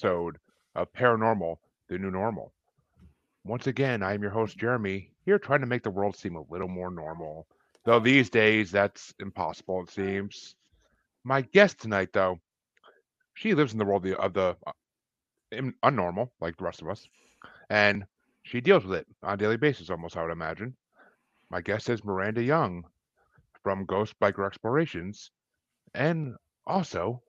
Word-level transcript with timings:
episode 0.00 0.38
of 0.76 0.90
Paranormal, 0.94 1.56
the 1.90 1.98
New 1.98 2.10
Normal. 2.10 2.54
Once 3.44 3.66
again, 3.66 4.02
I 4.02 4.14
am 4.14 4.22
your 4.22 4.30
host, 4.30 4.56
Jeremy, 4.56 5.12
here 5.26 5.38
trying 5.38 5.60
to 5.60 5.66
make 5.66 5.82
the 5.82 5.90
world 5.90 6.16
seem 6.16 6.36
a 6.36 6.44
little 6.48 6.68
more 6.68 6.90
normal. 6.90 7.46
Though 7.84 8.00
these 8.00 8.30
days, 8.30 8.70
that's 8.70 9.12
impossible, 9.20 9.82
it 9.82 9.90
seems. 9.90 10.54
My 11.22 11.42
guest 11.42 11.80
tonight, 11.80 12.14
though, 12.14 12.38
she 13.34 13.52
lives 13.54 13.72
in 13.72 13.78
the 13.78 13.84
world 13.84 14.06
of 14.06 14.32
the 14.32 14.56
uh, 14.66 15.60
unnormal, 15.84 16.30
like 16.40 16.56
the 16.56 16.64
rest 16.64 16.80
of 16.80 16.88
us, 16.88 17.06
and 17.68 18.04
she 18.44 18.62
deals 18.62 18.84
with 18.84 19.00
it 19.00 19.06
on 19.22 19.34
a 19.34 19.36
daily 19.36 19.58
basis, 19.58 19.90
almost, 19.90 20.16
I 20.16 20.22
would 20.22 20.32
imagine. 20.32 20.74
My 21.50 21.60
guest 21.60 21.90
is 21.90 22.04
Miranda 22.04 22.42
Young 22.42 22.84
from 23.62 23.84
Ghost 23.84 24.14
Biker 24.18 24.46
Explorations, 24.46 25.30
and 25.94 26.36
also 26.66 27.22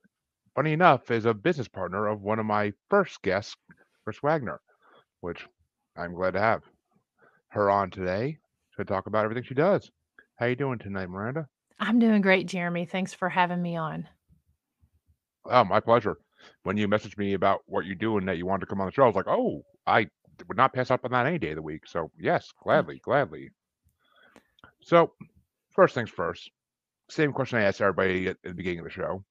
funny 0.56 0.74
enough, 0.74 1.12
is 1.12 1.26
a 1.26 1.34
business 1.34 1.68
partner 1.68 2.08
of 2.08 2.22
one 2.22 2.40
of 2.40 2.46
my 2.46 2.74
first 2.90 3.22
guests, 3.22 3.56
Chris 4.04 4.22
Wagner, 4.22 4.60
which 5.22 5.46
I'm 5.98 6.14
glad 6.14 6.32
to 6.34 6.40
have 6.40 6.64
her 7.50 7.70
on 7.70 7.90
today 7.90 8.38
to 8.78 8.86
talk 8.86 9.08
about 9.08 9.26
everything 9.26 9.44
she 9.44 9.54
does. 9.54 9.92
How 10.38 10.48
you 10.48 10.56
doing 10.56 10.80
tonight, 10.80 11.10
Miranda? 11.10 11.48
I'm 11.80 12.00
doing 12.00 12.22
great, 12.22 12.48
Jeremy. 12.48 12.86
Thanks 12.86 13.14
for 13.14 13.30
having 13.30 13.62
me 13.62 13.76
on. 13.76 14.08
Oh, 15.46 15.64
my 15.64 15.80
pleasure. 15.80 16.18
When 16.64 16.78
you 16.78 16.88
messaged 16.88 17.18
me 17.18 17.34
about 17.34 17.62
what 17.66 17.86
you 17.86 17.96
do 17.96 18.18
and 18.18 18.28
that 18.28 18.38
you 18.38 18.46
wanted 18.46 18.62
to 18.62 18.66
come 18.68 18.82
on 18.82 18.88
the 18.88 18.92
show, 18.92 19.04
I 19.04 19.08
was 19.08 19.16
like, 19.16 19.28
oh, 19.28 19.64
I 19.86 20.08
would 20.48 20.58
not 20.58 20.74
pass 20.74 20.92
up 20.92 21.06
on 21.06 21.12
that 21.12 21.26
any 21.26 21.38
day 21.38 21.50
of 21.52 21.56
the 21.56 21.62
week. 21.62 21.88
So 21.88 22.12
yes, 22.20 22.48
mm. 22.48 22.64
gladly, 22.64 23.02
gladly. 23.04 23.50
So 24.82 25.14
first 25.72 25.94
things 25.94 26.10
first, 26.10 26.50
same 27.10 27.34
question 27.34 27.60
I 27.60 27.64
asked 27.64 27.82
everybody 27.82 28.28
at 28.28 28.38
the 28.44 28.54
beginning 28.54 28.80
of 28.80 28.86
the 28.86 28.92
show 28.92 29.24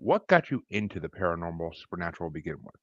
what 0.00 0.26
got 0.28 0.50
you 0.50 0.64
into 0.70 1.00
the 1.00 1.08
paranormal 1.08 1.74
supernatural 1.74 2.30
to 2.30 2.34
begin 2.34 2.56
with? 2.62 2.80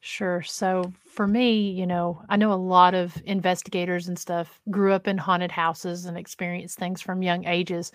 Sure. 0.00 0.42
So 0.42 0.92
for 1.04 1.26
me, 1.26 1.70
you 1.70 1.86
know, 1.86 2.22
I 2.28 2.36
know 2.36 2.52
a 2.52 2.54
lot 2.54 2.94
of 2.94 3.20
investigators 3.26 4.06
and 4.08 4.18
stuff 4.18 4.60
grew 4.70 4.92
up 4.92 5.08
in 5.08 5.18
haunted 5.18 5.50
houses 5.50 6.04
and 6.04 6.16
experienced 6.16 6.78
things 6.78 7.00
from 7.02 7.22
young 7.22 7.44
ages. 7.46 7.90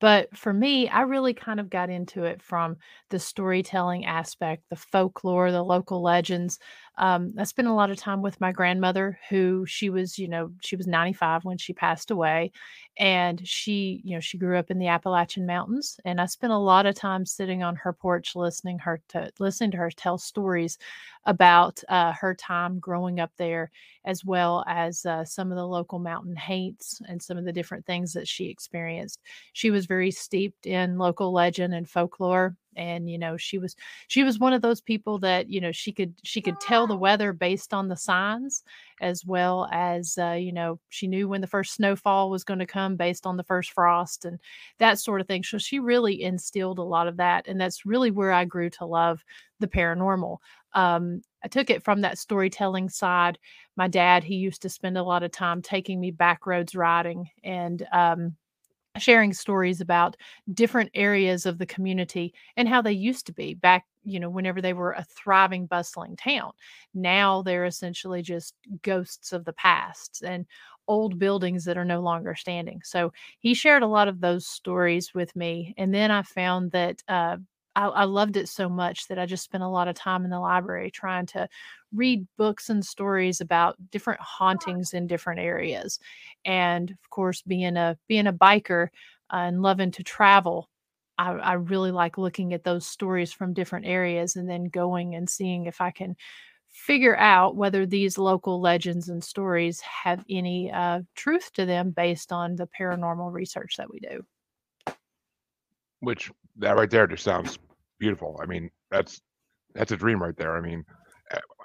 But 0.00 0.36
for 0.36 0.52
me, 0.52 0.88
I 0.88 1.02
really 1.02 1.32
kind 1.32 1.60
of 1.60 1.70
got 1.70 1.88
into 1.90 2.24
it 2.24 2.42
from 2.42 2.76
the 3.08 3.18
storytelling 3.18 4.04
aspect, 4.04 4.64
the 4.68 4.76
folklore, 4.76 5.50
the 5.50 5.62
local 5.62 6.02
legends. 6.02 6.58
Um, 6.96 7.34
I 7.38 7.44
spent 7.44 7.68
a 7.68 7.72
lot 7.72 7.90
of 7.90 7.96
time 7.96 8.22
with 8.22 8.40
my 8.40 8.52
grandmother, 8.52 9.18
who 9.28 9.66
she 9.66 9.90
was, 9.90 10.18
you 10.18 10.28
know, 10.28 10.50
she 10.62 10.76
was 10.76 10.86
95 10.86 11.44
when 11.44 11.58
she 11.58 11.72
passed 11.72 12.10
away. 12.10 12.52
And 12.98 13.46
she, 13.46 14.00
you 14.04 14.14
know, 14.14 14.20
she 14.20 14.38
grew 14.38 14.56
up 14.58 14.70
in 14.70 14.78
the 14.78 14.86
Appalachian 14.86 15.46
Mountains. 15.46 15.98
And 16.04 16.20
I 16.20 16.26
spent 16.26 16.52
a 16.52 16.58
lot 16.58 16.86
of 16.86 16.94
time 16.94 17.26
sitting 17.26 17.62
on 17.64 17.74
her 17.76 17.92
porch 17.92 18.36
listening 18.36 18.78
her 18.80 19.00
to 19.08 19.30
listening 19.40 19.72
to 19.72 19.76
her 19.78 19.90
tell 19.90 20.18
stories 20.18 20.78
about 21.26 21.80
uh, 21.88 22.12
her 22.12 22.34
time 22.34 22.78
growing 22.78 23.18
up 23.20 23.32
there, 23.38 23.70
as 24.04 24.24
well 24.24 24.64
as 24.66 25.04
uh, 25.06 25.24
some 25.24 25.50
of 25.50 25.56
the 25.56 25.66
local 25.66 25.98
mountain 25.98 26.36
haints 26.36 27.00
and 27.08 27.22
some 27.22 27.36
of 27.38 27.44
the 27.44 27.52
different 27.52 27.86
things 27.86 28.12
that 28.12 28.28
she 28.28 28.46
experienced. 28.46 29.20
She 29.52 29.70
was 29.70 29.86
very 29.86 30.10
steeped 30.10 30.66
in 30.66 30.98
local 30.98 31.32
legend 31.32 31.74
and 31.74 31.88
folklore 31.88 32.56
and 32.76 33.10
you 33.10 33.18
know 33.18 33.36
she 33.36 33.58
was 33.58 33.76
she 34.08 34.22
was 34.22 34.38
one 34.38 34.52
of 34.52 34.62
those 34.62 34.80
people 34.80 35.18
that 35.18 35.48
you 35.48 35.60
know 35.60 35.72
she 35.72 35.92
could 35.92 36.14
she 36.22 36.40
could 36.40 36.58
tell 36.60 36.86
the 36.86 36.96
weather 36.96 37.32
based 37.32 37.74
on 37.74 37.88
the 37.88 37.96
signs 37.96 38.62
as 39.00 39.24
well 39.24 39.68
as 39.72 40.16
uh, 40.18 40.32
you 40.32 40.52
know 40.52 40.78
she 40.88 41.06
knew 41.06 41.28
when 41.28 41.40
the 41.40 41.46
first 41.46 41.74
snowfall 41.74 42.30
was 42.30 42.44
going 42.44 42.58
to 42.60 42.66
come 42.66 42.96
based 42.96 43.26
on 43.26 43.36
the 43.36 43.44
first 43.44 43.72
frost 43.72 44.24
and 44.24 44.38
that 44.78 44.98
sort 44.98 45.20
of 45.20 45.26
thing. 45.26 45.42
So 45.42 45.58
she 45.58 45.78
really 45.78 46.22
instilled 46.22 46.78
a 46.78 46.82
lot 46.82 47.08
of 47.08 47.16
that 47.18 47.46
and 47.48 47.60
that's 47.60 47.86
really 47.86 48.10
where 48.10 48.32
i 48.32 48.44
grew 48.44 48.70
to 48.70 48.86
love 48.86 49.24
the 49.60 49.68
paranormal. 49.68 50.38
Um, 50.74 51.22
I 51.44 51.48
took 51.48 51.70
it 51.70 51.82
from 51.82 52.00
that 52.00 52.18
storytelling 52.18 52.88
side. 52.88 53.38
My 53.76 53.88
dad, 53.88 54.24
he 54.24 54.36
used 54.36 54.62
to 54.62 54.68
spend 54.68 54.98
a 54.98 55.02
lot 55.02 55.22
of 55.22 55.30
time 55.30 55.62
taking 55.62 56.00
me 56.00 56.10
back 56.10 56.46
roads 56.46 56.74
riding 56.74 57.28
and 57.42 57.86
um, 57.92 58.36
sharing 58.98 59.32
stories 59.32 59.80
about 59.80 60.16
different 60.52 60.90
areas 60.94 61.46
of 61.46 61.58
the 61.58 61.66
community 61.66 62.32
and 62.56 62.68
how 62.68 62.80
they 62.82 62.92
used 62.92 63.26
to 63.26 63.32
be 63.32 63.54
back 63.54 63.84
you 64.04 64.20
know 64.20 64.28
whenever 64.30 64.60
they 64.60 64.72
were 64.74 64.92
a 64.92 65.04
thriving 65.04 65.66
bustling 65.66 66.16
town. 66.16 66.52
Now 66.94 67.42
they're 67.42 67.64
essentially 67.64 68.22
just 68.22 68.54
ghosts 68.82 69.32
of 69.32 69.44
the 69.44 69.54
past 69.54 70.22
and 70.26 70.46
old 70.86 71.18
buildings 71.18 71.64
that 71.64 71.78
are 71.78 71.84
no 71.84 72.00
longer 72.00 72.34
standing. 72.34 72.80
So 72.84 73.12
he 73.38 73.54
shared 73.54 73.82
a 73.82 73.86
lot 73.86 74.08
of 74.08 74.20
those 74.20 74.46
stories 74.46 75.14
with 75.14 75.34
me 75.34 75.74
and 75.78 75.94
then 75.94 76.10
i 76.10 76.22
found 76.22 76.70
that 76.72 77.02
uh, 77.08 77.36
I, 77.76 77.86
I 77.86 78.04
loved 78.04 78.36
it 78.36 78.48
so 78.48 78.68
much 78.68 79.08
that 79.08 79.18
I 79.18 79.26
just 79.26 79.44
spent 79.44 79.64
a 79.64 79.68
lot 79.68 79.88
of 79.88 79.94
time 79.94 80.24
in 80.24 80.30
the 80.30 80.40
library 80.40 80.90
trying 80.90 81.26
to 81.26 81.48
read 81.92 82.26
books 82.36 82.70
and 82.70 82.84
stories 82.84 83.40
about 83.40 83.76
different 83.90 84.20
hauntings 84.20 84.94
in 84.94 85.06
different 85.06 85.40
areas. 85.40 85.98
And 86.44 86.90
of 86.90 87.10
course, 87.10 87.42
being 87.42 87.76
a 87.76 87.96
being 88.08 88.26
a 88.26 88.32
biker 88.32 88.88
uh, 89.32 89.36
and 89.36 89.62
loving 89.62 89.90
to 89.92 90.02
travel, 90.02 90.68
I, 91.18 91.32
I 91.32 91.52
really 91.54 91.90
like 91.90 92.18
looking 92.18 92.52
at 92.52 92.64
those 92.64 92.86
stories 92.86 93.32
from 93.32 93.54
different 93.54 93.86
areas 93.86 94.36
and 94.36 94.48
then 94.48 94.64
going 94.64 95.14
and 95.14 95.28
seeing 95.28 95.66
if 95.66 95.80
I 95.80 95.90
can 95.90 96.16
figure 96.70 97.16
out 97.16 97.54
whether 97.54 97.86
these 97.86 98.18
local 98.18 98.60
legends 98.60 99.08
and 99.08 99.22
stories 99.22 99.80
have 99.80 100.24
any 100.28 100.72
uh, 100.72 101.02
truth 101.14 101.52
to 101.52 101.64
them 101.64 101.90
based 101.90 102.32
on 102.32 102.56
the 102.56 102.68
paranormal 102.78 103.32
research 103.32 103.76
that 103.76 103.88
we 103.88 104.00
do. 104.00 104.24
Which 106.00 106.30
that 106.56 106.76
right 106.76 106.90
there 106.90 107.06
just 107.06 107.24
sounds 107.24 107.58
beautiful. 107.98 108.38
I 108.42 108.46
mean, 108.46 108.70
that's 108.90 109.20
that's 109.74 109.92
a 109.92 109.96
dream 109.96 110.22
right 110.22 110.36
there. 110.36 110.56
I 110.56 110.60
mean, 110.60 110.84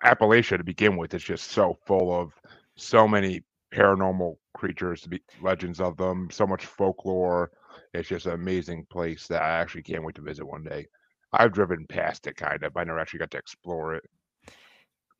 Appalachia 0.04 0.58
to 0.58 0.64
begin 0.64 0.98
with 0.98 1.14
is 1.14 1.24
just 1.24 1.52
so 1.52 1.78
full 1.86 2.14
of 2.14 2.32
so 2.76 3.08
many 3.08 3.44
paranormal 3.74 4.36
creatures, 4.56 5.02
to 5.02 5.10
be 5.10 5.22
legends 5.42 5.80
of 5.80 5.98
them, 5.98 6.30
so 6.32 6.48
much 6.48 6.66
folklore. 6.66 7.52
It's 7.94 8.10
just 8.10 8.26
an 8.26 8.34
amazing 8.34 8.86
place 8.92 9.28
that 9.28 9.42
I 9.42 9.50
actually 9.60 9.84
can't 9.84 10.04
wait 10.04 10.16
to 10.16 10.22
visit 10.22 10.46
one 10.46 10.64
day. 10.64 10.88
I've 11.34 11.54
driven 11.54 11.86
past 11.88 12.26
it 12.28 12.36
kind 12.36 12.64
of. 12.64 12.76
I 12.76 12.84
never 12.84 13.00
actually 13.00 13.20
got 13.20 13.32
to 13.32 13.38
explore 13.38 13.96
it. 13.96 14.04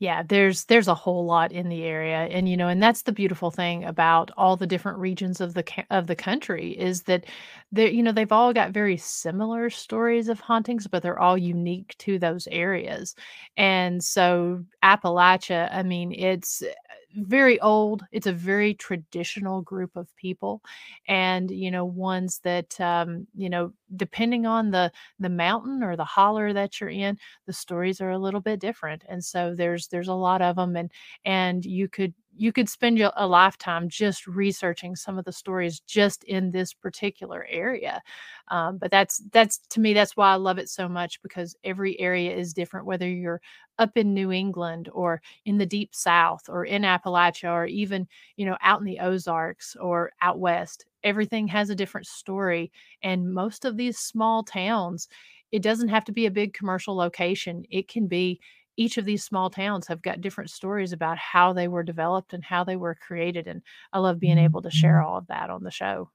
Yeah, 0.02 0.24
there's 0.24 0.64
there's 0.66 0.88
a 0.88 0.96
whole 0.96 1.26
lot 1.26 1.52
in 1.52 1.68
the 1.68 1.84
area 1.84 2.20
and 2.32 2.48
you 2.48 2.56
know 2.56 2.70
and 2.70 2.82
that's 2.82 3.02
the 3.02 3.12
beautiful 3.12 3.52
thing 3.52 3.84
about 3.84 4.32
all 4.38 4.56
the 4.56 4.66
different 4.66 4.98
regions 4.98 5.42
of 5.42 5.54
the 5.56 5.64
of 5.90 6.08
the 6.08 6.16
country 6.16 6.72
is 6.72 7.02
that 7.04 7.26
they 7.74 7.92
you 7.92 8.02
know 8.02 8.14
they've 8.14 8.32
all 8.32 8.54
got 8.54 8.72
very 8.72 8.96
similar 8.96 9.70
stories 9.70 10.30
of 10.30 10.40
hauntings 10.40 10.88
but 10.88 11.04
they're 11.04 11.20
all 11.20 11.38
unique 11.38 11.96
to 12.00 12.18
those 12.18 12.48
areas. 12.48 13.14
And 13.58 14.02
so 14.02 14.64
Appalachia, 14.82 15.68
I 15.74 15.84
mean, 15.84 16.14
it's 16.14 16.64
very 17.16 17.60
old. 17.62 18.04
It's 18.12 18.28
a 18.28 18.34
very 18.34 18.74
traditional 18.74 19.62
group 19.62 19.96
of 19.96 20.16
people, 20.16 20.62
and 21.08 21.50
you 21.52 21.72
know 21.72 21.86
ones 21.86 22.40
that 22.44 22.80
um, 22.80 23.28
you 23.36 23.50
know 23.50 23.74
depending 23.96 24.46
on 24.46 24.72
the 24.72 24.92
the 25.20 25.30
mountain 25.30 25.84
or 25.84 25.96
the 25.96 26.06
holler 26.06 26.54
that 26.54 26.80
you're 26.80 26.90
in, 26.90 27.18
the 27.48 27.54
stories 27.54 28.02
are 28.02 28.12
a 28.12 28.20
little 28.20 28.42
bit 28.42 28.60
different. 28.60 29.04
And 29.10 29.24
so 29.24 29.56
there's 29.56 29.88
there's 29.88 30.08
a 30.08 30.14
lot 30.14 30.42
of 30.42 30.56
them, 30.56 30.76
and 30.76 30.92
and 31.26 31.66
you 31.66 31.88
could 31.90 32.14
you 32.40 32.52
could 32.54 32.70
spend 32.70 33.00
a 33.00 33.28
lifetime 33.28 33.90
just 33.90 34.26
researching 34.28 34.96
some 34.96 35.18
of 35.20 35.26
the 35.26 35.32
stories 35.32 35.80
just 35.82 36.24
in 36.24 36.52
this 36.52 36.74
particular 36.74 37.46
area 37.50 38.02
um, 38.50 38.78
but 38.78 38.92
that's 38.92 39.22
that's 39.32 39.60
to 39.70 39.80
me 39.80 39.94
that's 39.94 40.16
why 40.18 40.32
i 40.32 40.36
love 40.36 40.58
it 40.58 40.70
so 40.70 40.88
much 40.88 41.22
because 41.22 41.56
every 41.64 42.00
area 42.00 42.36
is 42.36 42.54
different 42.54 42.86
whether 42.86 43.08
you're 43.08 43.42
up 43.78 43.96
in 43.98 44.14
new 44.14 44.32
england 44.32 44.90
or 44.94 45.22
in 45.46 45.58
the 45.58 45.66
deep 45.66 45.94
south 45.94 46.44
or 46.50 46.66
in 46.66 46.84
appalachia 46.84 47.52
or 47.52 47.66
even 47.66 48.08
you 48.36 48.46
know 48.46 48.58
out 48.62 48.80
in 48.80 48.86
the 48.86 49.00
ozarks 49.00 49.76
or 49.80 50.12
out 50.22 50.40
west 50.40 50.86
everything 51.04 51.48
has 51.48 51.70
a 51.70 51.76
different 51.76 52.08
story 52.08 52.72
and 53.04 53.34
most 53.34 53.66
of 53.66 53.78
these 53.78 53.98
small 53.98 54.44
towns 54.44 55.08
it 55.52 55.62
doesn't 55.64 55.90
have 55.90 56.06
to 56.06 56.12
be 56.12 56.26
a 56.26 56.32
big 56.32 56.54
commercial 56.54 56.96
location 56.96 57.64
it 57.70 57.88
can 57.88 58.08
be 58.08 58.40
each 58.80 58.98
of 58.98 59.04
these 59.04 59.26
small 59.26 59.50
towns 59.50 59.88
have 59.88 60.02
got 60.02 60.22
different 60.22 60.50
stories 60.50 60.94
about 60.94 61.18
how 61.18 61.52
they 61.52 61.68
were 61.68 61.84
developed 61.84 62.34
and 62.34 62.42
how 62.42 62.64
they 62.64 62.78
were 62.78 62.96
created. 62.96 63.46
And 63.46 63.62
I 63.92 64.00
love 64.00 64.22
being 64.22 64.38
able 64.38 64.62
to 64.62 64.72
share 64.72 65.02
all 65.02 65.18
of 65.18 65.28
that 65.28 65.50
on 65.50 65.66
the 65.66 65.70
show. 65.70 66.10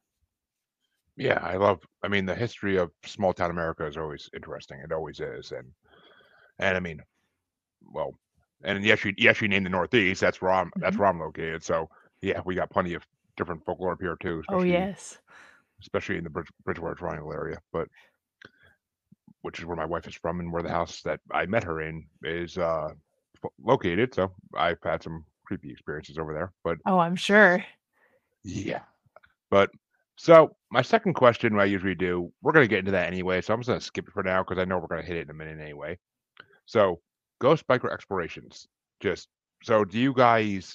Yeah, 1.15 1.41
I 1.43 1.59
love. 1.59 1.81
I 2.03 2.09
mean, 2.09 2.25
the 2.25 2.35
history 2.35 2.79
of 2.79 2.91
small 3.05 3.35
town 3.35 3.51
America 3.51 3.85
is 3.87 3.99
always 3.99 4.31
interesting. 4.35 4.81
It 4.83 4.93
always 4.93 5.21
is, 5.21 5.53
and 5.53 5.71
and 6.59 6.75
I 6.75 6.81
mean, 6.81 7.03
well, 7.83 8.15
and 8.65 8.83
yes, 8.83 9.05
you 9.05 9.13
yes 9.19 9.43
you 9.43 9.49
named 9.49 9.67
the 9.67 9.71
Northeast. 9.71 10.23
That's 10.23 10.41
where 10.41 10.51
I'm. 10.51 10.69
Mm-hmm. 10.69 10.81
That's 10.81 10.97
where 10.97 11.09
I'm 11.09 11.21
located. 11.21 11.63
So 11.63 11.89
yeah, 12.23 12.41
we 12.47 12.55
got 12.55 12.71
plenty 12.71 12.95
of 12.95 13.07
different 13.37 13.63
folklore 13.67 13.93
up 13.93 14.01
here 14.01 14.17
too. 14.21 14.43
Oh 14.49 14.63
yes, 14.63 15.19
especially 15.83 16.17
in 16.17 16.25
the 16.25 16.31
Bridge, 16.31 16.49
Bridgewater 16.65 16.95
Triangle 16.95 17.33
area. 17.33 17.59
But 17.73 17.89
which 19.45 19.59
is 19.59 19.67
where 19.67 19.77
my 19.77 19.85
wife 19.85 20.07
is 20.07 20.15
from 20.15 20.41
and 20.41 20.51
where 20.51 20.63
the 20.63 20.71
house 20.71 21.03
that 21.03 21.21
I 21.31 21.45
met 21.45 21.65
her 21.65 21.83
in 21.83 22.07
is 22.23 22.57
uh, 22.57 22.89
located. 23.63 24.15
So 24.15 24.33
I've 24.57 24.79
had 24.83 25.03
some 25.03 25.27
creepy 25.45 25.71
experiences 25.71 26.17
over 26.17 26.33
there. 26.33 26.51
But 26.65 26.79
oh, 26.87 26.99
I'm 26.99 27.15
sure. 27.15 27.63
Yeah. 28.43 28.81
But 29.51 29.71
so 30.17 30.57
my 30.71 30.81
second 30.81 31.13
question, 31.13 31.61
I 31.61 31.65
usually 31.67 31.95
do, 31.95 32.33
we're 32.41 32.53
going 32.53 32.65
to 32.65 32.71
get 32.71 32.79
into 32.79 32.93
that 32.93 33.07
anyway. 33.07 33.43
So 33.43 33.53
I'm 33.53 33.61
just 33.61 33.69
going 33.69 33.81
to 33.81 33.85
skip 33.85 34.09
it 34.09 34.15
for 34.15 34.23
now 34.23 34.43
because 34.43 34.59
I 34.59 34.65
know 34.65 34.79
we're 34.79 34.87
going 34.87 35.03
to 35.03 35.07
hit 35.07 35.19
it 35.19 35.25
in 35.25 35.31
a 35.31 35.35
minute 35.35 35.61
anyway. 35.61 35.99
So 36.65 37.01
Ghost 37.39 37.67
Biker 37.69 37.93
Explorations. 37.93 38.67
Just 39.01 39.29
so, 39.63 39.85
do 39.85 39.99
you 39.99 40.15
guys 40.15 40.75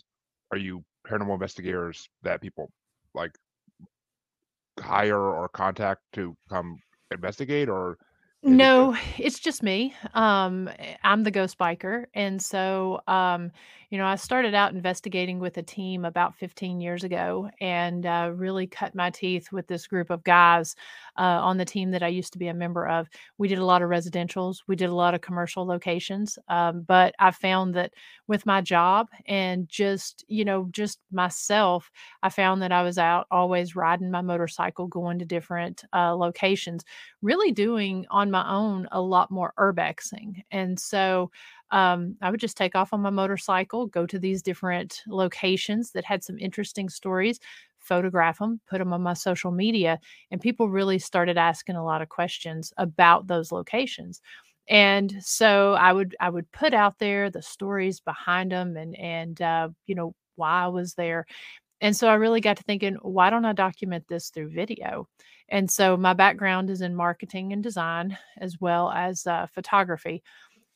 are 0.52 0.58
you 0.58 0.84
paranormal 1.08 1.34
investigators 1.34 2.08
that 2.22 2.42
people 2.42 2.70
like 3.16 3.32
hire 4.80 5.20
or 5.20 5.50
contact 5.50 6.02
to 6.14 6.36
come 6.50 6.78
investigate, 7.12 7.70
or 7.70 7.94
is 7.94 7.96
it 7.96 7.98
just 7.98 8.09
No, 8.44 8.96
it's 9.18 9.40
just 9.40 9.62
me. 9.64 9.94
Um, 10.14 10.70
eh, 10.80 10.96
I'm 11.04 11.24
the 11.24 11.32
ghost 11.32 11.58
biker. 11.58 12.06
And 12.14 12.42
so, 12.42 13.02
um, 13.08 13.52
you 13.90 13.98
know, 13.98 14.06
I 14.06 14.16
started 14.16 14.54
out 14.54 14.74
investigating 14.74 15.40
with 15.40 15.58
a 15.58 15.64
team 15.64 16.06
about 16.06 16.36
15 16.36 16.80
years 16.80 17.04
ago 17.04 17.50
and 17.60 18.06
uh, 18.06 18.32
really 18.36 18.68
cut 18.68 18.94
my 18.94 19.10
teeth 19.10 19.52
with 19.52 19.66
this 19.68 19.88
group 19.88 20.12
of 20.12 20.24
guys 20.24 20.76
uh, 21.18 21.22
on 21.42 21.58
the 21.58 21.66
team 21.66 21.90
that 21.92 22.04
I 22.04 22.08
used 22.08 22.32
to 22.34 22.40
be 22.40 22.50
a 22.50 22.54
member 22.54 22.88
of. 22.88 23.10
We 23.40 23.48
did 23.48 23.58
a 23.58 23.66
lot 23.66 23.82
of 23.82 23.90
residentials, 23.90 24.58
we 24.68 24.76
did 24.76 24.90
a 24.90 24.96
lot 24.96 25.16
of 25.16 25.22
commercial 25.22 25.66
locations. 25.66 26.38
Um, 26.50 26.82
but 26.82 27.16
I 27.18 27.32
found 27.32 27.74
that 27.76 27.94
with 28.28 28.46
my 28.46 28.62
job 28.62 29.08
and 29.26 29.68
just, 29.68 30.24
you 30.28 30.46
know, 30.46 30.68
just 30.72 31.00
myself, 31.12 31.90
I 32.22 32.30
found 32.30 32.62
that 32.62 32.72
I 32.72 32.84
was 32.84 33.00
out 33.00 33.26
always 33.32 33.76
riding 33.76 34.12
my 34.12 34.22
motorcycle, 34.22 34.86
going 34.86 35.18
to 35.18 35.26
different 35.26 35.84
uh, 35.94 36.16
locations 36.16 36.86
really 37.22 37.52
doing 37.52 38.06
on 38.10 38.32
my 38.32 38.48
own 38.50 38.88
a 38.92 39.02
lot 39.02 39.32
more 39.32 39.54
urbexing. 39.58 40.44
And 40.52 40.80
so 40.80 41.32
um, 41.72 42.16
I 42.22 42.32
would 42.32 42.40
just 42.40 42.58
take 42.58 42.76
off 42.76 42.94
on 42.94 43.02
my 43.02 43.10
motorcycle, 43.10 43.88
go 43.88 44.06
to 44.06 44.20
these 44.20 44.42
different 44.42 45.02
locations 45.08 45.92
that 45.92 46.06
had 46.06 46.24
some 46.24 46.38
interesting 46.40 46.90
stories, 46.90 47.40
photograph 47.80 48.40
them, 48.40 48.60
put 48.70 48.80
them 48.80 48.94
on 48.94 49.02
my 49.02 49.14
social 49.14 49.52
media, 49.52 50.00
and 50.32 50.42
people 50.42 50.70
really 50.70 51.00
started 51.00 51.38
asking 51.38 51.76
a 51.76 51.84
lot 51.86 52.02
of 52.02 52.10
questions 52.10 52.74
about 52.78 53.28
those 53.28 53.52
locations. 53.52 54.22
And 54.68 55.16
so 55.22 55.74
I 55.74 55.94
would 55.94 56.16
I 56.20 56.30
would 56.30 56.52
put 56.52 56.74
out 56.74 57.00
there 57.00 57.30
the 57.32 57.42
stories 57.42 58.00
behind 58.02 58.52
them 58.52 58.78
and 58.78 58.96
and 58.98 59.42
uh, 59.42 59.70
you 59.88 59.96
know 59.96 60.14
why 60.36 60.64
I 60.64 60.68
was 60.68 60.94
there 60.94 61.26
and 61.82 61.96
so 61.96 62.10
I 62.10 62.16
really 62.16 62.42
got 62.42 62.58
to 62.58 62.64
thinking, 62.64 62.96
why 63.02 63.30
don't 63.30 63.46
I 63.46 63.54
document 63.54 64.06
this 64.10 64.30
through 64.30 64.50
video? 64.50 65.08
And 65.48 65.72
so 65.72 65.96
my 65.96 66.14
background 66.14 66.70
is 66.70 66.82
in 66.82 66.94
marketing 66.96 67.54
and 67.54 67.64
design 67.64 68.18
as 68.40 68.60
well 68.60 68.92
as 68.92 69.26
uh, 69.26 69.48
photography. 69.54 70.22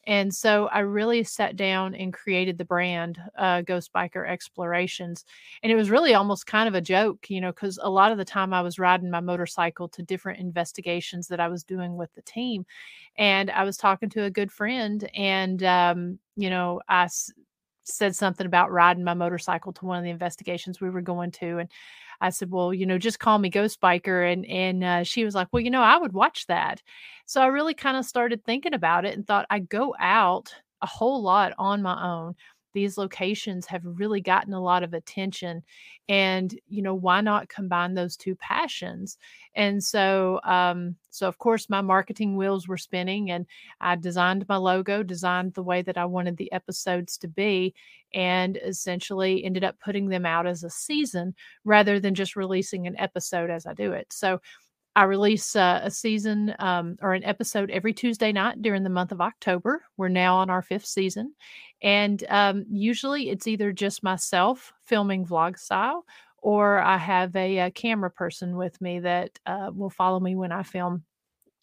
And 0.05 0.33
so 0.33 0.67
I 0.67 0.79
really 0.79 1.23
sat 1.23 1.55
down 1.55 1.95
and 1.95 2.13
created 2.13 2.57
the 2.57 2.65
brand, 2.65 3.19
uh, 3.37 3.61
Ghost 3.61 3.91
Biker 3.93 4.27
Explorations. 4.27 5.23
And 5.61 5.71
it 5.71 5.75
was 5.75 5.89
really 5.89 6.13
almost 6.13 6.45
kind 6.45 6.67
of 6.67 6.75
a 6.75 6.81
joke, 6.81 7.29
you 7.29 7.39
know, 7.39 7.51
because 7.51 7.79
a 7.81 7.89
lot 7.89 8.11
of 8.11 8.17
the 8.17 8.25
time 8.25 8.53
I 8.53 8.61
was 8.61 8.79
riding 8.79 9.09
my 9.09 9.21
motorcycle 9.21 9.87
to 9.89 10.03
different 10.03 10.39
investigations 10.39 11.27
that 11.29 11.39
I 11.39 11.47
was 11.47 11.63
doing 11.63 11.95
with 11.95 12.13
the 12.15 12.21
team. 12.23 12.65
And 13.17 13.49
I 13.51 13.63
was 13.63 13.77
talking 13.77 14.09
to 14.11 14.23
a 14.23 14.31
good 14.31 14.51
friend, 14.51 15.09
and, 15.15 15.63
um, 15.63 16.19
you 16.35 16.49
know, 16.49 16.81
I 16.87 17.03
s- 17.05 17.31
said 17.83 18.15
something 18.15 18.45
about 18.45 18.71
riding 18.71 19.03
my 19.03 19.13
motorcycle 19.13 19.73
to 19.73 19.85
one 19.85 19.97
of 19.97 20.03
the 20.03 20.09
investigations 20.09 20.79
we 20.81 20.89
were 20.89 21.01
going 21.01 21.31
to. 21.31 21.59
And 21.59 21.69
I 22.23 22.29
said, 22.31 22.51
"Well, 22.51 22.73
you 22.73 22.85
know, 22.85 22.97
just 22.97 23.19
call 23.19 23.37
me 23.39 23.49
Ghost 23.49 23.81
Biker." 23.81 24.31
And 24.31 24.45
and 24.47 24.83
uh, 24.83 25.03
she 25.03 25.25
was 25.25 25.35
like, 25.35 25.47
"Well, 25.51 25.61
you 25.61 25.69
know, 25.71 25.81
I 25.81 25.97
would 25.97 26.13
watch 26.13 26.47
that." 26.47 26.81
So 27.25 27.41
I 27.41 27.47
really 27.47 27.73
kind 27.73 27.97
of 27.97 28.05
started 28.05 28.43
thinking 28.45 28.73
about 28.73 29.05
it 29.05 29.15
and 29.15 29.25
thought 29.27 29.45
I 29.49 29.59
go 29.59 29.95
out 29.99 30.53
a 30.81 30.87
whole 30.87 31.21
lot 31.21 31.53
on 31.57 31.81
my 31.81 32.01
own. 32.03 32.35
These 32.73 32.97
locations 32.97 33.65
have 33.67 33.81
really 33.85 34.21
gotten 34.21 34.53
a 34.53 34.61
lot 34.61 34.83
of 34.83 34.93
attention, 34.93 35.63
and 36.09 36.53
you 36.67 36.81
know, 36.81 36.93
why 36.95 37.21
not 37.21 37.49
combine 37.49 37.93
those 37.93 38.17
two 38.17 38.35
passions? 38.35 39.17
And 39.55 39.83
so, 39.83 40.39
um, 40.43 40.95
so 41.09 41.27
of 41.27 41.37
course, 41.37 41.69
my 41.69 41.81
marketing 41.81 42.35
wheels 42.37 42.67
were 42.67 42.77
spinning, 42.77 43.31
and 43.31 43.45
I 43.79 43.95
designed 43.95 44.45
my 44.49 44.57
logo, 44.57 45.03
designed 45.03 45.53
the 45.53 45.63
way 45.63 45.81
that 45.83 45.97
I 45.97 46.05
wanted 46.05 46.37
the 46.37 46.51
episodes 46.51 47.17
to 47.19 47.27
be, 47.27 47.73
and 48.13 48.57
essentially 48.57 49.43
ended 49.43 49.63
up 49.63 49.79
putting 49.79 50.09
them 50.09 50.25
out 50.25 50.47
as 50.47 50.63
a 50.63 50.69
season 50.69 51.35
rather 51.63 51.99
than 51.99 52.15
just 52.15 52.35
releasing 52.35 52.87
an 52.87 52.99
episode 52.99 53.49
as 53.49 53.65
I 53.65 53.73
do 53.73 53.91
it. 53.93 54.11
So 54.11 54.41
I 54.95 55.03
release 55.03 55.55
uh, 55.55 55.81
a 55.83 55.91
season 55.91 56.53
um, 56.59 56.97
or 57.01 57.13
an 57.13 57.23
episode 57.23 57.71
every 57.71 57.93
Tuesday 57.93 58.31
night 58.31 58.61
during 58.61 58.83
the 58.83 58.89
month 58.89 59.11
of 59.11 59.21
October. 59.21 59.83
We're 59.97 60.09
now 60.09 60.35
on 60.37 60.49
our 60.49 60.61
fifth 60.61 60.85
season. 60.85 61.33
And 61.81 62.23
um, 62.29 62.65
usually 62.69 63.29
it's 63.29 63.47
either 63.47 63.71
just 63.71 64.03
myself 64.03 64.71
filming 64.83 65.25
vlog 65.25 65.57
style 65.57 66.05
or 66.37 66.79
I 66.79 66.97
have 66.97 67.35
a, 67.35 67.57
a 67.59 67.71
camera 67.71 68.11
person 68.11 68.55
with 68.55 68.79
me 68.81 68.99
that 68.99 69.39
uh, 69.45 69.71
will 69.73 69.89
follow 69.89 70.19
me 70.19 70.35
when 70.35 70.51
I 70.51 70.63
film 70.63 71.03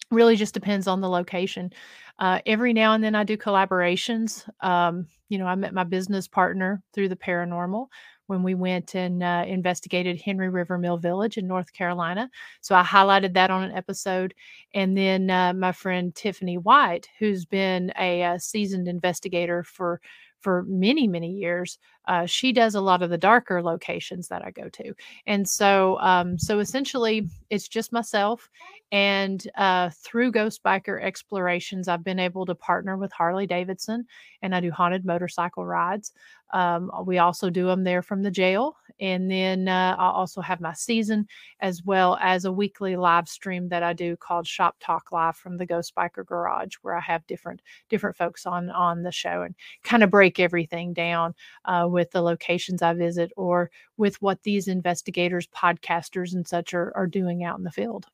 really 0.09 0.35
just 0.35 0.53
depends 0.53 0.87
on 0.87 0.99
the 0.99 1.09
location. 1.09 1.71
Uh, 2.19 2.39
every 2.45 2.73
now 2.73 2.93
and 2.93 3.03
then 3.03 3.15
I 3.15 3.23
do 3.23 3.37
collaborations. 3.37 4.47
Um, 4.59 5.07
you 5.29 5.37
know, 5.37 5.45
I 5.45 5.55
met 5.55 5.73
my 5.73 5.85
business 5.85 6.27
partner 6.27 6.83
through 6.93 7.09
the 7.09 7.15
paranormal 7.15 7.87
when 8.31 8.43
we 8.43 8.55
went 8.55 8.95
and 8.95 9.21
uh, 9.21 9.43
investigated 9.45 10.21
Henry 10.21 10.49
River 10.49 10.77
Mill 10.77 10.97
Village 10.97 11.37
in 11.37 11.47
North 11.47 11.73
Carolina. 11.73 12.29
So 12.61 12.73
I 12.75 12.83
highlighted 12.83 13.33
that 13.33 13.51
on 13.51 13.63
an 13.63 13.71
episode. 13.75 14.33
And 14.73 14.97
then 14.97 15.29
uh, 15.29 15.53
my 15.53 15.73
friend 15.73 16.15
Tiffany 16.15 16.57
White, 16.57 17.07
who's 17.19 17.45
been 17.45 17.91
a, 17.99 18.23
uh 18.23 18.37
seasoned 18.37 18.87
investigator 18.87 19.63
for 19.63 19.99
for 20.39 20.63
many 20.67 21.07
many 21.07 21.31
years 21.31 21.77
uh, 22.05 22.25
she 22.25 22.51
does 22.51 22.75
a 22.75 22.81
lot 22.81 23.01
of 23.01 23.09
the 23.09 23.17
darker 23.17 23.61
locations 23.61 24.27
that 24.27 24.43
i 24.45 24.51
go 24.51 24.69
to 24.69 24.93
and 25.27 25.47
so 25.47 25.99
um, 25.99 26.37
so 26.37 26.59
essentially 26.59 27.27
it's 27.49 27.67
just 27.67 27.91
myself 27.91 28.49
and 28.91 29.49
uh, 29.55 29.89
through 29.89 30.31
Ghost 30.33 30.61
Biker 30.63 31.01
Explorations, 31.01 31.87
I've 31.87 32.03
been 32.03 32.19
able 32.19 32.45
to 32.45 32.55
partner 32.55 32.97
with 32.97 33.11
Harley 33.13 33.47
Davidson 33.47 34.05
and 34.41 34.53
I 34.53 34.59
do 34.59 34.69
haunted 34.69 35.05
motorcycle 35.05 35.65
rides. 35.65 36.11
Um, 36.53 36.91
we 37.05 37.17
also 37.17 37.49
do 37.49 37.67
them 37.67 37.85
there 37.85 38.01
from 38.01 38.21
the 38.21 38.31
jail. 38.31 38.75
And 38.99 39.31
then 39.31 39.69
uh, 39.69 39.95
I 39.97 40.09
also 40.09 40.41
have 40.41 40.59
my 40.59 40.73
season 40.73 41.25
as 41.61 41.83
well 41.83 42.17
as 42.21 42.43
a 42.43 42.51
weekly 42.51 42.97
live 42.97 43.29
stream 43.29 43.69
that 43.69 43.83
I 43.83 43.93
do 43.93 44.17
called 44.17 44.45
Shop 44.45 44.75
Talk 44.81 45.13
Live 45.13 45.37
from 45.37 45.55
the 45.55 45.65
Ghost 45.65 45.95
Biker 45.95 46.25
Garage, 46.25 46.75
where 46.81 46.95
I 46.95 46.99
have 46.99 47.25
different 47.25 47.61
different 47.89 48.17
folks 48.17 48.45
on 48.45 48.69
on 48.69 49.01
the 49.03 49.11
show 49.11 49.43
and 49.43 49.55
kind 49.83 50.03
of 50.03 50.11
break 50.11 50.39
everything 50.39 50.91
down 50.91 51.33
uh, 51.63 51.87
with 51.91 52.11
the 52.11 52.21
locations 52.21 52.81
I 52.81 52.93
visit 52.93 53.31
or 53.37 53.71
with 53.97 54.21
what 54.21 54.43
these 54.43 54.67
investigators, 54.67 55.47
podcasters, 55.47 56.33
and 56.33 56.47
such 56.47 56.73
are, 56.73 56.91
are 56.95 57.07
doing 57.07 57.43
out 57.43 57.57
in 57.57 57.63
the 57.63 57.71
field. 57.71 58.07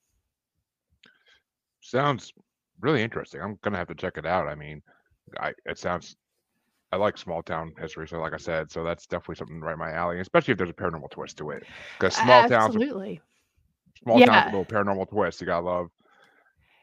sounds 1.81 2.33
really 2.79 3.01
interesting. 3.01 3.41
I'm 3.41 3.57
gonna 3.61 3.77
have 3.77 3.87
to 3.87 3.95
check 3.95 4.17
it 4.17 4.25
out. 4.25 4.47
I 4.47 4.55
mean, 4.55 4.81
I 5.39 5.53
it 5.65 5.77
sounds 5.77 6.15
I 6.91 6.97
like 6.97 7.17
small 7.17 7.43
town 7.43 7.73
history, 7.79 8.07
so 8.07 8.19
like 8.19 8.33
I 8.33 8.37
said, 8.37 8.71
so 8.71 8.83
that's 8.83 9.07
definitely 9.07 9.35
something 9.35 9.61
right 9.61 9.77
my 9.77 9.91
alley, 9.93 10.19
especially 10.21 10.53
if 10.53 10.59
there's 10.59 10.71
a 10.71 10.73
paranormal 10.73 11.11
twist 11.11 11.37
to 11.39 11.51
it. 11.51 11.63
Because 11.99 12.15
small 12.15 12.43
towns, 12.45 12.75
Absolutely. 12.75 13.21
small 14.03 14.21
towns 14.21 14.43
Yeah. 14.43 14.45
with 14.45 14.53
little 14.53 14.65
paranormal 14.65 15.09
twist. 15.09 15.41
you 15.41 15.47
gotta 15.47 15.65
love. 15.65 15.87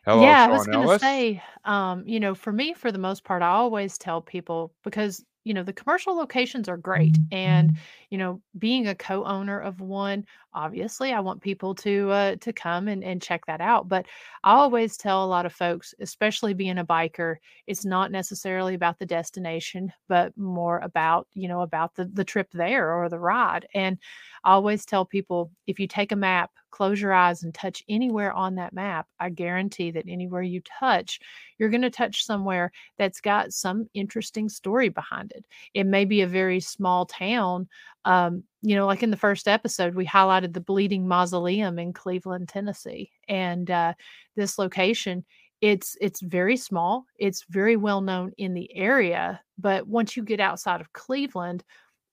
Hello, 0.06 0.32
Yeah, 0.32 0.44
I 0.44 0.48
was 0.48 0.66
gonna 0.66 0.88
say, 0.88 1.42
um, 1.64 2.06
you 2.06 2.20
know, 2.20 2.34
for 2.34 2.52
me, 2.52 2.72
for 2.74 2.92
the 2.92 2.98
most 2.98 3.24
part, 3.24 3.42
I 3.42 3.48
always 3.48 3.98
tell 3.98 4.20
people 4.22 4.72
because, 4.84 5.24
you 5.44 5.54
know, 5.54 5.62
the 5.62 5.72
commercial 5.72 6.14
locations 6.16 6.68
are 6.68 6.76
great. 6.76 7.14
Mm-hmm. 7.14 7.34
And, 7.36 7.78
you 8.14 8.18
know, 8.18 8.40
being 8.58 8.86
a 8.88 8.94
co-owner 8.94 9.58
of 9.60 9.80
one, 9.80 10.24
obviously 10.54 11.12
I 11.12 11.20
want 11.20 11.42
people 11.42 11.74
to 11.76 12.10
uh 12.10 12.36
to 12.42 12.52
come 12.52 12.88
and, 12.88 13.02
and 13.04 13.20
check 13.20 13.46
that 13.46 13.60
out. 13.60 13.88
But 13.88 14.06
I 14.44 14.52
always 14.54 14.96
tell 14.96 15.24
a 15.24 15.26
lot 15.26 15.46
of 15.46 15.52
folks, 15.52 15.94
especially 16.00 16.54
being 16.54 16.78
a 16.78 16.84
biker, 16.84 17.36
it's 17.66 17.84
not 17.84 18.12
necessarily 18.12 18.74
about 18.74 18.98
the 18.98 19.06
destination, 19.06 19.92
but 20.08 20.36
more 20.36 20.78
about, 20.80 21.26
you 21.34 21.48
know, 21.48 21.62
about 21.62 21.94
the 21.96 22.04
the 22.06 22.24
trip 22.24 22.48
there 22.52 22.92
or 22.94 23.08
the 23.08 23.18
ride. 23.18 23.66
And 23.74 23.98
I 24.44 24.52
always 24.52 24.84
tell 24.84 25.04
people 25.04 25.50
if 25.66 25.78
you 25.78 25.86
take 25.86 26.12
a 26.12 26.16
map, 26.16 26.50
close 26.70 27.00
your 27.00 27.12
eyes 27.12 27.42
and 27.42 27.54
touch 27.54 27.82
anywhere 27.88 28.32
on 28.32 28.56
that 28.56 28.72
map, 28.72 29.06
I 29.20 29.30
guarantee 29.30 29.90
that 29.92 30.04
anywhere 30.08 30.42
you 30.42 30.60
touch, 30.80 31.20
you're 31.58 31.70
going 31.70 31.82
to 31.82 31.90
touch 31.90 32.24
somewhere 32.24 32.72
that's 32.98 33.20
got 33.20 33.52
some 33.52 33.88
interesting 33.94 34.48
story 34.48 34.88
behind 34.88 35.32
it. 35.34 35.44
It 35.72 35.84
may 35.84 36.04
be 36.04 36.22
a 36.22 36.26
very 36.26 36.60
small 36.60 37.06
town. 37.06 37.68
Um, 38.04 38.44
you 38.62 38.74
know, 38.76 38.86
like 38.86 39.02
in 39.02 39.10
the 39.10 39.16
first 39.16 39.48
episode, 39.48 39.94
we 39.94 40.06
highlighted 40.06 40.52
the 40.52 40.60
Bleeding 40.60 41.06
Mausoleum 41.08 41.78
in 41.78 41.92
Cleveland, 41.92 42.48
Tennessee, 42.48 43.10
and 43.28 43.70
uh, 43.70 43.94
this 44.36 44.58
location. 44.58 45.24
It's 45.60 45.96
it's 46.00 46.20
very 46.20 46.56
small. 46.56 47.06
It's 47.18 47.44
very 47.48 47.76
well 47.76 48.00
known 48.02 48.32
in 48.36 48.54
the 48.54 48.74
area, 48.76 49.40
but 49.58 49.86
once 49.86 50.16
you 50.16 50.22
get 50.22 50.40
outside 50.40 50.80
of 50.80 50.92
Cleveland, 50.92 51.64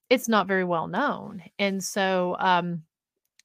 it's 0.09 0.29
not 0.29 0.47
very 0.47 0.63
well 0.65 0.87
known. 0.87 1.43
And 1.59 1.83
so, 1.83 2.35
um, 2.39 2.83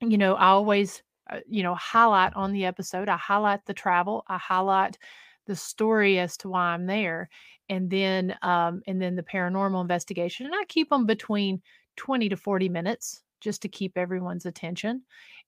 you 0.01 0.19
know, 0.19 0.35
I 0.35 0.49
always, 0.49 1.03
uh, 1.31 1.41
you 1.49 1.63
know, 1.63 1.75
highlight 1.75 2.35
on 2.35 2.53
the 2.53 2.65
episode, 2.67 3.09
I 3.09 3.17
highlight 3.17 3.65
the 3.67 3.75
travel, 3.75 4.25
I 4.29 4.39
highlight 4.39 4.99
the 5.47 5.57
story 5.57 6.19
as 6.19 6.37
to 6.39 6.49
why 6.49 6.75
I'm 6.75 6.87
there, 6.87 7.29
and 7.69 7.91
then, 7.91 8.37
um, 8.43 8.83
and 8.87 9.01
then 9.01 9.17
the 9.17 9.23
paranormal 9.23 9.81
investigation. 9.81 10.47
And 10.47 10.55
I 10.55 10.65
keep 10.69 10.91
them 10.91 11.07
between 11.07 11.63
20 11.97 12.29
to 12.29 12.37
40 12.37 12.69
minutes 12.69 13.23
just 13.41 13.63
to 13.63 13.69
keep 13.69 13.97
everyone's 13.97 14.47
attention 14.47 15.03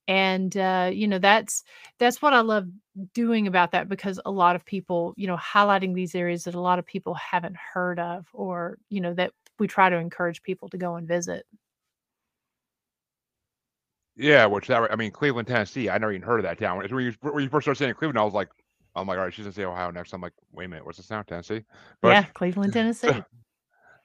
and 0.07 0.57
uh, 0.57 0.90
you 0.93 1.09
know 1.09 1.19
that's 1.19 1.64
that's 1.99 2.21
what 2.21 2.33
i 2.33 2.40
love 2.40 2.67
doing 3.14 3.47
about 3.47 3.73
that 3.73 3.88
because 3.88 4.21
a 4.25 4.31
lot 4.31 4.57
of 4.57 4.64
people 4.64 5.14
you 5.17 5.26
know 5.26 5.37
highlighting 5.37 5.95
these 5.95 6.14
areas 6.14 6.45
that 6.45 6.55
a 6.55 6.61
lot 6.61 6.78
of 6.78 6.87
people 6.87 7.14
haven't 7.14 7.57
heard 7.57 7.99
of 7.99 8.26
or 8.33 8.78
you 8.90 9.00
know 9.00 9.14
that 9.14 9.33
we 9.59 9.67
try 9.67 9.88
to 9.88 9.97
encourage 9.97 10.43
people 10.43 10.69
to 10.69 10.78
go 10.78 10.97
and 10.97 11.07
visit 11.09 11.45
Yeah, 14.21 14.47
which 14.47 14.67
that 14.67 14.90
I 14.90 14.97
mean, 14.97 15.12
Cleveland, 15.12 15.47
Tennessee. 15.47 15.88
I 15.88 15.97
never 15.97 16.11
even 16.11 16.26
heard 16.26 16.40
of 16.40 16.43
that 16.43 16.59
town. 16.59 16.78
When 16.78 16.88
you 16.88 17.14
when 17.21 17.45
you 17.45 17.49
first 17.49 17.64
started 17.64 17.78
saying 17.78 17.95
Cleveland, 17.95 18.19
I 18.19 18.25
was 18.25 18.35
like, 18.35 18.49
I'm 18.97 19.07
like, 19.07 19.17
all 19.17 19.23
right, 19.23 19.33
she's 19.33 19.45
gonna 19.45 19.52
say 19.52 19.64
Ohio 19.64 19.93
next. 19.93 20.12
I'm 20.12 20.21
like, 20.21 20.33
wait 20.50 20.64
a 20.64 20.69
minute, 20.69 20.85
what's 20.85 20.99
this 20.99 21.09
now? 21.09 21.23
Tennessee? 21.23 21.62
But 22.02 22.09
yeah 22.09 22.25
cleveland 22.35 22.73
tennessee 22.78 23.23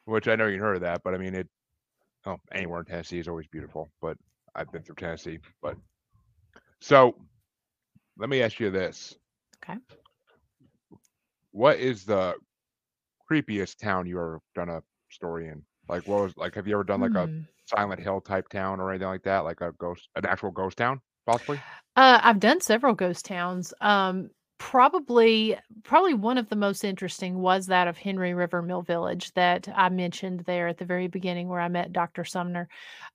which 0.06 0.28
I 0.28 0.36
never 0.36 0.50
even 0.50 0.60
heard 0.60 0.76
of 0.76 0.82
that. 0.82 1.02
But 1.04 1.14
I 1.14 1.18
mean, 1.18 1.36
it. 1.36 1.48
Oh, 2.26 2.40
anywhere 2.52 2.80
in 2.82 2.86
Tennessee 2.86 3.20
is 3.20 3.28
always 3.28 3.48
beautiful. 3.48 3.92
But 4.02 4.18
I've 4.56 4.72
been 4.72 4.84
through 4.84 4.96
Tennessee. 4.96 5.40
But 5.62 5.78
so, 6.82 7.16
let 8.18 8.30
me 8.30 8.42
ask 8.42 8.60
you 8.60 8.70
this: 8.72 9.16
okay 9.64 9.80
What 11.52 11.80
is 11.80 12.06
the 12.06 12.36
creepiest 13.30 13.78
town 13.80 14.08
you 14.08 14.18
ever 14.20 14.40
done 14.56 14.70
a 14.70 14.84
story 15.10 15.48
in? 15.50 15.64
Like, 15.90 16.08
what 16.08 16.22
was 16.22 16.38
like? 16.38 16.56
Have 16.56 16.68
you 16.68 16.74
ever 16.76 16.84
done 16.84 17.02
like 17.02 17.16
a 17.16 17.30
Hmm. 17.30 17.42
Silent 17.66 18.00
Hill 18.02 18.22
type 18.22 18.50
town 18.50 18.80
or 18.80 18.90
anything 18.92 19.08
like 19.08 19.24
that? 19.24 19.40
Like 19.40 19.62
a 19.62 19.72
ghost, 19.74 20.10
an 20.16 20.26
actual 20.26 20.52
ghost 20.52 20.78
town, 20.78 21.02
possibly? 21.26 21.62
Uh, 21.96 22.20
I've 22.24 22.40
done 22.40 22.62
several 22.62 22.94
ghost 22.96 23.26
towns. 23.26 23.74
Um, 23.82 24.30
probably, 24.58 25.58
probably 25.84 26.14
one 26.14 26.38
of 26.38 26.50
the 26.50 26.56
most 26.56 26.84
interesting 26.84 27.40
was 27.40 27.68
that 27.68 27.88
of 27.88 27.98
Henry 27.98 28.34
River 28.34 28.62
Mill 28.62 28.82
Village 28.82 29.34
that 29.34 29.68
I 29.76 29.90
mentioned 29.90 30.42
there 30.42 30.68
at 30.68 30.78
the 30.78 30.86
very 30.86 31.08
beginning, 31.08 31.50
where 31.50 31.60
I 31.60 31.68
met 31.68 31.94
Dr. 31.94 32.24
Sumner. 32.24 32.68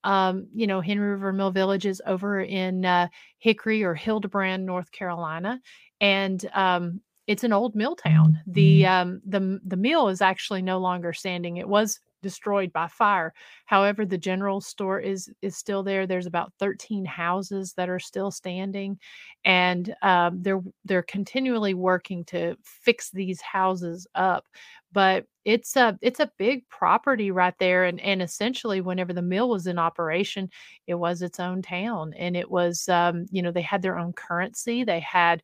Um, 0.04 0.48
you 0.54 0.66
know, 0.66 0.80
Henry 0.80 1.10
River 1.10 1.32
Mill 1.32 1.50
Village 1.50 1.86
is 1.86 2.02
over 2.06 2.40
in 2.40 2.84
uh, 2.84 3.08
Hickory 3.38 3.82
or 3.82 3.94
Hildebran, 3.94 4.64
North 4.64 4.92
Carolina, 4.92 5.60
and 6.00 6.44
um, 6.54 7.00
it's 7.26 7.44
an 7.44 7.52
old 7.52 7.74
mill 7.74 7.94
town. 7.94 8.40
The 8.46 8.86
um, 8.86 9.20
the 9.26 9.60
the 9.64 9.76
mill 9.76 10.08
is 10.08 10.22
actually 10.22 10.62
no 10.62 10.78
longer 10.78 11.12
standing. 11.12 11.58
It 11.58 11.68
was 11.68 12.00
destroyed 12.22 12.72
by 12.72 12.88
fire 12.88 13.32
However, 13.66 14.06
the 14.06 14.18
general 14.18 14.60
store 14.60 14.98
is 14.98 15.30
is 15.42 15.56
still 15.56 15.82
there. 15.82 16.06
There's 16.06 16.26
about 16.26 16.52
13 16.58 17.04
houses 17.04 17.74
that 17.74 17.88
are 17.88 17.98
still 17.98 18.30
standing, 18.30 18.98
and 19.44 19.94
um, 20.02 20.42
they're 20.42 20.62
they're 20.84 21.02
continually 21.02 21.74
working 21.74 22.24
to 22.26 22.56
fix 22.62 23.10
these 23.10 23.40
houses 23.40 24.06
up. 24.14 24.46
But 24.90 25.26
it's 25.44 25.76
a 25.76 25.98
it's 26.00 26.20
a 26.20 26.30
big 26.38 26.66
property 26.70 27.30
right 27.30 27.54
there, 27.58 27.84
and 27.84 28.00
and 28.00 28.22
essentially, 28.22 28.80
whenever 28.80 29.12
the 29.12 29.22
mill 29.22 29.50
was 29.50 29.66
in 29.66 29.78
operation, 29.78 30.48
it 30.86 30.94
was 30.94 31.20
its 31.20 31.38
own 31.40 31.60
town, 31.60 32.14
and 32.18 32.36
it 32.36 32.50
was 32.50 32.88
um, 32.88 33.26
you 33.30 33.42
know 33.42 33.52
they 33.52 33.62
had 33.62 33.82
their 33.82 33.98
own 33.98 34.12
currency. 34.14 34.82
They 34.84 35.00
had 35.00 35.42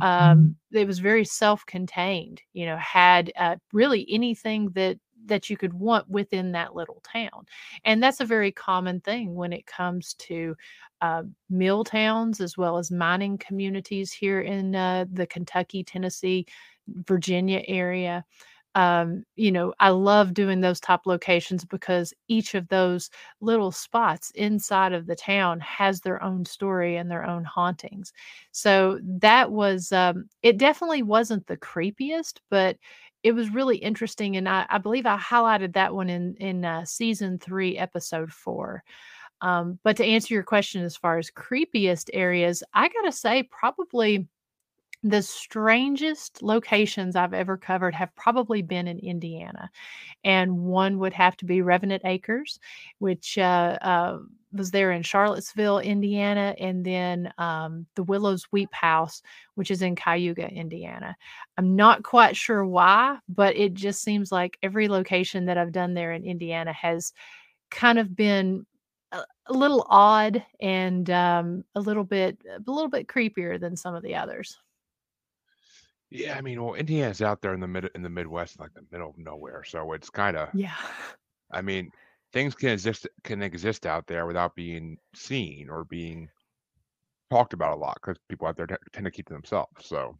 um, 0.00 0.56
it 0.72 0.86
was 0.86 0.98
very 1.00 1.24
self-contained. 1.24 2.40
You 2.52 2.66
know, 2.66 2.76
had 2.76 3.32
uh, 3.36 3.56
really 3.72 4.06
anything 4.08 4.70
that 4.74 4.98
that 5.26 5.48
you 5.50 5.56
could 5.56 5.74
want 5.74 6.08
within 6.08 6.52
that 6.52 6.74
little 6.74 7.02
town 7.10 7.44
and 7.84 8.02
that's 8.02 8.20
a 8.20 8.24
very 8.24 8.52
common 8.52 9.00
thing 9.00 9.34
when 9.34 9.52
it 9.52 9.66
comes 9.66 10.14
to 10.14 10.56
uh, 11.00 11.22
mill 11.50 11.84
towns 11.84 12.40
as 12.40 12.56
well 12.56 12.78
as 12.78 12.90
mining 12.90 13.38
communities 13.38 14.12
here 14.12 14.40
in 14.40 14.74
uh, 14.74 15.04
the 15.12 15.26
Kentucky, 15.26 15.84
Tennessee, 15.84 16.46
Virginia 16.88 17.62
area. 17.66 18.24
Um, 18.76 19.22
you 19.36 19.52
know, 19.52 19.72
I 19.78 19.90
love 19.90 20.34
doing 20.34 20.60
those 20.60 20.80
top 20.80 21.02
locations 21.06 21.64
because 21.64 22.12
each 22.26 22.54
of 22.56 22.66
those 22.68 23.08
little 23.40 23.70
spots 23.70 24.32
inside 24.34 24.92
of 24.92 25.06
the 25.06 25.14
town 25.14 25.60
has 25.60 26.00
their 26.00 26.20
own 26.20 26.44
story 26.44 26.96
and 26.96 27.08
their 27.08 27.24
own 27.24 27.44
hauntings. 27.44 28.12
So 28.50 28.98
that 29.04 29.52
was, 29.52 29.92
um, 29.92 30.28
it 30.42 30.58
definitely 30.58 31.04
wasn't 31.04 31.46
the 31.46 31.56
creepiest, 31.56 32.40
but 32.50 32.76
it 33.24 33.32
was 33.32 33.48
really 33.48 33.78
interesting. 33.78 34.36
And 34.36 34.48
I, 34.48 34.66
I 34.68 34.78
believe 34.78 35.06
I 35.06 35.16
highlighted 35.16 35.72
that 35.72 35.94
one 35.94 36.10
in, 36.10 36.36
in 36.36 36.64
uh, 36.64 36.84
season 36.84 37.38
three, 37.38 37.76
episode 37.78 38.30
four. 38.30 38.84
Um, 39.40 39.78
but 39.82 39.96
to 39.96 40.04
answer 40.04 40.34
your 40.34 40.42
question, 40.42 40.84
as 40.84 40.94
far 40.94 41.18
as 41.18 41.30
creepiest 41.30 42.10
areas, 42.12 42.62
I 42.74 42.88
gotta 42.88 43.12
say, 43.12 43.42
probably 43.44 44.28
the 45.04 45.22
strangest 45.22 46.42
locations 46.42 47.14
I've 47.14 47.34
ever 47.34 47.58
covered 47.58 47.94
have 47.94 48.14
probably 48.16 48.62
been 48.62 48.88
in 48.88 48.98
Indiana. 48.98 49.70
And 50.24 50.60
one 50.60 50.98
would 50.98 51.12
have 51.12 51.36
to 51.36 51.44
be 51.44 51.60
Revenant 51.60 52.02
Acres, 52.06 52.58
which 53.00 53.36
uh, 53.36 53.76
uh, 53.82 54.18
was 54.54 54.70
there 54.70 54.92
in 54.92 55.02
Charlottesville, 55.02 55.80
Indiana, 55.80 56.54
and 56.58 56.86
then 56.86 57.30
um, 57.36 57.86
the 57.96 58.02
Willows 58.02 58.46
Weep 58.50 58.72
House, 58.72 59.20
which 59.56 59.70
is 59.70 59.82
in 59.82 59.94
Cayuga, 59.94 60.48
Indiana. 60.48 61.14
I'm 61.58 61.76
not 61.76 62.02
quite 62.02 62.34
sure 62.34 62.64
why, 62.64 63.18
but 63.28 63.54
it 63.56 63.74
just 63.74 64.02
seems 64.02 64.32
like 64.32 64.56
every 64.62 64.88
location 64.88 65.44
that 65.44 65.58
I've 65.58 65.72
done 65.72 65.92
there 65.92 66.12
in 66.12 66.24
Indiana 66.24 66.72
has 66.72 67.12
kind 67.70 67.98
of 67.98 68.16
been 68.16 68.64
a, 69.12 69.22
little 69.50 69.86
odd 69.90 70.42
and 70.60 71.10
um, 71.10 71.62
a 71.74 71.80
little 71.80 72.04
bit 72.04 72.38
a 72.46 72.70
little 72.70 72.88
bit 72.88 73.06
creepier 73.06 73.60
than 73.60 73.76
some 73.76 73.94
of 73.94 74.02
the 74.02 74.14
others. 74.14 74.58
Yeah, 76.14 76.36
I 76.38 76.42
mean, 76.42 76.62
well, 76.62 76.74
Indiana's 76.74 77.20
out 77.22 77.42
there 77.42 77.54
in 77.54 77.60
the 77.60 77.66
mid 77.66 77.90
in 77.94 78.02
the 78.02 78.08
Midwest, 78.08 78.60
like 78.60 78.72
the 78.74 78.86
middle 78.92 79.10
of 79.10 79.18
nowhere. 79.18 79.64
So 79.64 79.92
it's 79.92 80.10
kind 80.10 80.36
of, 80.36 80.48
Yeah. 80.52 80.76
I 81.52 81.62
mean, 81.62 81.90
things 82.32 82.54
can 82.54 82.70
exist 82.70 83.08
can 83.24 83.42
exist 83.42 83.86
out 83.86 84.06
there 84.06 84.26
without 84.26 84.54
being 84.54 84.98
seen 85.14 85.70
or 85.70 85.84
being 85.84 86.28
talked 87.30 87.52
about 87.52 87.72
a 87.72 87.80
lot 87.80 87.96
because 88.00 88.18
people 88.28 88.46
out 88.46 88.56
there 88.56 88.66
t- 88.66 88.74
tend 88.92 89.04
to 89.04 89.10
keep 89.10 89.26
to 89.26 89.34
themselves. 89.34 89.86
So 89.86 90.16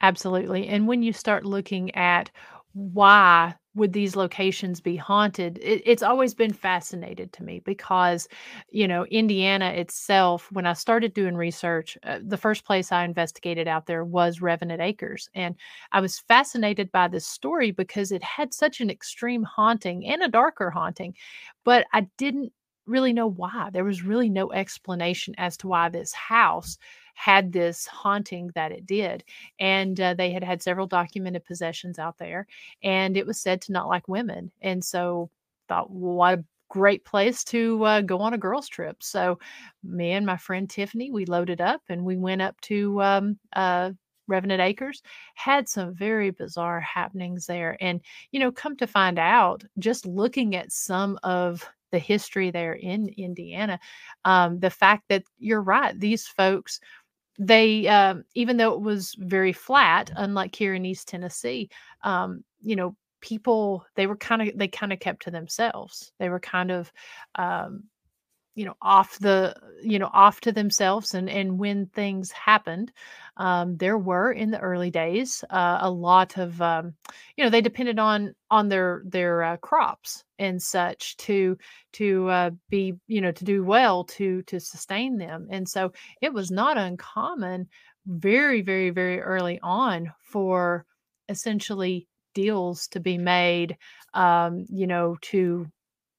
Absolutely. 0.00 0.68
And 0.68 0.86
when 0.86 1.02
you 1.02 1.12
start 1.12 1.44
looking 1.44 1.94
at 1.94 2.30
why 2.72 3.54
would 3.78 3.92
these 3.94 4.16
locations 4.16 4.80
be 4.80 4.96
haunted, 4.96 5.58
it, 5.62 5.82
it's 5.86 6.02
always 6.02 6.34
been 6.34 6.52
fascinated 6.52 7.32
to 7.34 7.42
me 7.44 7.60
because, 7.60 8.28
you 8.70 8.86
know, 8.86 9.04
Indiana 9.06 9.70
itself, 9.70 10.50
when 10.52 10.66
I 10.66 10.74
started 10.74 11.14
doing 11.14 11.36
research, 11.36 11.96
uh, 12.02 12.18
the 12.22 12.36
first 12.36 12.64
place 12.64 12.92
I 12.92 13.04
investigated 13.04 13.66
out 13.68 13.86
there 13.86 14.04
was 14.04 14.42
Revenant 14.42 14.82
Acres. 14.82 15.30
And 15.34 15.54
I 15.92 16.00
was 16.00 16.18
fascinated 16.18 16.92
by 16.92 17.08
this 17.08 17.26
story 17.26 17.70
because 17.70 18.12
it 18.12 18.22
had 18.22 18.52
such 18.52 18.80
an 18.80 18.90
extreme 18.90 19.44
haunting 19.44 20.06
and 20.06 20.22
a 20.22 20.28
darker 20.28 20.70
haunting, 20.70 21.14
but 21.64 21.86
I 21.92 22.08
didn't 22.18 22.52
really 22.86 23.12
know 23.12 23.26
why. 23.28 23.70
There 23.72 23.84
was 23.84 24.02
really 24.02 24.30
no 24.30 24.50
explanation 24.52 25.34
as 25.38 25.56
to 25.58 25.68
why 25.68 25.88
this 25.88 26.12
house 26.12 26.78
had 27.18 27.52
this 27.52 27.86
haunting 27.86 28.50
that 28.54 28.70
it 28.70 28.86
did 28.86 29.24
and 29.58 30.00
uh, 30.00 30.14
they 30.14 30.30
had 30.30 30.44
had 30.44 30.62
several 30.62 30.86
documented 30.86 31.44
possessions 31.44 31.98
out 31.98 32.16
there 32.18 32.46
and 32.82 33.16
it 33.16 33.26
was 33.26 33.40
said 33.40 33.60
to 33.60 33.72
not 33.72 33.88
like 33.88 34.06
women 34.08 34.50
and 34.62 34.84
so 34.84 35.28
thought 35.68 35.90
well, 35.90 36.14
what 36.14 36.38
a 36.38 36.44
great 36.70 37.04
place 37.04 37.44
to 37.44 37.82
uh, 37.84 38.00
go 38.02 38.18
on 38.20 38.34
a 38.34 38.38
girls 38.38 38.68
trip. 38.68 39.02
So 39.02 39.38
me 39.82 40.12
and 40.12 40.26
my 40.26 40.36
friend 40.36 40.68
tiffany 40.68 41.10
we 41.10 41.24
loaded 41.26 41.60
up 41.60 41.80
and 41.88 42.04
we 42.04 42.16
went 42.16 42.42
up 42.42 42.60
to 42.62 43.02
um, 43.02 43.38
uh, 43.54 43.92
revenant 44.26 44.60
acres 44.60 45.02
had 45.34 45.68
some 45.68 45.94
very 45.94 46.30
bizarre 46.30 46.80
happenings 46.80 47.46
there 47.46 47.76
and 47.80 48.00
you 48.30 48.38
know 48.38 48.52
come 48.52 48.76
to 48.76 48.86
find 48.86 49.18
out 49.18 49.64
just 49.78 50.06
looking 50.06 50.54
at 50.54 50.70
some 50.70 51.18
of 51.22 51.66
the 51.92 51.98
history 51.98 52.50
there 52.50 52.74
in 52.74 53.08
indiana 53.16 53.80
um, 54.26 54.60
the 54.60 54.68
fact 54.70 55.04
that 55.08 55.22
you're 55.38 55.62
right 55.62 55.98
these 55.98 56.26
folks 56.26 56.78
they 57.38 57.86
um, 57.88 58.24
even 58.34 58.56
though 58.56 58.72
it 58.72 58.80
was 58.80 59.14
very 59.18 59.52
flat 59.52 60.10
unlike 60.16 60.54
here 60.54 60.74
in 60.74 60.84
east 60.84 61.08
tennessee 61.08 61.68
um, 62.02 62.42
you 62.60 62.76
know 62.76 62.96
people 63.20 63.84
they 63.94 64.06
were 64.06 64.16
kind 64.16 64.42
of 64.42 64.56
they 64.56 64.68
kind 64.68 64.92
of 64.92 65.00
kept 65.00 65.22
to 65.22 65.30
themselves. 65.30 66.12
They 66.18 66.28
were 66.28 66.40
kind 66.40 66.70
of 66.70 66.92
um, 67.34 67.84
you 68.58 68.64
know 68.64 68.74
off 68.82 69.18
the 69.20 69.54
you 69.82 69.98
know 69.98 70.10
off 70.12 70.40
to 70.40 70.52
themselves 70.52 71.14
and 71.14 71.30
and 71.30 71.58
when 71.58 71.86
things 71.86 72.32
happened 72.32 72.90
um, 73.36 73.76
there 73.76 73.96
were 73.96 74.32
in 74.32 74.50
the 74.50 74.58
early 74.58 74.90
days 74.90 75.44
uh, 75.50 75.78
a 75.80 75.90
lot 75.90 76.36
of 76.36 76.60
um, 76.60 76.94
you 77.36 77.44
know 77.44 77.50
they 77.50 77.60
depended 77.60 77.98
on 77.98 78.34
on 78.50 78.68
their 78.68 79.02
their 79.06 79.42
uh, 79.42 79.56
crops 79.58 80.24
and 80.38 80.60
such 80.62 81.16
to 81.18 81.56
to 81.92 82.28
uh, 82.28 82.50
be 82.68 82.94
you 83.06 83.20
know 83.20 83.32
to 83.32 83.44
do 83.44 83.64
well 83.64 84.04
to 84.04 84.42
to 84.42 84.60
sustain 84.60 85.18
them. 85.18 85.48
And 85.50 85.68
so 85.68 85.92
it 86.20 86.32
was 86.32 86.50
not 86.50 86.78
uncommon 86.78 87.68
very 88.06 88.62
very 88.62 88.90
very 88.90 89.20
early 89.20 89.58
on 89.62 90.12
for 90.20 90.84
essentially 91.28 92.08
deals 92.34 92.88
to 92.88 93.00
be 93.00 93.18
made 93.18 93.76
um, 94.14 94.64
you 94.68 94.86
know 94.86 95.16
to 95.22 95.66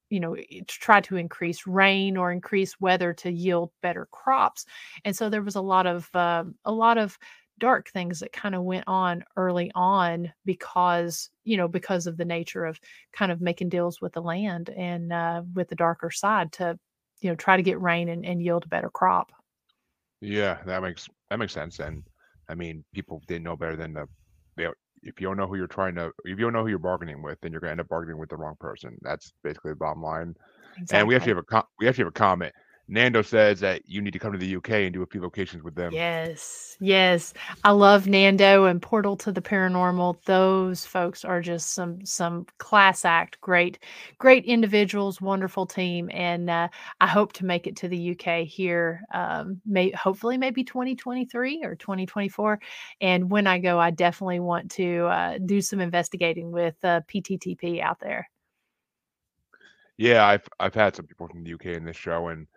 you 0.10 0.20
know 0.20 0.36
try 0.68 1.00
to 1.02 1.16
increase 1.16 1.68
rain 1.68 2.18
or 2.18 2.32
increase 2.32 2.80
weather 2.80 3.14
to 3.14 3.32
yield 3.32 3.72
better 3.82 4.08
crops 4.12 4.66
and 5.06 5.16
so 5.16 5.30
there 5.30 5.44
was 5.44 5.56
a 5.56 5.62
lot 5.62 5.86
of 5.86 6.10
um, 6.16 6.56
a 6.66 6.72
lot 6.72 6.98
of 6.98 7.18
dark 7.60 7.90
things 7.90 8.20
that 8.20 8.32
kind 8.32 8.56
of 8.56 8.64
went 8.64 8.86
on 8.88 9.24
early 9.36 9.72
on 9.76 10.32
because 10.46 11.30
you 11.44 11.58
know 11.58 11.68
because 11.68 12.08
of 12.08 12.18
the 12.18 12.26
nature 12.26 12.66
of 12.66 12.80
kind 13.14 13.32
of 13.32 13.42
making 13.42 13.70
deals 13.70 14.02
with 14.02 14.14
the 14.14 14.22
land 14.22 14.70
and 14.70 15.14
uh, 15.14 15.42
with 15.54 15.68
the 15.68 15.76
darker 15.76 16.10
side 16.10 16.52
to 16.52 16.80
you 17.20 17.30
know 17.30 17.36
try 17.36 17.58
to 17.58 17.64
get 17.64 17.80
rain 17.82 18.10
and, 18.10 18.26
and 18.26 18.42
yield 18.42 18.64
a 18.66 18.70
better 18.70 18.90
crop. 18.90 19.32
Yeah, 20.22 20.60
that 20.66 20.82
makes 20.82 21.08
that 21.30 21.40
makes 21.40 21.54
sense. 21.54 21.80
And 21.80 22.04
I 22.50 22.56
mean, 22.56 22.84
people 22.94 23.22
didn't 23.28 23.44
know 23.44 23.56
better 23.56 23.76
than 23.76 23.94
the 23.94 24.08
if 25.04 25.20
you 25.20 25.28
don't 25.28 25.38
know 25.38 25.48
who 25.48 25.56
you're 25.56 25.68
trying 25.68 25.96
to 25.96 26.12
if 26.26 26.38
you 26.38 26.46
don't 26.46 26.54
know 26.54 26.64
who 26.64 26.70
you're 26.70 26.80
bargaining 26.80 27.22
with, 27.22 27.40
then 27.42 27.52
you're 27.52 27.62
gonna 27.62 27.72
end 27.72 27.80
up 27.82 27.90
bargaining 27.90 28.20
with 28.20 28.30
the 28.30 28.38
wrong 28.38 28.56
person. 28.60 28.98
That's 29.02 29.34
basically 29.44 29.72
the 29.72 29.78
bottom 29.78 30.04
line. 30.04 30.36
And 30.92 31.08
we 31.08 31.16
actually 31.16 31.32
have 31.32 31.38
a 31.40 31.44
com- 31.44 31.68
we 31.80 31.88
actually 31.88 32.04
have 32.04 32.10
a 32.10 32.12
comment. 32.12 32.54
Nando 32.92 33.22
says 33.22 33.60
that 33.60 33.84
you 33.88 34.02
need 34.02 34.14
to 34.14 34.20
come 34.20 34.32
to 34.32 34.38
the 34.38 34.56
UK 34.56 34.72
and 34.72 34.94
do 34.94 35.04
a 35.04 35.06
few 35.06 35.22
locations 35.22 35.64
with 35.64 35.76
them. 35.76 35.94
Yes, 35.94 36.76
yes. 36.80 37.36
I 37.64 37.70
love 37.70 38.08
Nando 38.08 38.66
and 38.66 38.82
Portal 38.82 39.16
to 39.18 39.32
the 39.32 39.42
Paranormal. 39.42 40.24
Those 40.26 40.86
folks 40.86 41.24
are 41.24 41.40
just 41.40 41.74
some 41.74 42.04
some 42.04 42.48
class 42.58 43.06
act, 43.06 43.40
great, 43.42 43.78
great 44.18 44.44
individuals, 44.46 45.22
wonderful 45.22 45.68
team, 45.68 46.10
and 46.12 46.50
uh, 46.50 46.68
I 47.00 47.06
hope 47.06 47.34
to 47.34 47.46
make 47.46 47.68
it 47.68 47.76
to 47.78 47.88
the 47.88 48.12
UK 48.12 48.48
here. 48.48 49.04
Um, 49.14 49.62
may 49.68 49.92
hopefully 49.92 50.38
maybe 50.38 50.64
2023 50.64 51.64
or 51.64 51.76
2024. 51.76 52.60
And 53.02 53.30
when 53.30 53.46
I 53.46 53.60
go, 53.60 53.80
I 53.80 53.92
definitely 53.92 54.40
want 54.40 54.72
to 54.72 55.06
uh, 55.06 55.38
do 55.46 55.62
some 55.62 55.80
investigating 55.80 56.52
with 56.52 56.76
uh, 56.84 57.02
PTTP 57.08 57.82
out 57.82 58.00
there. 58.00 58.28
Yeah, 59.98 60.26
I've 60.26 60.48
I've 60.60 60.74
had 60.74 60.96
some 60.96 61.06
people 61.06 61.28
from 61.28 61.44
the 61.44 61.54
UK 61.54 61.66
in 61.68 61.86
this 61.86 61.98
show, 61.98 62.30
and 62.30 62.48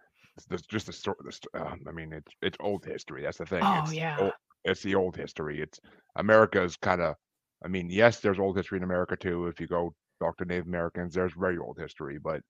it's 0.51 0.67
just 0.67 0.87
the 0.87 0.93
story. 0.93 1.17
The, 1.25 1.49
uh, 1.55 1.77
I 1.87 1.93
mean, 1.93 2.13
it's 2.13 2.33
it's 2.43 2.57
old 2.61 2.85
history. 2.85 3.23
That's 3.23 3.39
the 3.39 3.47
thing. 3.47 3.73
Oh 3.73 3.75
It's 3.75 3.95
yeah, 3.95 4.19
old, 4.19 4.33
it's 4.65 4.83
the 4.83 4.95
old 4.95 5.17
history. 5.17 5.61
It's 5.61 5.81
America's 6.17 6.77
kind 6.77 7.01
of. 7.01 7.17
I 7.65 7.69
mean, 7.69 7.91
yes, 7.91 8.21
there's 8.21 8.41
old 8.41 8.57
history 8.57 8.79
in 8.79 8.85
America 8.85 9.17
too. 9.17 9.47
If 9.47 9.61
you 9.61 9.67
go 9.69 9.95
talk 10.21 10.37
to 10.39 10.45
Native 10.45 10.67
Americans, 10.67 11.15
there's 11.15 11.35
very 11.35 11.59
old 11.59 11.79
history, 11.79 12.19
but 12.19 12.43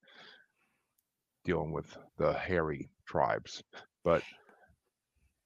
dealing 1.45 1.71
with 1.71 1.97
the 2.17 2.33
hairy 2.33 2.89
tribes. 3.05 3.63
But 4.03 4.25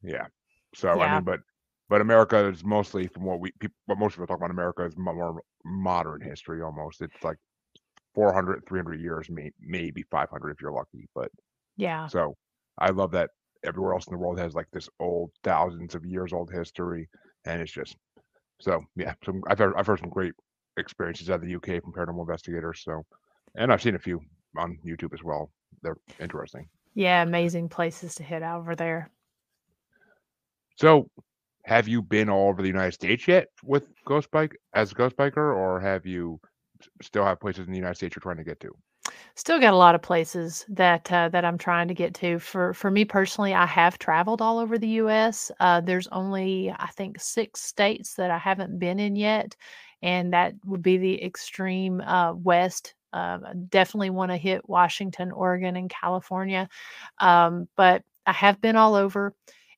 yeah, 0.01 0.27
so 0.75 1.01
I 1.01 1.08
mean, 1.08 1.24
but 1.24 1.41
but 1.89 2.01
America 2.01 2.48
is 2.48 2.63
mostly 2.63 3.08
from 3.08 3.24
what 3.24 3.39
we 3.39 3.51
people, 3.60 3.75
what 3.86 3.98
most 4.00 4.13
people 4.13 4.27
talk 4.27 4.38
about 4.38 4.51
America 4.51 4.84
is 4.86 4.98
more 4.98 5.41
modern 5.65 6.22
history 6.22 6.62
almost. 6.62 7.01
It's 7.01 7.24
like 7.24 7.38
400, 8.13 8.63
300 8.67 9.00
years, 9.01 9.29
may, 9.29 9.51
maybe 9.60 10.03
500 10.03 10.51
if 10.51 10.62
you're 10.62 10.72
lucky. 10.72 11.08
But 11.15 11.32
yeah. 11.77 12.07
so 12.07 12.36
I 12.77 12.89
love 12.89 13.12
that 13.12 13.29
everywhere 13.63 13.93
else 13.93 14.07
in 14.07 14.13
the 14.13 14.19
world 14.19 14.39
has 14.39 14.53
like 14.53 14.67
this 14.72 14.89
old 15.00 15.31
thousands 15.43 15.96
of 15.96 16.05
years 16.05 16.34
old 16.34 16.51
history, 16.51 17.10
and 17.46 17.62
it's 17.62 17.72
just 17.72 17.96
so 18.60 18.84
yeah. 18.96 19.13
So 19.25 19.39
I've 19.48 19.60
heard, 19.60 19.74
I've 19.77 19.88
heard 19.88 20.00
some 20.00 20.10
great 20.10 20.34
experiences 20.77 21.29
out 21.29 21.36
of 21.36 21.41
the 21.41 21.55
UK 21.55 21.84
from 21.84 21.93
paranormal 21.93 22.22
investigators. 22.22 22.81
So, 22.84 23.03
and 23.55 23.72
I've 23.72 23.81
seen 23.81 23.96
a 23.96 24.00
few 24.00 24.22
on 24.57 24.77
YouTube 24.86 25.13
as 25.13 25.24
well. 25.24 25.51
They're 25.81 25.98
interesting. 26.19 26.67
Yeah, 26.93 27.22
amazing 27.22 27.69
places 27.69 28.15
to 28.15 28.24
hit 28.24 28.43
over 28.43 28.75
there. 28.75 29.12
So, 30.77 31.10
have 31.65 31.88
you 31.88 32.01
been 32.01 32.29
all 32.29 32.50
over 32.50 32.62
the 32.62 32.67
United 32.67 32.93
States 32.93 33.27
yet 33.27 33.48
with 33.63 33.84
Ghost 34.05 34.31
Bike 34.31 34.55
as 34.74 34.91
a 34.91 34.96
Ghost 34.96 35.17
Biker, 35.17 35.55
or 35.55 35.79
have 35.79 36.05
you 36.05 36.39
still 37.01 37.25
have 37.25 37.39
places 37.39 37.65
in 37.65 37.72
the 37.72 37.77
United 37.77 37.96
States 37.96 38.15
you're 38.15 38.22
trying 38.22 38.38
to 38.38 38.43
get 38.43 38.60
to? 38.62 38.75
Still 39.38 39.60
got 39.60 39.74
a 39.74 39.77
lot 39.77 39.94
of 39.94 40.01
places 40.01 40.65
that 40.67 41.12
uh, 41.12 41.29
that 41.29 41.46
I'm 41.46 41.60
trying 41.60 41.88
to 41.89 41.93
get 41.93 42.15
to. 42.15 42.39
For 42.39 42.73
for 42.73 42.89
me 42.89 43.06
personally, 43.06 43.54
I 43.54 43.67
have 43.67 44.00
traveled 44.00 44.41
all 44.41 44.58
over 44.58 44.80
the 44.80 44.88
U.S. 45.02 45.52
Uh, 45.60 45.80
there's 45.80 46.08
only 46.08 46.71
I 46.80 46.88
think 46.88 47.21
six 47.21 47.62
states 47.62 48.15
that 48.15 48.32
I 48.32 48.39
haven't 48.39 48.80
been 48.80 49.00
in 49.00 49.15
yet, 49.15 49.56
and 50.02 50.34
that 50.34 50.56
would 50.65 50.82
be 50.82 50.97
the 50.97 51.23
extreme 51.23 52.02
uh, 52.02 52.34
west. 52.34 52.95
Um, 53.13 53.45
definitely 53.69 54.10
want 54.10 54.32
to 54.32 54.38
hit 54.38 54.67
Washington, 54.67 55.32
Oregon, 55.32 55.76
and 55.78 55.89
California, 55.89 56.67
um, 57.19 57.67
but 57.76 58.04
I 58.26 58.32
have 58.34 58.60
been 58.60 58.76
all 58.76 58.95
over. 58.95 59.36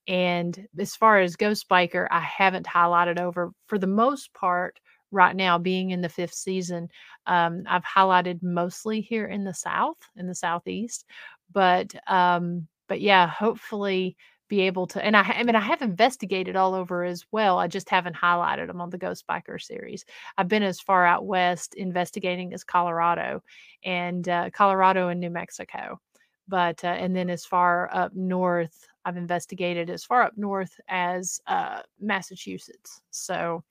And 0.07 0.67
as 0.79 0.95
far 0.95 1.19
as 1.19 1.35
Ghost 1.35 1.67
Biker, 1.69 2.07
I 2.09 2.21
haven't 2.21 2.65
highlighted 2.65 3.19
over 3.19 3.51
for 3.67 3.77
the 3.77 3.87
most 3.87 4.33
part 4.33 4.79
right 5.11 5.35
now, 5.35 5.57
being 5.57 5.91
in 5.91 6.01
the 6.01 6.09
fifth 6.09 6.33
season. 6.33 6.89
Um, 7.25 7.63
I've 7.67 7.83
highlighted 7.83 8.41
mostly 8.43 9.01
here 9.01 9.25
in 9.27 9.43
the 9.43 9.53
South, 9.53 9.97
in 10.15 10.27
the 10.27 10.35
Southeast, 10.35 11.05
but 11.51 11.93
um, 12.07 12.67
but 12.87 13.01
yeah, 13.01 13.27
hopefully 13.27 14.15
be 14.49 14.61
able 14.61 14.87
to. 14.87 15.03
And 15.05 15.15
I, 15.15 15.21
I 15.21 15.43
mean, 15.43 15.55
I 15.55 15.61
have 15.61 15.81
investigated 15.81 16.55
all 16.55 16.73
over 16.73 17.03
as 17.03 17.23
well. 17.31 17.59
I 17.59 17.67
just 17.67 17.89
haven't 17.89 18.15
highlighted 18.15 18.67
them 18.67 18.81
on 18.81 18.89
the 18.89 18.97
Ghost 18.97 19.25
Biker 19.29 19.61
series. 19.61 20.03
I've 20.37 20.47
been 20.47 20.63
as 20.63 20.79
far 20.79 21.05
out 21.05 21.25
west 21.25 21.75
investigating 21.75 22.53
as 22.53 22.63
Colorado, 22.63 23.43
and 23.83 24.27
uh, 24.27 24.49
Colorado 24.51 25.09
and 25.09 25.19
New 25.19 25.29
Mexico. 25.29 25.99
But 26.47 26.83
uh, 26.83 26.87
and 26.87 27.15
then 27.15 27.29
as 27.29 27.45
far 27.45 27.93
up 27.93 28.13
north, 28.15 28.87
I've 29.05 29.17
investigated 29.17 29.89
as 29.89 30.03
far 30.03 30.23
up 30.23 30.33
north 30.35 30.79
as 30.87 31.39
uh, 31.47 31.81
Massachusetts. 31.99 33.01
So 33.11 33.63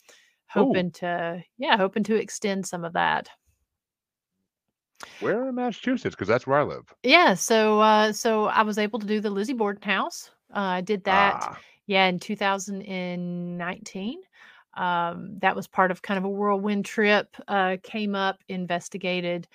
Oh, 0.54 0.64
hoping 0.64 0.90
to 0.92 1.42
yeah 1.58 1.76
hoping 1.76 2.02
to 2.04 2.14
extend 2.16 2.66
some 2.66 2.84
of 2.84 2.94
that 2.94 3.28
where 5.20 5.48
in 5.48 5.54
Massachusetts? 5.54 6.14
Because 6.14 6.28
that's 6.28 6.46
where 6.46 6.58
I 6.58 6.62
live. 6.64 6.92
yeah 7.02 7.34
so 7.34 7.80
uh 7.80 8.12
so 8.12 8.46
i 8.46 8.62
was 8.62 8.78
able 8.78 8.98
to 8.98 9.06
do 9.06 9.20
the 9.20 9.30
lizzie 9.30 9.52
borden 9.52 9.82
house 9.82 10.30
uh, 10.54 10.58
i 10.58 10.80
did 10.80 11.04
that 11.04 11.36
Ah, 11.40 11.58
yeah 11.86 12.06
in 12.06 12.18
2019 12.18 14.18
um 14.76 15.38
that 15.38 15.54
was 15.54 15.66
part 15.68 15.90
of 15.90 16.02
kind 16.02 16.18
of 16.18 16.24
a 16.24 16.28
whirlwind 16.28 16.84
trip 16.84 17.36
uh 17.48 17.76
came 17.82 18.14
up 18.14 18.38
investigated 18.48 19.46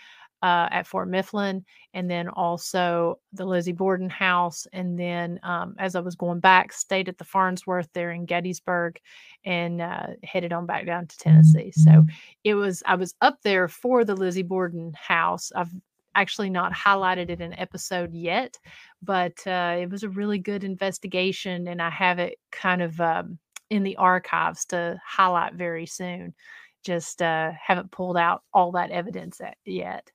uh, 0.43 0.67
at 0.71 0.85
Fort 0.85 1.07
Mifflin, 1.07 1.63
and 1.93 2.11
then 2.11 2.27
also 2.27 3.17
the 3.31 3.45
Lizzie 3.45 3.71
Borden 3.71 4.09
house. 4.09 4.67
And 4.73 4.99
then 4.99 5.39
um, 5.41 5.73
as 5.79 5.95
I 5.95 6.01
was 6.01 6.15
going 6.15 6.41
back, 6.41 6.73
stayed 6.73 7.07
at 7.07 7.17
the 7.17 7.23
Farnsworth 7.23 7.87
there 7.93 8.11
in 8.11 8.25
Gettysburg 8.25 8.99
and 9.45 9.81
uh, 9.81 10.07
headed 10.23 10.51
on 10.51 10.65
back 10.65 10.85
down 10.85 11.07
to 11.07 11.17
Tennessee. 11.17 11.71
So 11.71 12.05
it 12.43 12.55
was, 12.55 12.83
I 12.85 12.95
was 12.95 13.15
up 13.21 13.37
there 13.43 13.69
for 13.69 14.03
the 14.03 14.15
Lizzie 14.15 14.43
Borden 14.43 14.93
house. 14.93 15.51
I've 15.55 15.71
actually 16.13 16.49
not 16.49 16.73
highlighted 16.73 17.29
it 17.29 17.41
in 17.41 17.53
an 17.53 17.59
episode 17.59 18.13
yet, 18.13 18.59
but 19.01 19.47
uh, 19.47 19.77
it 19.79 19.89
was 19.89 20.03
a 20.03 20.09
really 20.09 20.39
good 20.39 20.63
investigation, 20.63 21.67
and 21.67 21.81
I 21.81 21.89
have 21.89 22.19
it 22.19 22.37
kind 22.51 22.81
of 22.81 22.99
um, 22.99 23.39
in 23.69 23.83
the 23.83 23.95
archives 23.95 24.65
to 24.65 24.99
highlight 25.05 25.53
very 25.53 25.85
soon. 25.85 26.33
Just 26.83 27.21
uh, 27.21 27.51
haven't 27.59 27.91
pulled 27.91 28.17
out 28.17 28.43
all 28.53 28.73
that 28.73 28.91
evidence 28.91 29.39
yet. 29.65 30.11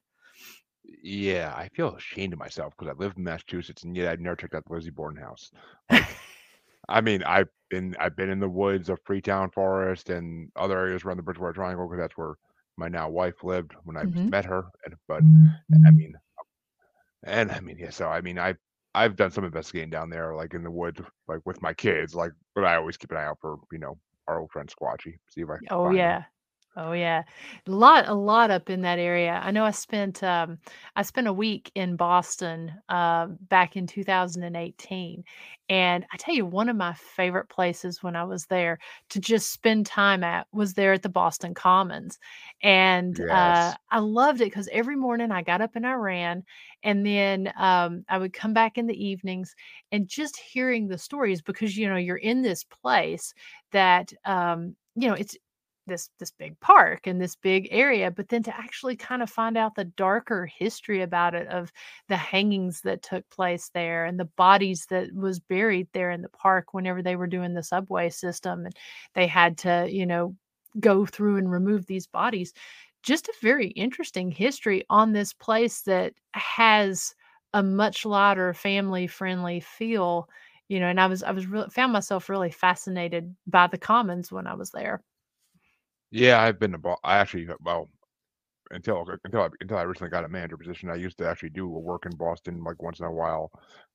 Yeah, 1.03 1.55
I 1.57 1.68
feel 1.74 1.94
ashamed 1.96 2.33
of 2.33 2.38
myself 2.38 2.74
because 2.77 2.90
I 2.92 2.96
live 2.98 3.14
in 3.16 3.24
Massachusetts 3.24 3.85
and 3.85 3.96
yet 3.96 4.09
I've 4.11 4.20
never 4.20 4.37
checked 4.37 4.55
out 4.55 4.64
the 4.66 4.72
Lizzie 4.74 4.90
Borden 4.90 5.20
house. 5.22 5.51
Like, 5.90 6.07
I 6.88 7.01
mean, 7.01 7.22
I've 7.24 7.48
been 7.70 7.94
I've 8.01 8.16
been 8.16 8.31
in 8.31 8.40
the 8.40 8.48
woods 8.48 8.88
of 8.88 8.98
Freetown 9.05 9.51
Forest 9.51 10.11
and 10.11 10.51
other 10.57 10.79
areas 10.79 11.05
around 11.05 11.18
the 11.18 11.22
Bridgewater 11.22 11.53
Triangle 11.55 11.87
because 11.88 12.01
that's 12.03 12.16
where 12.16 12.35
my 12.77 12.88
now 12.88 13.09
wife 13.11 13.42
lived 13.44 13.72
when 13.85 13.96
I 13.96 14.05
Mhm. 14.05 14.31
met 14.31 14.44
her. 14.46 14.64
And, 14.85 14.94
but 15.09 15.24
I 15.87 15.90
mean, 15.96 16.14
and 17.24 17.51
I 17.51 17.61
mean, 17.61 17.79
yeah. 17.79 17.90
So 17.90 18.09
I 18.09 18.20
mean, 18.20 18.38
I 18.38 18.55
I've 18.94 19.16
done 19.16 19.31
some 19.31 19.44
investigating 19.44 19.90
down 19.90 20.11
there, 20.11 20.35
like 20.35 20.55
in 20.55 20.62
the 20.62 20.70
woods, 20.70 21.01
like 21.29 21.40
with 21.44 21.62
my 21.62 21.72
kids. 21.74 22.14
Like, 22.14 22.33
but 22.55 22.64
I 22.64 22.77
always 22.77 22.96
keep 22.96 23.11
an 23.11 23.18
eye 23.18 23.24
out 23.27 23.38
for 23.40 23.57
you 23.72 23.79
know 23.79 23.98
our 24.29 24.40
old 24.40 24.51
friend 24.53 24.68
Squatchy, 24.68 25.18
see 25.31 25.42
if 25.42 25.48
I 25.51 25.57
can 25.59 25.68
Oh 25.70 25.83
find 25.83 26.03
him. 26.03 26.18
Oh 26.80 26.92
yeah. 26.92 27.24
A 27.66 27.70
lot 27.72 28.08
a 28.08 28.14
lot 28.14 28.52
up 28.52 28.70
in 28.70 28.82
that 28.82 29.00
area. 29.00 29.40
I 29.42 29.50
know 29.50 29.64
I 29.64 29.72
spent 29.72 30.22
um 30.22 30.58
I 30.94 31.02
spent 31.02 31.26
a 31.26 31.32
week 31.32 31.72
in 31.74 31.96
Boston 31.96 32.72
um 32.88 33.36
back 33.48 33.76
in 33.76 33.88
2018 33.88 35.24
and 35.68 36.06
I 36.12 36.16
tell 36.18 36.34
you 36.36 36.46
one 36.46 36.68
of 36.68 36.76
my 36.76 36.92
favorite 36.94 37.48
places 37.48 38.00
when 38.02 38.14
I 38.14 38.22
was 38.24 38.46
there 38.46 38.78
to 39.10 39.18
just 39.20 39.50
spend 39.52 39.86
time 39.86 40.22
at 40.22 40.46
was 40.52 40.74
there 40.74 40.92
at 40.92 41.02
the 41.02 41.08
Boston 41.08 41.52
Commons. 41.52 42.16
And 42.62 43.20
uh 43.28 43.74
I 43.90 43.98
loved 43.98 44.40
it 44.40 44.50
cuz 44.52 44.68
every 44.70 44.96
morning 44.96 45.32
I 45.32 45.42
got 45.42 45.60
up 45.60 45.74
and 45.74 45.84
I 45.86 45.94
ran 45.94 46.44
and 46.84 47.04
then 47.04 47.52
um 47.58 48.04
I 48.08 48.18
would 48.18 48.32
come 48.32 48.52
back 48.54 48.78
in 48.78 48.86
the 48.86 49.04
evenings 49.04 49.54
and 49.90 50.06
just 50.08 50.36
hearing 50.38 50.86
the 50.88 50.98
stories 50.98 51.42
because 51.42 51.76
you 51.76 51.88
know 51.88 51.96
you're 51.96 52.16
in 52.18 52.42
this 52.42 52.62
place 52.64 53.34
that 53.72 54.12
um 54.24 54.76
you 54.94 55.08
know 55.08 55.14
it's 55.14 55.36
this 55.88 56.11
this 56.18 56.31
big 56.31 56.59
park 56.61 57.07
and 57.07 57.20
this 57.20 57.35
big 57.37 57.68
area 57.70 58.11
but 58.11 58.29
then 58.29 58.42
to 58.42 58.57
actually 58.57 58.96
kind 58.96 59.22
of 59.22 59.31
find 59.31 59.57
out 59.57 59.74
the 59.74 59.85
darker 59.85 60.46
history 60.46 61.03
about 61.03 61.35
it 61.35 61.48
of 61.48 61.72
the 62.09 62.16
hangings 62.16 62.83
that 62.83 63.03
took 63.03 63.29
place 63.31 63.70
there 63.74 64.05
and 64.05 64.18
the 64.20 64.24
bodies 64.37 64.87
that 64.90 65.12
was 65.14 65.40
buried 65.40 65.88
there 65.92 66.11
in 66.11 66.22
the 66.22 66.29
park 66.31 66.74
whenever 66.74 67.03
they 67.03 67.16
were 67.16 67.27
doing 67.27 67.55
the 67.55 67.62
subway 67.62 68.09
system 68.11 68.64
and 68.66 68.74
they 69.14 69.27
had 69.27 69.59
to 69.59 69.87
you 69.90 70.07
know 70.07 70.35
go 70.81 71.07
through 71.07 71.37
and 71.38 71.51
remove 71.51 71.87
these 71.87 72.07
bodies. 72.07 72.53
Just 73.03 73.29
a 73.29 73.35
very 73.42 73.68
interesting 73.68 74.31
history 74.31 74.85
on 74.90 75.12
this 75.12 75.33
place 75.33 75.83
that 75.83 76.14
has 76.35 77.14
a 77.55 77.62
much 77.62 78.05
lighter 78.05 78.53
family 78.53 79.07
friendly 79.07 79.61
feel 79.61 80.29
you 80.68 80.79
know 80.79 80.87
and 80.87 81.01
i 81.01 81.07
was 81.07 81.22
i 81.22 81.31
was 81.31 81.46
really 81.46 81.70
found 81.70 81.92
myself 81.94 82.29
really 82.29 82.51
fascinated 82.51 83.35
by 83.46 83.66
the 83.66 83.79
commons 83.79 84.31
when 84.31 84.46
i 84.46 84.53
was 84.53 84.70
there 84.72 85.03
Yeah, 86.11 86.40
I've 86.40 86.59
been 86.59 86.73
to. 86.73 86.79
Bo- 86.79 86.97
I 87.05 87.18
actually, 87.18 87.49
uh, 87.49 87.55
well, 87.61 87.90
until 88.71 89.07
until 89.25 89.42
I, 89.42 89.49
until 89.61 89.79
I 89.79 89.83
recently 89.83 90.11
got 90.11 90.25
a 90.25 90.29
manager 90.29 90.57
position. 90.59 90.90
I 90.90 90.97
used 90.97 91.18
to 91.18 91.29
actually 91.29 91.51
do 91.51 91.66
a 91.66 91.81
work 91.81 92.07
in 92.07 92.16
Boston 92.16 92.62
like 92.64 92.83
once 92.83 93.01
in 93.01 93.07
a 93.07 93.12
while, 93.12 93.51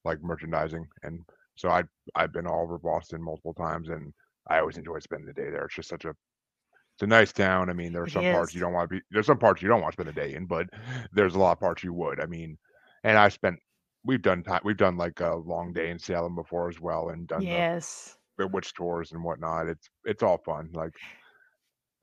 like 0.05 0.21
merchandising, 0.23 0.87
and 1.03 1.21
so 1.55 1.69
I 1.69 1.83
I've 2.15 2.33
been 2.33 2.47
all 2.47 2.63
over 2.63 2.79
Boston 2.79 3.21
multiple 3.23 3.53
times, 3.53 3.89
and 3.89 4.13
I 4.49 4.59
always 4.59 4.77
enjoy 4.77 4.99
spending 4.99 5.27
the 5.27 5.33
day 5.33 5.49
there. 5.51 5.65
It's 5.65 5.75
just 5.75 5.89
such 5.89 6.05
a 6.05 6.09
it's 6.09 7.03
a 7.03 7.07
nice 7.07 7.33
town. 7.33 7.69
I 7.69 7.73
mean, 7.73 7.93
there 7.93 8.03
are 8.03 8.07
some 8.07 8.27
parts 8.27 8.53
you 8.53 8.61
don't 8.61 8.73
want 8.73 8.89
to 8.89 8.97
be. 8.97 9.01
There's 9.11 9.25
some 9.27 9.39
parts 9.39 9.61
you 9.61 9.67
don't 9.69 9.81
want 9.81 9.93
to 9.93 9.95
spend 10.03 10.09
the 10.09 10.21
day 10.21 10.35
in, 10.35 10.45
but 10.47 10.67
there's 11.13 11.35
a 11.35 11.39
lot 11.39 11.53
of 11.53 11.59
parts 11.59 11.83
you 11.83 11.93
would. 11.93 12.21
I 12.21 12.25
mean, 12.27 12.57
and 13.03 13.17
I 13.17 13.29
spent. 13.29 13.59
We've 14.05 14.21
done 14.21 14.43
time. 14.43 14.61
We've 14.65 14.77
done 14.77 14.97
like 14.97 15.19
a 15.21 15.35
long 15.35 15.73
day 15.73 15.89
in 15.89 15.99
Salem 15.99 16.35
before 16.35 16.69
as 16.69 16.79
well, 16.79 17.09
and 17.09 17.27
done 17.27 17.49
the 17.49 17.63
Yes. 17.63 18.17
the 18.37 18.47
witch 18.47 18.73
tours 18.73 19.11
and 19.13 19.23
whatnot. 19.23 19.67
It's 19.67 19.89
it's 20.05 20.23
all 20.23 20.37
fun. 20.39 20.71
Like, 20.73 20.93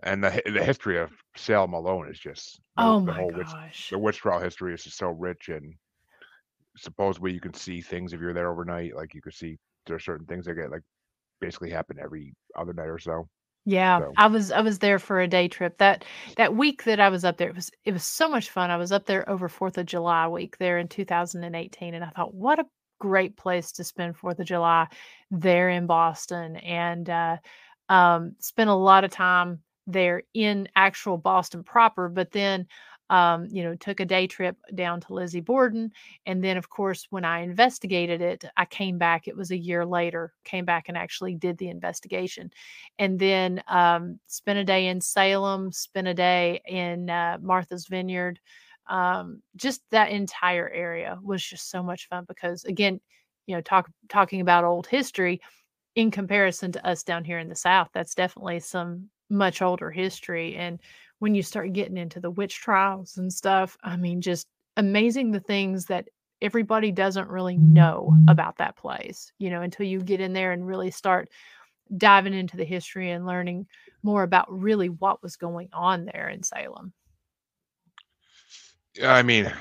and 0.03 0.23
the 0.25 0.43
the 0.47 0.65
history 0.65 0.99
of 0.99 1.13
Salem 1.37 1.73
alone 1.75 2.09
is 2.11 2.19
just 2.19 2.61
the, 2.77 2.85
Oh 2.85 2.99
the 3.05 3.13
my 3.13 3.15
whole 3.15 3.33
witch 3.33 3.55
gosh. 3.55 3.93
the 3.93 3.99
witch 3.99 4.19
trial 4.19 4.41
history 4.41 4.75
is 4.75 4.85
just 4.85 4.99
so 4.99 5.09
rich 5.11 5.49
and 5.49 5.75
supposedly 6.77 7.33
you 7.33 7.41
can 7.41 7.55
see 7.55 7.81
things 7.81 8.13
if 8.13 8.21
you're 8.21 8.35
there 8.35 8.51
overnight. 8.51 8.95
Like 8.95 9.15
you 9.15 9.23
could 9.23 9.35
see 9.35 9.59
there 9.87 9.97
are 9.97 10.01
certain 10.01 10.27
things 10.27 10.47
that 10.47 10.55
get 10.55 10.71
like 10.71 10.83
basically 11.41 11.71
happen 11.71 11.99
every 12.01 12.35
other 12.57 12.73
night 12.75 12.89
or 12.89 12.99
so. 12.99 13.29
Yeah, 13.67 14.03
So 14.03 14.17
I 14.17 14.27
was 14.27 14.51
I 14.51 14.61
was 14.63 14.79
there 14.79 14.99
for 14.99 15.21
a 15.21 15.29
day 15.29 15.47
trip. 15.49 15.79
That 15.79 16.05
that 16.37 16.55
week 16.57 16.85
that 16.85 16.99
I 16.99 17.09
was 17.11 17.25
up 17.25 17.37
there, 17.37 17.51
it 17.51 17.55
was 17.55 17.71
it 17.85 17.93
was 17.93 18.05
so 18.07 18.29
much 18.29 18.51
fun. 18.51 18.71
I 18.71 18.77
was 18.79 18.91
up 18.93 19.05
there 19.07 19.29
over 19.29 19.49
4th 19.49 19.77
of 19.79 19.87
July 19.87 20.27
week 20.29 20.57
there 20.59 20.79
in 20.79 20.89
2018 20.89 21.95
and 21.95 22.05
I 22.05 22.11
thought 22.11 22.35
what 22.35 22.59
a 22.59 22.67
great 22.99 23.37
place 23.37 23.73
to 23.73 23.85
spend 23.85 24.17
4th 24.17 24.39
of 24.41 24.47
July 24.47 24.89
there 25.31 25.69
in 25.69 25.87
Boston 25.87 26.57
and 26.57 27.09
uh 27.11 27.37
um 27.91 28.35
spent 28.41 28.71
a 28.71 28.75
lot 28.75 29.05
of 29.05 29.11
time 29.11 29.63
there 29.93 30.23
in 30.35 30.69
actual 30.77 31.17
Boston 31.19 31.63
proper, 31.63 32.09
but 32.09 32.31
then 32.33 32.67
um 33.11 33.47
you 33.51 33.65
know 33.65 33.75
took 33.75 33.99
a 33.99 34.05
day 34.05 34.27
trip 34.27 34.57
down 34.75 35.01
to 35.01 35.13
Lizzie 35.15 35.41
Borden 35.41 35.91
and 36.27 36.45
then 36.45 36.57
of 36.57 36.71
course 36.71 37.09
when 37.11 37.25
I 37.25 37.41
investigated 37.41 38.21
it, 38.23 38.45
I 38.57 38.65
came 38.67 38.99
back 38.99 39.27
it 39.27 39.37
was 39.37 39.51
a 39.51 39.59
year 39.59 39.85
later, 39.85 40.33
came 40.45 40.65
back 40.65 40.85
and 40.89 40.97
actually 40.97 41.35
did 41.35 41.59
the 41.59 41.69
investigation 41.69 42.51
and 42.99 43.19
then 43.19 43.63
um, 43.69 44.21
spent 44.29 44.61
a 44.61 44.65
day 44.65 44.87
in 44.87 45.01
Salem, 45.01 45.73
spent 45.73 46.07
a 46.09 46.15
day 46.15 46.61
in 46.67 47.11
uh, 47.11 47.39
Martha's 47.41 47.87
Vineyard. 47.87 48.39
Um, 48.89 49.43
just 49.57 49.83
that 49.91 50.11
entire 50.11 50.69
area 50.69 51.19
was 51.23 51.45
just 51.45 51.71
so 51.71 51.83
much 51.83 52.09
fun 52.09 52.25
because, 52.27 52.65
again, 52.65 53.01
you 53.47 53.55
know, 53.55 53.61
talk 53.61 53.89
talking 54.09 54.41
about 54.41 54.65
old 54.65 54.87
history 54.87 55.41
in 55.95 56.11
comparison 56.11 56.73
to 56.73 56.87
us 56.87 57.03
down 57.03 57.25
here 57.25 57.39
in 57.39 57.49
the 57.49 57.55
South, 57.55 57.89
that's 57.93 58.15
definitely 58.15 58.61
some 58.61 59.09
much 59.31 59.63
older 59.63 59.91
history. 59.91 60.57
And 60.57 60.81
when 61.21 61.35
you 61.35 61.43
start 61.43 61.73
getting 61.73 61.97
into 61.97 62.21
the 62.21 62.31
witch 62.31 62.57
trials 62.61 63.17
and 63.17 63.33
stuff, 63.33 63.77
I 63.83 63.97
mean, 63.97 64.21
just 64.21 64.47
amazing 64.77 65.31
the 65.31 65.41
things 65.41 65.87
that 65.87 66.09
everybody 66.43 66.91
doesn't 66.91 67.29
really 67.29 67.59
know 67.59 68.17
about 68.29 68.59
that 68.59 68.77
place, 68.77 69.33
you 69.39 69.51
know, 69.51 69.63
until 69.63 69.87
you 69.87 70.01
get 70.01 70.21
in 70.21 70.33
there 70.33 70.53
and 70.53 70.67
really 70.67 70.91
start 70.91 71.29
diving 71.97 72.35
into 72.35 72.57
the 72.57 72.65
history 72.65 73.11
and 73.11 73.27
learning 73.27 73.67
more 74.03 74.23
about 74.23 74.51
really 74.51 74.89
what 74.89 75.23
was 75.23 75.37
going 75.37 75.69
on 75.73 76.07
there 76.07 76.29
in 76.29 76.43
Salem. 76.43 76.93
yeah, 78.95 79.13
I 79.13 79.23
mean, 79.23 79.53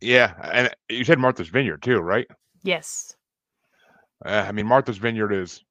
yeah, 0.00 0.34
and 0.52 0.70
you 0.88 1.04
said 1.04 1.18
Martha's 1.18 1.48
Vineyard 1.48 1.82
too, 1.82 1.98
right? 1.98 2.26
Yes. 2.62 3.16
Uh, 4.24 4.44
I 4.46 4.52
mean, 4.52 4.66
Martha's 4.66 4.98
Vineyard 4.98 5.32
is 5.32 5.64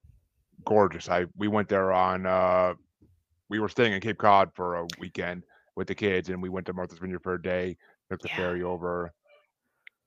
gorgeous. 0.66 1.10
I 1.10 1.26
we 1.36 1.48
went 1.48 1.70
there 1.70 1.92
on 1.92 2.26
uh 2.26 2.74
we 3.50 3.60
were 3.60 3.70
staying 3.70 3.94
in 3.94 4.02
Cape 4.02 4.18
Cod 4.18 4.50
for 4.56 4.78
a 4.78 4.88
weekend 5.00 5.44
with 5.76 5.88
the 5.88 5.96
kids, 5.96 6.30
and 6.30 6.42
we 6.42 6.50
went 6.50 6.66
to 6.68 6.74
Martha's 6.74 7.00
Vineyard 7.00 7.24
for 7.24 7.34
a 7.36 7.42
day. 7.42 7.78
Took 8.10 8.22
the 8.22 8.30
Yeah. 8.30 8.36
ferry 8.38 8.64
over, 8.64 9.12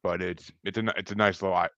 but 0.03 0.21
it's 0.23 0.51
it's 0.64 0.79
a 0.79 0.85
it's 0.97 1.12
a 1.12 1.14
nice 1.17 1.43
little. 1.43 1.57
I, 1.57 1.69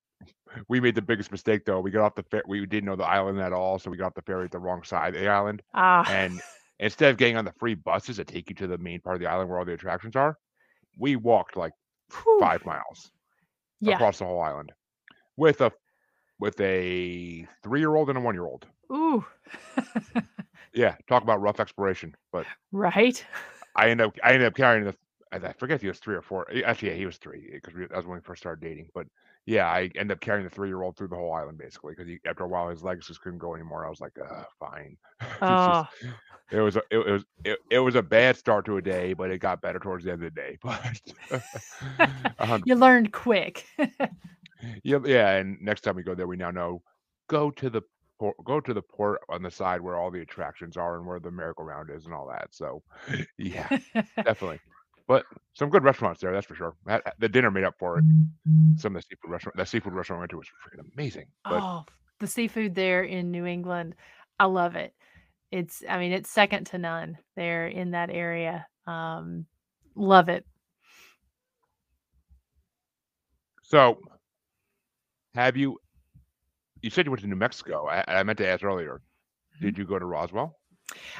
we 0.67 0.79
made 0.79 0.95
the 0.95 1.01
biggest 1.01 1.31
mistake 1.31 1.65
though. 1.65 1.79
We 1.79 1.91
got 1.91 2.03
off 2.03 2.15
the 2.15 2.23
fer- 2.23 2.43
we 2.47 2.65
didn't 2.65 2.85
know 2.85 2.95
the 2.95 3.03
island 3.05 3.39
at 3.39 3.53
all, 3.53 3.79
so 3.79 3.89
we 3.91 3.97
got 3.97 4.07
off 4.07 4.13
the 4.15 4.21
ferry 4.23 4.45
at 4.45 4.51
the 4.51 4.59
wrong 4.59 4.83
side 4.83 5.15
of 5.15 5.21
the 5.21 5.27
island. 5.27 5.61
Ah, 5.73 6.03
And 6.09 6.41
instead 6.79 7.11
of 7.11 7.17
getting 7.17 7.37
on 7.37 7.45
the 7.45 7.53
free 7.59 7.75
buses 7.75 8.17
that 8.17 8.27
take 8.27 8.49
you 8.49 8.55
to 8.57 8.67
the 8.67 8.77
main 8.77 8.99
part 9.01 9.15
of 9.15 9.19
the 9.21 9.27
island 9.27 9.49
where 9.49 9.59
all 9.59 9.65
the 9.65 9.73
attractions 9.73 10.15
are, 10.15 10.37
we 10.97 11.15
walked 11.15 11.55
like 11.55 11.73
whew. 12.11 12.39
five 12.39 12.65
miles 12.65 13.11
Yeah. 13.79 13.95
across 13.95 14.19
the 14.19 14.25
whole 14.25 14.41
island 14.41 14.71
with 15.35 15.61
a 15.61 15.71
with 16.39 16.59
a 16.61 17.47
three 17.63 17.79
year 17.79 17.95
old 17.95 18.09
and 18.09 18.17
a 18.17 18.21
one 18.21 18.35
year 18.35 18.45
old. 18.45 18.67
Ooh. 18.91 19.25
Yeah, 20.73 20.95
talk 21.07 21.23
about 21.23 21.41
rough 21.41 21.59
exploration. 21.59 22.15
But 22.31 22.47
right. 22.71 23.25
I 23.75 23.89
ended 23.89 24.07
up 24.07 24.15
I 24.23 24.33
ended 24.33 24.47
up 24.47 24.55
carrying 24.55 24.85
the 24.85 24.95
I 25.31 25.51
forget 25.53 25.75
if 25.75 25.81
he 25.81 25.87
was 25.89 25.99
three 25.99 26.15
or 26.15 26.21
four. 26.21 26.49
eh, 26.51 26.61
Actually, 26.65 26.89
yeah, 26.89 26.95
he 26.95 27.05
was 27.05 27.17
three 27.17 27.49
because 27.53 27.73
that 27.75 27.91
was 27.95 28.05
when 28.05 28.17
we 28.17 28.21
first 28.21 28.41
started 28.41 28.61
dating. 28.65 28.89
But 28.93 29.07
yeah, 29.45 29.67
I 29.67 29.89
ended 29.95 30.11
up 30.11 30.21
carrying 30.21 30.45
the 30.45 30.49
three 30.49 30.69
year 30.69 30.81
old 30.81 30.97
through 30.97 31.09
the 31.09 31.15
whole 31.15 31.33
island 31.33 31.57
basically 31.57 31.93
because 31.95 32.11
after 32.25 32.43
a 32.45 32.47
while 32.47 32.69
his 32.69 32.83
legs 32.83 33.07
just 33.07 33.21
couldn't 33.21 33.39
go 33.39 33.53
anymore. 33.55 33.85
I 33.85 33.89
was 33.89 34.01
like, 34.01 34.13
uh, 34.19 34.43
fine. 34.59 34.97
Oh, 35.41 35.87
just- 36.01 36.11
it 36.51 36.61
was 36.61 36.77
a, 36.77 36.81
it, 36.91 36.97
was 37.11 37.25
it, 37.43 37.59
it 37.69 37.79
was 37.79 37.95
a 37.95 38.01
bad 38.01 38.37
start 38.37 38.65
to 38.65 38.77
a 38.77 38.81
day, 38.81 39.13
but 39.13 39.31
it 39.31 39.39
got 39.39 39.61
better 39.61 39.79
towards 39.79 40.05
the 40.05 40.11
end 40.13 40.23
of 40.23 40.33
the 40.33 40.41
day. 40.41 40.57
But 40.63 41.01
you 42.63 42.75
learned 42.75 43.11
quick. 43.11 43.65
Yeah, 44.83 44.99
yeah. 45.05 45.31
And 45.35 45.57
next 45.61 45.81
time 45.81 45.95
we 45.95 46.03
go 46.03 46.15
there, 46.15 46.27
we 46.27 46.37
now 46.37 46.51
know 46.51 46.81
go 47.27 47.51
to 47.51 47.69
the 47.69 47.81
port, 48.19 48.35
go 48.43 48.59
to 48.59 48.73
the 48.73 48.81
port 48.81 49.21
on 49.29 49.43
the 49.43 49.51
side 49.51 49.81
where 49.81 49.97
all 49.97 50.11
the 50.11 50.21
attractions 50.21 50.77
are 50.77 50.97
and 50.97 51.05
where 51.05 51.19
the 51.19 51.31
merry-go-round 51.31 51.89
is 51.89 52.05
and 52.05 52.13
all 52.13 52.27
that. 52.27 52.47
So 52.51 52.81
yeah, 53.37 53.67
definitely. 54.15 54.59
But 55.07 55.23
some 55.53 55.69
good 55.69 55.83
restaurants 55.83 56.19
there, 56.19 56.33
that's 56.33 56.45
for 56.45 56.55
sure. 56.55 56.75
The 57.19 57.29
dinner 57.29 57.49
made 57.49 57.63
up 57.63 57.75
for 57.79 57.97
it. 57.97 58.03
Some 58.75 58.95
of 58.95 59.01
the 59.01 59.07
seafood 59.09 59.31
restaurant, 59.31 59.55
that 59.55 59.69
seafood 59.69 59.93
restaurant 59.93 60.19
I 60.19 60.21
went 60.21 60.31
to 60.31 60.37
was 60.37 60.47
freaking 60.47 60.85
amazing. 60.93 61.27
But 61.45 61.63
oh, 61.63 61.85
the 62.19 62.27
seafood 62.27 62.75
there 62.75 63.03
in 63.03 63.31
New 63.31 63.45
England, 63.45 63.95
I 64.37 64.45
love 64.45 64.75
it. 64.75 64.93
It's, 65.49 65.81
I 65.87 65.97
mean, 65.97 66.11
it's 66.11 66.29
second 66.29 66.65
to 66.67 66.77
none 66.77 67.17
there 67.37 67.67
in 67.67 67.91
that 67.91 68.09
area. 68.09 68.67
Um, 68.85 69.45
love 69.95 70.27
it. 70.27 70.45
so, 73.63 73.99
have 75.37 75.55
you? 75.55 75.79
You 76.81 76.89
said 76.89 77.05
you 77.05 77.11
went 77.11 77.21
to 77.21 77.27
New 77.27 77.35
Mexico. 77.35 77.87
I, 77.87 78.03
I 78.07 78.23
meant 78.23 78.37
to 78.39 78.47
ask 78.47 78.63
earlier. 78.63 79.01
Did 79.61 79.77
you 79.77 79.85
go 79.85 79.97
to 79.97 80.05
Roswell? 80.05 80.57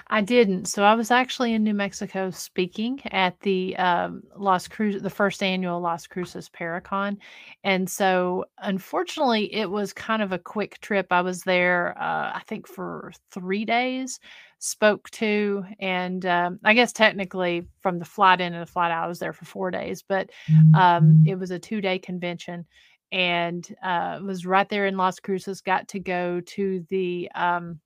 I 0.07 0.21
didn't. 0.21 0.65
So 0.65 0.83
I 0.83 0.95
was 0.95 1.11
actually 1.11 1.53
in 1.53 1.63
New 1.63 1.73
Mexico 1.73 2.29
speaking 2.29 3.01
at 3.11 3.37
the 3.41 3.75
um, 3.75 4.23
Las 4.35 4.67
Cruces, 4.67 5.01
the 5.01 5.09
first 5.09 5.43
annual 5.43 5.81
Las 5.81 6.07
Cruces 6.07 6.49
Paracon, 6.49 7.17
and 7.63 7.89
so 7.89 8.45
unfortunately, 8.59 9.53
it 9.53 9.69
was 9.69 9.91
kind 9.91 10.21
of 10.21 10.31
a 10.31 10.39
quick 10.39 10.79
trip. 10.79 11.07
I 11.11 11.21
was 11.21 11.43
there, 11.43 11.97
uh, 11.97 12.31
I 12.35 12.41
think, 12.47 12.67
for 12.67 13.11
three 13.31 13.65
days. 13.65 14.19
Spoke 14.59 15.09
to, 15.11 15.65
and 15.79 16.25
um, 16.25 16.59
I 16.63 16.73
guess 16.73 16.93
technically 16.93 17.67
from 17.81 17.99
the 17.99 18.05
flight 18.05 18.41
in 18.41 18.53
and 18.53 18.61
the 18.61 18.71
flight 18.71 18.91
out, 18.91 19.03
I 19.03 19.07
was 19.07 19.19
there 19.19 19.33
for 19.33 19.45
four 19.45 19.69
days, 19.69 20.01
but 20.01 20.31
um, 20.73 21.23
it 21.27 21.35
was 21.35 21.51
a 21.51 21.59
two 21.59 21.81
day 21.81 21.99
convention. 21.99 22.65
And 23.11 23.67
uh, 23.83 24.19
was 24.21 24.45
right 24.45 24.67
there 24.67 24.85
in 24.85 24.97
Las 24.97 25.19
Cruces. 25.19 25.61
Got 25.61 25.87
to 25.89 25.99
go 25.99 26.41
to 26.41 26.85
the 26.89 27.29
um, 27.35 27.79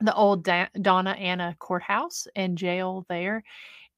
the 0.00 0.14
old 0.14 0.44
Da- 0.44 0.68
Doña 0.76 1.18
Ana 1.18 1.56
courthouse 1.58 2.26
and 2.36 2.58
jail 2.58 3.04
there. 3.08 3.42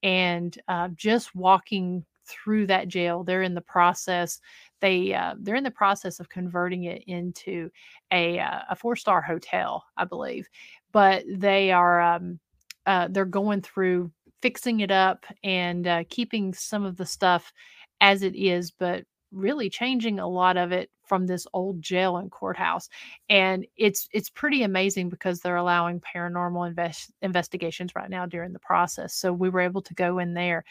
And 0.03 0.57
uh, 0.69 0.89
just 0.95 1.35
walking 1.35 2.05
through 2.27 2.67
that 2.69 2.89
jail, 2.89 3.25
they're 3.25 3.43
in 3.43 3.55
the 3.55 3.61
process. 3.61 4.41
They 4.81 5.13
uh, 5.15 5.35
they're 5.41 5.57
in 5.57 5.65
the 5.65 5.71
process 5.71 6.21
of 6.21 6.29
converting 6.29 6.85
it 6.85 7.05
into 7.07 7.71
a 8.13 8.39
uh, 8.39 8.61
a 8.71 8.77
four 8.77 8.97
star 8.97 9.21
hotel, 9.21 9.85
I 9.97 10.05
believe. 10.05 10.49
But 10.93 11.25
they 11.29 11.73
are 11.73 12.01
um, 12.01 12.39
uh, 12.87 13.09
they're 13.11 13.25
going 13.25 13.63
through 13.63 14.11
fixing 14.43 14.81
it 14.81 14.91
up 14.91 15.27
and 15.45 15.87
uh, 15.87 16.05
keeping 16.09 16.55
some 16.55 16.85
of 16.85 16.97
the 16.97 17.07
stuff 17.07 17.53
as 18.01 18.23
it 18.23 18.35
is, 18.35 18.71
but 18.71 19.05
really 19.33 19.71
changing 19.71 20.19
a 20.19 20.29
lot 20.29 20.57
of 20.57 20.73
it 20.73 20.91
from 21.05 21.27
this 21.27 21.47
old 21.53 21.83
jail 21.83 22.17
and 22.17 22.31
courthouse 22.31 22.89
and 23.29 23.67
it's 23.77 24.09
it's 24.13 24.31
pretty 24.31 24.63
amazing 24.63 25.09
because 25.09 25.41
they're 25.41 25.57
allowing 25.57 26.01
paranormal 26.01 26.67
invest, 26.69 27.11
investigations 27.23 27.95
right 27.95 28.11
now 28.11 28.27
during 28.27 28.53
the 28.53 28.59
process 28.59 29.15
so 29.15 29.33
we 29.33 29.49
were 29.49 29.61
able 29.61 29.83
to 29.83 29.95
go 29.95 30.19
in 30.19 30.35
there 30.35 30.65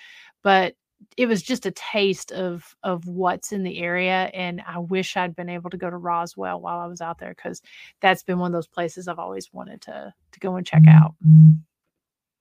but 0.44 0.76
it 1.16 1.28
was 1.28 1.42
just 1.42 1.66
a 1.66 1.72
taste 1.72 2.32
of 2.34 2.76
of 2.84 3.08
what's 3.08 3.52
in 3.52 3.64
the 3.64 3.80
area 3.80 4.30
and 4.34 4.62
i 4.68 4.78
wish 4.78 5.16
i'd 5.16 5.36
been 5.36 5.50
able 5.50 5.70
to 5.70 5.78
go 5.78 5.90
to 5.90 5.98
roswell 5.98 6.60
while 6.60 6.80
i 6.80 6.88
was 6.88 7.02
out 7.02 7.20
there 7.20 7.34
because 7.34 7.62
that's 8.02 8.24
been 8.24 8.40
one 8.40 8.52
of 8.52 8.58
those 8.58 8.68
places 8.68 9.08
i've 9.08 9.20
always 9.20 9.54
wanted 9.54 9.82
to 9.82 10.14
to 10.32 10.40
go 10.40 10.56
and 10.56 10.66
check 10.66 10.84
out. 10.88 11.16
Mm-hmm. 11.26 11.52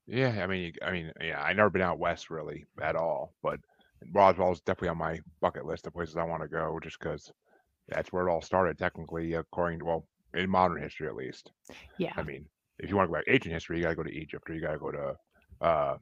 Yeah, 0.06 0.42
I 0.42 0.46
mean, 0.46 0.72
I 0.82 0.90
mean, 0.90 1.12
yeah, 1.20 1.40
I 1.40 1.52
never 1.52 1.68
been 1.68 1.82
out 1.82 1.98
west 1.98 2.30
really 2.30 2.64
at 2.80 2.96
all, 2.96 3.34
but 3.42 3.60
Roswell 4.12 4.52
is 4.52 4.60
definitely 4.60 4.88
on 4.90 4.98
my 4.98 5.18
bucket 5.40 5.64
list 5.66 5.86
of 5.86 5.92
places 5.94 6.16
I 6.16 6.24
want 6.24 6.42
to 6.42 6.48
go, 6.48 6.78
just 6.82 6.98
because 6.98 7.32
that's 7.88 8.12
where 8.12 8.26
it 8.26 8.30
all 8.30 8.42
started, 8.42 8.78
technically, 8.78 9.34
according 9.34 9.80
to 9.80 9.84
well, 9.86 10.06
in 10.34 10.50
modern 10.50 10.82
history 10.82 11.06
at 11.08 11.16
least. 11.16 11.52
yeah 11.96 12.12
I 12.16 12.22
mean, 12.22 12.46
if 12.78 12.90
you 12.90 12.96
want 12.96 13.08
to 13.08 13.12
go 13.12 13.18
back 13.18 13.24
ancient 13.28 13.52
history, 13.54 13.78
you 13.78 13.84
got 13.84 13.90
to 13.90 13.96
go 13.96 14.02
to 14.04 14.14
Egypt 14.14 14.48
or 14.48 14.54
you 14.54 14.60
got 14.60 14.72
to 14.72 14.78
go 14.78 14.90
to 14.92 15.14
uh, 15.60 15.96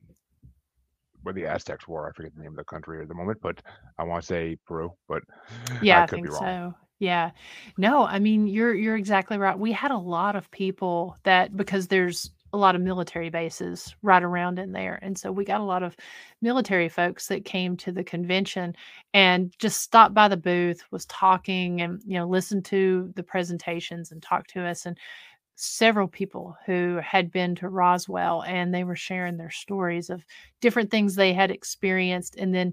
where 1.22 1.34
the 1.34 1.46
Aztecs 1.46 1.86
were. 1.88 2.08
I 2.08 2.12
forget 2.12 2.34
the 2.34 2.42
name 2.42 2.52
of 2.52 2.56
the 2.56 2.64
country 2.64 3.00
at 3.02 3.08
the 3.08 3.14
moment, 3.14 3.38
but 3.42 3.60
I 3.98 4.04
want 4.04 4.22
to 4.22 4.26
say 4.26 4.56
Peru, 4.66 4.90
but 5.08 5.22
Yeah, 5.80 6.00
I 6.00 6.02
I 6.02 6.06
could 6.06 6.20
be 6.20 6.28
think 6.28 6.30
wrong. 6.30 6.56
so. 6.56 6.74
Yeah. 6.98 7.30
No, 7.76 8.04
I 8.06 8.18
mean, 8.18 8.46
you're 8.46 8.74
you're 8.74 8.96
exactly 8.96 9.38
right. 9.38 9.58
We 9.58 9.72
had 9.72 9.90
a 9.90 9.98
lot 9.98 10.36
of 10.36 10.50
people 10.50 11.16
that 11.24 11.56
because 11.56 11.88
there's 11.88 12.30
a 12.56 12.58
lot 12.58 12.74
of 12.74 12.80
military 12.80 13.28
bases 13.28 13.94
right 14.02 14.22
around 14.22 14.58
in 14.58 14.72
there. 14.72 14.98
And 15.02 15.16
so 15.16 15.30
we 15.30 15.44
got 15.44 15.60
a 15.60 15.64
lot 15.64 15.82
of 15.82 15.94
military 16.40 16.88
folks 16.88 17.28
that 17.28 17.44
came 17.44 17.76
to 17.76 17.92
the 17.92 18.02
convention 18.02 18.74
and 19.14 19.52
just 19.58 19.82
stopped 19.82 20.14
by 20.14 20.26
the 20.26 20.36
booth, 20.36 20.82
was 20.90 21.06
talking 21.06 21.82
and, 21.82 22.00
you 22.06 22.18
know, 22.18 22.26
listened 22.26 22.64
to 22.66 23.12
the 23.14 23.22
presentations 23.22 24.10
and 24.10 24.22
talked 24.22 24.50
to 24.50 24.62
us. 24.62 24.86
And 24.86 24.98
several 25.54 26.08
people 26.08 26.56
who 26.66 26.98
had 27.02 27.30
been 27.30 27.54
to 27.56 27.68
Roswell 27.68 28.42
and 28.42 28.74
they 28.74 28.84
were 28.84 28.96
sharing 28.96 29.36
their 29.36 29.50
stories 29.50 30.10
of 30.10 30.24
different 30.60 30.90
things 30.90 31.14
they 31.14 31.32
had 31.32 31.50
experienced. 31.50 32.36
And 32.36 32.54
then 32.54 32.72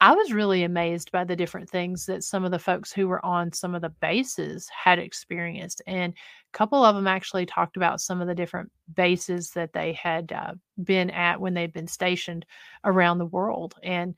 I 0.00 0.14
was 0.14 0.32
really 0.32 0.62
amazed 0.62 1.10
by 1.10 1.24
the 1.24 1.36
different 1.36 1.70
things 1.70 2.04
that 2.06 2.22
some 2.22 2.44
of 2.44 2.50
the 2.50 2.58
folks 2.58 2.92
who 2.92 3.08
were 3.08 3.24
on 3.24 3.52
some 3.52 3.74
of 3.74 3.80
the 3.80 3.88
bases 3.88 4.68
had 4.68 4.98
experienced. 4.98 5.80
And 5.86 6.12
a 6.12 6.56
couple 6.56 6.84
of 6.84 6.94
them 6.94 7.06
actually 7.06 7.46
talked 7.46 7.78
about 7.78 8.02
some 8.02 8.20
of 8.20 8.28
the 8.28 8.34
different 8.34 8.70
bases 8.94 9.50
that 9.52 9.72
they 9.72 9.94
had 9.94 10.32
uh, 10.32 10.52
been 10.82 11.08
at 11.10 11.40
when 11.40 11.54
they'd 11.54 11.72
been 11.72 11.86
stationed 11.86 12.44
around 12.84 13.18
the 13.18 13.26
world. 13.26 13.74
And 13.82 14.14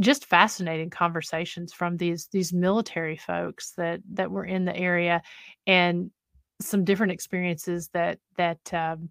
just 0.00 0.26
fascinating 0.26 0.90
conversations 0.90 1.72
from 1.72 1.96
these 1.96 2.26
these 2.32 2.52
military 2.52 3.16
folks 3.16 3.72
that 3.72 4.00
that 4.12 4.30
were 4.30 4.44
in 4.44 4.64
the 4.64 4.76
area 4.76 5.22
and 5.66 6.10
some 6.60 6.84
different 6.84 7.12
experiences 7.12 7.88
that 7.92 8.18
that 8.36 8.72
um, 8.72 9.10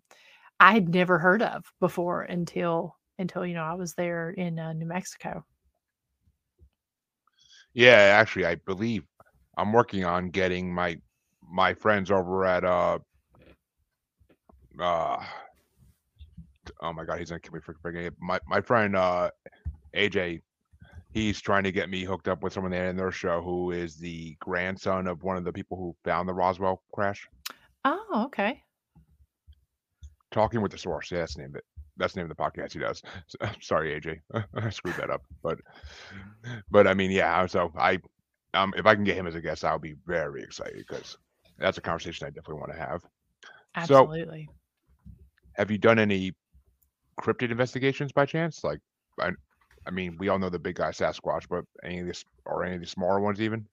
I 0.60 0.74
had 0.74 0.90
never 0.90 1.20
heard 1.20 1.42
of 1.42 1.66
before 1.80 2.24
until 2.24 2.98
until 3.20 3.46
you 3.46 3.54
know 3.54 3.64
I 3.64 3.74
was 3.76 3.94
there 3.94 4.32
in 4.32 4.60
uh, 4.60 4.74
New 4.74 4.88
Mexico. 4.88 5.46
Yeah, 7.74 8.18
actually, 8.20 8.46
I 8.46 8.56
believe 8.56 9.04
I'm 9.58 9.72
working 9.72 10.04
on 10.04 10.30
getting 10.30 10.74
my 10.74 10.98
my 11.50 11.74
friends 11.74 12.12
over 12.12 12.46
at 12.46 12.64
uh 12.64 13.00
uh 14.80 15.24
oh 16.82 16.94
my 16.94 17.06
god, 17.06 17.20
he's 17.20 17.30
gonna 17.30 17.40
kill 17.40 17.54
me 17.54 17.62
for 17.62 17.76
bringing 17.82 18.06
it. 18.06 18.14
My 18.20 18.40
my 18.48 18.62
friend 18.62 18.96
uh 18.96 19.30
AJ, 19.96 20.42
he's 21.14 21.42
trying 21.42 21.64
to 21.64 21.72
get 21.72 21.90
me 21.90 22.04
hooked 22.04 22.28
up 22.28 22.44
with 22.44 22.54
someone 22.54 22.74
in 22.74 22.96
their 22.96 23.12
show 23.12 23.42
who 23.42 23.72
is 23.72 23.98
the 23.98 24.36
grandson 24.40 25.08
of 25.08 25.24
one 25.24 25.38
of 25.38 25.44
the 25.44 25.54
people 25.54 25.78
who 25.78 25.96
found 26.04 26.28
the 26.28 26.34
Roswell 26.34 26.82
crash. 26.94 27.28
Oh, 27.86 28.24
okay. 28.26 28.62
Talking 30.32 30.62
with 30.62 30.72
the 30.72 30.78
source, 30.78 31.12
yeah, 31.12 31.20
that's 31.20 31.36
the 31.36 31.42
name 31.42 31.52
of 31.52 31.56
it. 31.58 31.66
That's 32.02 32.14
the 32.14 32.20
name 32.20 32.30
of 32.30 32.36
the 32.36 32.44
podcast 32.44 32.74
he 32.74 32.80
does. 32.80 33.02
So, 33.28 33.38
sorry, 33.62 34.00
AJ, 34.00 34.20
I 34.56 34.70
screwed 34.70 34.96
that 34.96 35.10
up. 35.10 35.22
But 35.44 35.60
but 36.70 36.88
I 36.88 36.94
mean, 36.94 37.12
yeah. 37.12 37.46
So 37.46 37.72
I 37.78 38.00
um 38.54 38.74
if 38.76 38.86
I 38.86 38.96
can 38.96 39.04
get 39.04 39.16
him 39.16 39.28
as 39.28 39.36
a 39.36 39.42
guest, 39.42 39.64
I'll 39.64 39.80
be 39.80 39.96
very 40.06 40.44
excited 40.44 40.84
because 40.88 41.18
that's 41.58 41.78
a 41.78 41.82
conversation 41.82 42.28
I 42.28 42.32
definitely 42.32 42.60
want 42.60 42.72
to 42.74 42.80
have. 42.80 43.02
So 43.88 44.02
Absolutely. 44.04 44.50
have 45.54 45.72
you 45.72 45.78
done 45.78 46.00
any 46.00 46.34
cryptid 47.20 47.52
investigations 47.52 48.12
by 48.12 48.26
chance? 48.26 48.64
Like, 48.64 48.80
I, 49.20 49.30
I 49.88 49.92
mean, 49.92 50.18
we 50.20 50.30
all 50.30 50.40
know 50.40 50.50
the 50.50 50.60
big 50.60 50.76
guy 50.76 50.90
Sasquatch, 50.90 51.48
but 51.50 51.64
any 51.84 52.00
of 52.00 52.08
this 52.08 52.26
or 52.46 52.64
any 52.64 52.76
of 52.76 52.82
the 52.82 52.88
smaller 52.88 53.20
ones 53.20 53.42
even? 53.42 53.66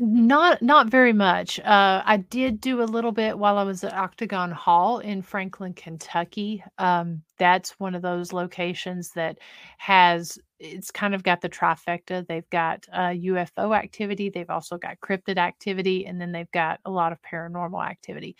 Not 0.00 0.62
not 0.62 0.88
very 0.88 1.12
much. 1.12 1.58
Uh, 1.60 2.02
I 2.04 2.18
did 2.18 2.60
do 2.60 2.80
a 2.82 2.84
little 2.84 3.10
bit 3.10 3.36
while 3.38 3.58
I 3.58 3.64
was 3.64 3.82
at 3.82 3.92
Octagon 3.92 4.52
Hall 4.52 5.00
in 5.00 5.20
Franklin, 5.20 5.74
Kentucky. 5.74 6.62
Um, 6.78 7.22
that's 7.38 7.70
one 7.80 7.94
of 7.96 8.02
those 8.02 8.32
locations 8.32 9.10
that 9.12 9.38
has 9.78 10.38
it's 10.60 10.90
kind 10.92 11.14
of 11.14 11.22
got 11.24 11.40
the 11.40 11.48
trifecta. 11.48 12.24
They've 12.26 12.48
got 12.50 12.86
uh, 12.92 13.08
UFO 13.08 13.76
activity, 13.76 14.28
they've 14.28 14.50
also 14.50 14.78
got 14.78 15.00
cryptid 15.00 15.38
activity, 15.38 16.06
and 16.06 16.20
then 16.20 16.30
they've 16.32 16.50
got 16.52 16.78
a 16.84 16.90
lot 16.90 17.12
of 17.12 17.18
paranormal 17.22 17.84
activity. 17.84 18.36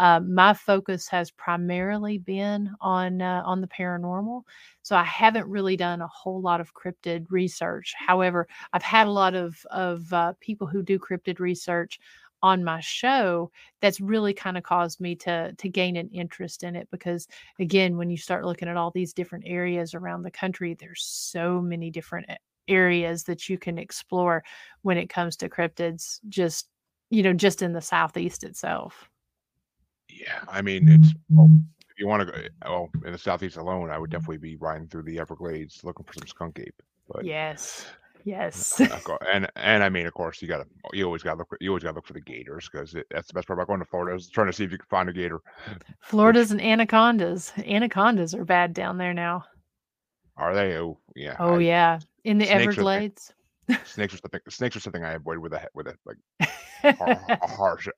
Um, 0.00 0.34
my 0.34 0.54
focus 0.54 1.08
has 1.08 1.30
primarily 1.30 2.18
been 2.18 2.70
on 2.80 3.20
uh, 3.22 3.42
on 3.44 3.60
the 3.60 3.68
paranormal, 3.68 4.42
so 4.82 4.96
I 4.96 5.04
haven't 5.04 5.46
really 5.46 5.76
done 5.76 6.00
a 6.00 6.08
whole 6.08 6.40
lot 6.40 6.60
of 6.60 6.72
cryptid 6.74 7.26
research. 7.30 7.94
However, 7.98 8.48
I've 8.72 8.82
had 8.82 9.06
a 9.06 9.10
lot 9.12 9.34
of 9.34 9.58
of 9.70 10.12
uh, 10.12 10.32
people 10.40 10.66
who 10.66 10.82
do 10.82 10.98
cryptid 10.98 11.38
research 11.38 12.00
on 12.42 12.64
my 12.64 12.80
show 12.80 13.50
that's 13.82 14.00
really 14.00 14.32
kind 14.32 14.56
of 14.56 14.64
caused 14.64 15.00
me 15.00 15.14
to 15.16 15.52
to 15.58 15.68
gain 15.68 15.96
an 15.96 16.08
interest 16.10 16.62
in 16.64 16.74
it 16.76 16.88
because 16.90 17.28
again 17.58 17.98
when 17.98 18.08
you 18.10 18.16
start 18.16 18.46
looking 18.46 18.68
at 18.68 18.78
all 18.78 18.90
these 18.94 19.12
different 19.12 19.44
areas 19.46 19.94
around 19.94 20.22
the 20.22 20.30
country 20.30 20.74
there's 20.74 21.02
so 21.04 21.60
many 21.60 21.90
different 21.90 22.26
areas 22.68 23.24
that 23.24 23.48
you 23.50 23.58
can 23.58 23.76
explore 23.78 24.42
when 24.82 24.96
it 24.96 25.10
comes 25.10 25.36
to 25.36 25.50
cryptids 25.50 26.18
just 26.30 26.68
you 27.10 27.22
know 27.22 27.34
just 27.34 27.60
in 27.60 27.74
the 27.74 27.82
southeast 27.82 28.42
itself 28.42 29.09
Yeah, 30.20 30.40
I 30.48 30.60
mean, 30.60 30.88
it's 30.88 31.14
well, 31.30 31.46
mm-hmm. 31.46 31.58
if 31.88 31.98
you 31.98 32.06
want 32.06 32.26
to 32.26 32.32
go, 32.32 32.38
well, 32.64 32.90
in 33.04 33.12
the 33.12 33.18
southeast 33.18 33.56
alone, 33.56 33.90
I 33.90 33.98
would 33.98 34.10
definitely 34.10 34.38
be 34.38 34.56
riding 34.56 34.86
through 34.86 35.04
the 35.04 35.18
Everglades 35.18 35.82
looking 35.82 36.04
for 36.04 36.12
some 36.12 36.26
skunk 36.26 36.58
ape. 36.58 36.82
But 37.08 37.24
yes 37.24 37.86
yes 38.24 38.80
and 39.32 39.48
and 39.56 39.82
I 39.82 39.88
mean, 39.88 40.06
of 40.06 40.14
course, 40.14 40.42
you 40.42 40.48
gotta 40.48 40.66
you 40.92 41.04
always 41.04 41.22
gotta 41.22 41.38
look 41.38 41.56
you 41.60 41.70
always 41.70 41.82
gotta 41.82 41.96
look 41.96 42.06
for 42.06 42.12
the 42.12 42.20
gators 42.20 42.68
because 42.70 42.94
that's 43.10 43.28
the 43.28 43.34
best 43.34 43.46
part 43.46 43.58
about 43.58 43.68
going 43.68 43.80
to 43.80 43.86
Florida 43.86 44.16
is 44.16 44.28
trying 44.28 44.46
to 44.46 44.52
see 44.52 44.64
if 44.64 44.72
you 44.72 44.78
can 44.78 44.86
find 44.88 45.08
a 45.08 45.12
gator. 45.12 45.40
Which 45.68 45.82
florida's 46.00 46.50
and 46.50 46.60
anacondas 46.60 47.52
anacondas 47.58 48.34
are 48.34 48.44
bad 48.44 48.74
down 48.74 48.98
there 48.98 49.14
now 49.14 49.44
are 50.36 50.54
they? 50.54 50.76
Oh, 50.76 50.98
yeah. 51.16 51.36
oh 51.38 51.56
I 51.56 51.60
yeah 51.60 52.00
in 52.24 52.38
the 52.38 52.50
are 52.50 52.60
everglades 52.60 53.32
snakes 53.84 54.14
are 54.14 54.18
something. 54.18 54.40
Snakes 54.48 54.76
are 54.76 54.80
something 54.80 55.04
I 55.04 55.12
avoid 55.12 55.38
with 55.38 55.52
a 55.52 55.68
with 55.74 55.86
a 55.86 55.94
like 56.04 56.50
harsh 57.42 57.88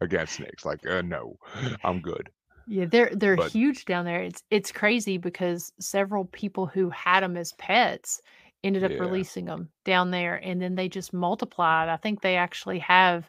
against 0.00 0.34
snakes. 0.34 0.64
Like, 0.64 0.86
uh, 0.86 1.02
no, 1.02 1.38
I'm 1.84 2.00
good. 2.00 2.30
Yeah, 2.66 2.86
they're 2.86 3.10
they're 3.14 3.36
But 3.36 3.50
huge 3.52 3.84
down 3.84 4.04
there. 4.04 4.22
It's 4.22 4.42
it's 4.50 4.72
crazy 4.72 5.18
because 5.18 5.72
several 5.80 6.26
people 6.26 6.66
who 6.66 6.90
had 6.90 7.22
them 7.22 7.36
as 7.36 7.52
pets 7.54 8.20
ended 8.64 8.84
up 8.84 8.92
yeah, 8.92 8.98
releasing 8.98 9.46
them 9.46 9.68
down 9.84 10.10
there, 10.10 10.36
and 10.36 10.62
then 10.62 10.74
they 10.76 10.88
just 10.88 11.12
multiplied. 11.12 11.88
I 11.88 11.96
think 11.96 12.20
they 12.22 12.36
actually 12.36 12.78
have 12.80 13.28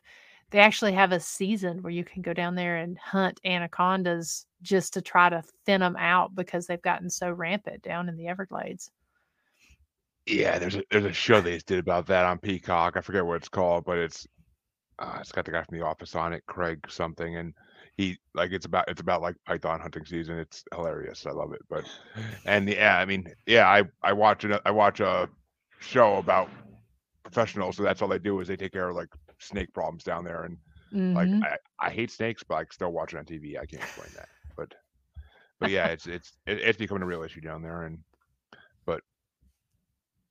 they 0.52 0.60
actually 0.60 0.94
have 0.94 1.12
a 1.12 1.20
season 1.20 1.82
where 1.82 1.92
you 1.92 2.04
can 2.06 2.22
go 2.22 2.34
down 2.34 2.54
there 2.56 2.78
and 2.78 2.98
hunt 3.00 3.40
anacondas 3.44 4.46
just 4.62 4.94
to 4.94 5.02
try 5.02 5.30
to 5.30 5.44
thin 5.66 5.82
them 5.82 5.96
out 5.98 6.36
because 6.36 6.68
they've 6.68 6.82
gotten 6.82 7.10
so 7.10 7.32
rampant 7.32 7.82
down 7.82 8.08
in 8.08 8.16
the 8.18 8.28
Everglades. 8.28 8.92
yeah. 10.26 10.60
There's 10.60 10.76
a 10.76 10.84
there's 10.92 11.06
a 11.06 11.14
show 11.14 11.42
they 11.42 11.58
did 11.60 11.80
about 11.80 12.06
that 12.08 12.26
on 12.26 12.38
Peacock. 12.40 12.98
I 12.98 13.02
forget 13.02 13.26
what 13.26 13.38
it's 13.38 13.50
called, 13.50 13.86
but 13.86 13.98
it's 13.98 14.28
uh, 15.00 15.18
it's 15.20 15.32
got 15.32 15.46
the 15.46 15.52
guy 15.52 15.64
from 15.64 15.78
The 15.78 15.86
Office 15.86 16.16
on 16.16 16.34
it, 16.34 16.44
Craig 16.48 16.80
something, 16.90 17.36
and 17.38 17.54
he 17.98 18.18
like 18.34 18.52
it's 18.52 18.66
about 18.66 18.86
it's 18.90 19.02
about 19.02 19.22
like 19.22 19.36
python 19.46 19.80
hunting 19.80 20.06
season. 20.06 20.38
It's 20.38 20.64
hilarious. 20.74 21.26
I 21.26 21.32
love 21.32 21.54
it. 21.54 21.62
But 21.70 21.86
and 22.46 22.68
yeah, 22.70 22.98
I 22.98 23.06
mean, 23.06 23.26
yeah, 23.46 23.68
I 23.68 23.84
I 24.04 24.14
watch 24.14 24.46
it. 24.46 24.62
I 24.66 24.72
watch 24.72 25.00
a 25.00 25.30
show 25.80 26.18
about 26.18 26.52
professionals, 27.24 27.78
so 27.78 27.84
that's 27.84 28.02
all 28.02 28.08
they 28.10 28.20
do 28.20 28.40
is 28.40 28.48
they 28.48 28.58
take 28.58 28.74
care 28.74 28.90
of 28.90 28.96
like 28.96 29.10
snake 29.40 29.74
problems 29.74 30.04
down 30.04 30.24
there. 30.24 30.44
And 30.44 30.58
like 31.14 31.32
hmm 31.32 31.44
I 31.44 31.58
I 31.80 31.90
hate 31.92 32.12
snakes, 32.12 32.44
but 32.44 32.56
I 32.56 32.66
still 32.72 32.92
watch 32.92 33.14
it 33.14 33.18
on 33.18 33.26
TV. 33.26 33.58
I 33.58 33.66
can't 33.66 33.84
explain 33.84 34.10
that. 34.16 34.30
But 34.56 34.74
but 35.60 35.70
yeah, 35.70 35.88
it's 35.88 36.08
it's 36.08 36.38
it, 36.46 36.60
it's 36.60 36.78
becoming 36.78 37.04
a 37.04 37.08
real 37.08 37.24
issue 37.24 37.42
down 37.42 37.62
there. 37.62 37.84
And 37.84 38.00
but 38.86 39.02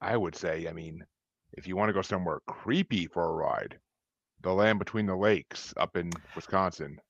I 0.00 0.16
would 0.16 0.34
say, 0.34 0.68
I 0.68 0.72
mean, 0.72 1.06
if 1.52 1.66
you 1.66 1.76
want 1.76 1.88
to 1.88 1.92
go 1.94 2.02
somewhere 2.02 2.40
creepy 2.46 3.06
for 3.06 3.24
a 3.24 3.32
ride, 3.32 3.80
the 4.42 4.52
land 4.52 4.78
between 4.78 5.06
the 5.06 5.16
lakes 5.16 5.72
up 5.76 5.96
in 5.96 6.22
Wisconsin. 6.34 7.00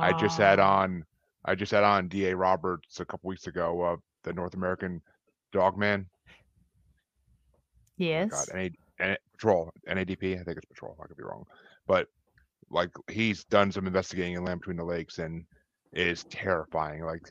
I 0.00 0.12
just 0.12 0.38
had 0.38 0.58
Ah, 0.60 0.82
on 0.82 1.04
I 1.44 1.54
just 1.54 1.72
had 1.72 1.84
on 1.84 2.08
DA 2.08 2.34
Roberts 2.34 3.00
a 3.00 3.04
couple 3.04 3.28
weeks 3.28 3.46
ago, 3.46 3.80
uh, 3.82 3.96
the 4.24 4.32
North 4.32 4.54
American 4.54 5.02
Dog 5.52 5.76
Man. 5.78 6.08
Oh 8.12 8.16
my 8.18 8.26
God, 8.26 8.48
yes. 8.48 8.50
NA, 8.54 9.14
Patrol, 9.32 9.70
NADP. 9.88 10.38
I 10.40 10.44
think 10.44 10.56
it's 10.58 10.66
Patrol. 10.66 10.96
I 11.02 11.06
could 11.06 11.16
be 11.16 11.22
wrong, 11.24 11.44
but 11.86 12.08
like 12.70 12.90
he's 13.10 13.44
done 13.44 13.70
some 13.72 13.86
investigating 13.86 14.34
in 14.34 14.44
Land 14.44 14.60
Between 14.60 14.76
the 14.76 14.84
Lakes, 14.84 15.18
and 15.18 15.44
it 15.92 16.06
is 16.06 16.24
terrifying. 16.24 17.04
Like 17.04 17.22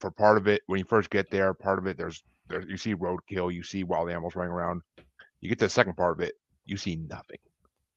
for 0.00 0.10
part 0.10 0.36
of 0.38 0.48
it, 0.48 0.62
when 0.66 0.78
you 0.78 0.84
first 0.88 1.10
get 1.10 1.30
there, 1.30 1.54
part 1.54 1.78
of 1.78 1.86
it 1.86 1.96
there's 1.96 2.22
there 2.48 2.62
you 2.68 2.76
see 2.76 2.94
roadkill, 2.94 3.52
you 3.52 3.62
see 3.62 3.84
wild 3.84 4.10
animals 4.10 4.36
running 4.36 4.52
around. 4.52 4.82
You 5.40 5.48
get 5.48 5.58
to 5.60 5.66
the 5.66 5.70
second 5.70 5.94
part 5.96 6.18
of 6.18 6.20
it, 6.20 6.34
you 6.64 6.76
see 6.76 6.96
nothing. 6.96 7.38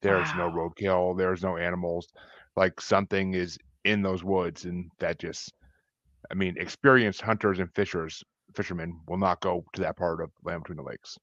There's 0.02 0.34
no 0.36 0.50
roadkill. 0.52 1.18
There's 1.18 1.44
no 1.44 1.58
animals. 1.58 2.08
Like 2.56 2.82
something 2.82 3.34
is 3.34 3.58
in 3.86 4.02
those 4.02 4.24
woods, 4.24 4.66
and 4.66 4.92
that 5.00 5.20
just 5.20 5.54
I 6.32 6.34
mean, 6.36 6.56
experienced 6.58 7.22
hunters 7.22 7.60
and 7.60 7.74
fishers 7.76 8.24
fishermen 8.56 9.00
will 9.08 9.18
not 9.18 9.42
go 9.42 9.64
to 9.74 9.82
that 9.82 9.98
part 9.98 10.22
of 10.22 10.32
Land 10.44 10.64
Between 10.64 10.78
the 10.78 10.84
Lakes 10.84 11.18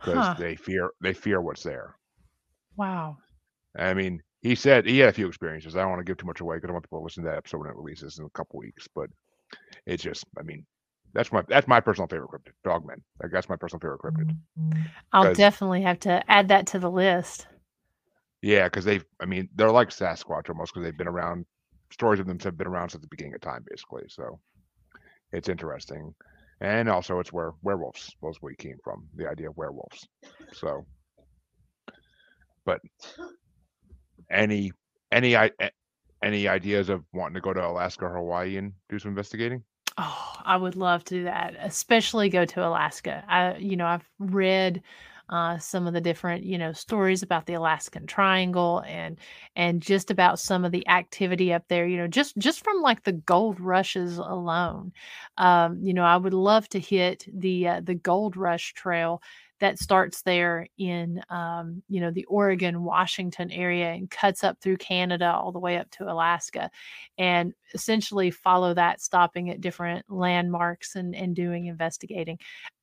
because 0.00 0.28
Huh. 0.28 0.34
they 0.38 0.56
fear 0.56 0.90
they 1.00 1.14
fear 1.14 1.40
what's 1.42 1.62
there. 1.62 1.96
Wow. 2.76 3.18
I 3.78 3.94
mean, 3.94 4.22
he 4.42 4.54
said 4.54 4.86
he 4.86 4.98
had 4.98 5.08
a 5.10 5.12
few 5.12 5.28
experiences. 5.28 5.76
I 5.76 5.80
don't 5.80 5.90
want 5.90 6.00
to 6.00 6.04
give 6.04 6.18
too 6.18 6.26
much 6.26 6.40
away 6.40 6.56
because 6.56 6.70
I 6.70 6.72
want 6.72 6.84
people 6.84 7.00
to 7.00 7.04
listen 7.04 7.24
to 7.24 7.30
that 7.30 7.38
episode 7.38 7.58
when 7.60 7.70
it 7.70 7.76
releases 7.76 8.18
in 8.18 8.24
a 8.24 8.30
couple 8.30 8.58
weeks. 8.58 8.88
But 8.94 9.10
it's 9.86 10.02
just, 10.02 10.24
I 10.38 10.42
mean, 10.42 10.66
That's 11.14 11.32
my 11.32 11.42
that's 11.48 11.68
my 11.68 11.80
personal 11.80 12.08
favorite 12.08 12.30
cryptid. 12.30 12.52
Dogmen. 12.66 13.02
Like 13.22 13.32
that's 13.32 13.48
my 13.48 13.56
personal 13.56 13.80
favorite 13.80 14.00
cryptid. 14.02 14.30
Mm-hmm. 14.58 14.82
I'll 15.12 15.28
definitely 15.28 15.82
have 15.82 16.00
to 16.00 16.22
add 16.30 16.48
that 16.48 16.66
to 16.68 16.78
the 16.78 16.90
list. 16.90 17.46
Yeah, 18.42 18.64
because 18.64 18.84
they've. 18.84 19.04
I 19.20 19.26
mean, 19.26 19.48
they're 19.54 19.70
like 19.70 19.90
Sasquatch 19.90 20.48
almost 20.48 20.74
because 20.74 20.84
they've 20.84 20.96
been 20.96 21.08
around. 21.08 21.46
Stories 21.92 22.20
of 22.20 22.26
them 22.26 22.38
have 22.40 22.58
been 22.58 22.66
around 22.66 22.90
since 22.90 23.02
the 23.02 23.08
beginning 23.08 23.34
of 23.34 23.40
time, 23.40 23.64
basically. 23.68 24.04
So 24.08 24.40
it's 25.32 25.48
interesting, 25.48 26.12
and 26.60 26.88
also 26.88 27.20
it's 27.20 27.32
where 27.32 27.52
werewolves 27.62 28.02
supposedly 28.02 28.56
came 28.56 28.78
from. 28.82 29.06
The 29.14 29.28
idea 29.30 29.50
of 29.50 29.56
werewolves. 29.56 30.08
So, 30.52 30.84
but 32.64 32.80
any 34.30 34.72
any 35.12 35.36
any 36.22 36.48
ideas 36.48 36.88
of 36.88 37.04
wanting 37.12 37.34
to 37.34 37.40
go 37.40 37.52
to 37.52 37.64
Alaska 37.64 38.06
or 38.06 38.16
Hawaii 38.16 38.56
and 38.56 38.72
do 38.88 38.98
some 38.98 39.10
investigating? 39.10 39.62
Oh, 39.98 40.32
I 40.44 40.56
would 40.56 40.74
love 40.74 41.04
to 41.04 41.14
do 41.16 41.24
that, 41.24 41.54
especially 41.60 42.28
go 42.28 42.44
to 42.46 42.66
Alaska. 42.66 43.22
I, 43.28 43.56
you 43.56 43.76
know, 43.76 43.86
I've 43.86 44.08
read 44.18 44.82
uh, 45.28 45.58
some 45.58 45.86
of 45.86 45.94
the 45.94 46.00
different, 46.00 46.44
you 46.44 46.58
know, 46.58 46.72
stories 46.72 47.22
about 47.22 47.46
the 47.46 47.54
Alaskan 47.54 48.06
Triangle 48.06 48.82
and 48.86 49.18
and 49.56 49.80
just 49.82 50.10
about 50.10 50.38
some 50.38 50.64
of 50.64 50.72
the 50.72 50.86
activity 50.88 51.52
up 51.52 51.64
there. 51.68 51.86
You 51.86 51.96
know, 51.98 52.08
just 52.08 52.36
just 52.38 52.62
from 52.64 52.82
like 52.82 53.04
the 53.04 53.12
gold 53.12 53.60
rushes 53.60 54.18
alone. 54.18 54.92
Um, 55.38 55.80
you 55.82 55.94
know, 55.94 56.04
I 56.04 56.16
would 56.16 56.34
love 56.34 56.68
to 56.70 56.80
hit 56.80 57.26
the 57.32 57.68
uh, 57.68 57.80
the 57.82 57.94
Gold 57.94 58.36
Rush 58.36 58.74
Trail 58.74 59.22
that 59.62 59.78
starts 59.78 60.22
there 60.22 60.66
in 60.76 61.22
um, 61.30 61.84
you 61.88 62.00
know 62.00 62.10
the 62.10 62.24
Oregon 62.24 62.82
Washington 62.82 63.48
area 63.52 63.92
and 63.92 64.10
cuts 64.10 64.42
up 64.42 64.60
through 64.60 64.76
Canada 64.78 65.32
all 65.32 65.52
the 65.52 65.60
way 65.60 65.76
up 65.76 65.88
to 65.92 66.10
Alaska 66.10 66.68
and 67.16 67.54
essentially 67.72 68.32
follow 68.32 68.74
that 68.74 69.00
stopping 69.00 69.50
at 69.50 69.60
different 69.60 70.04
landmarks 70.10 70.96
and 70.96 71.14
and 71.14 71.36
doing 71.36 71.66
investigating 71.66 72.38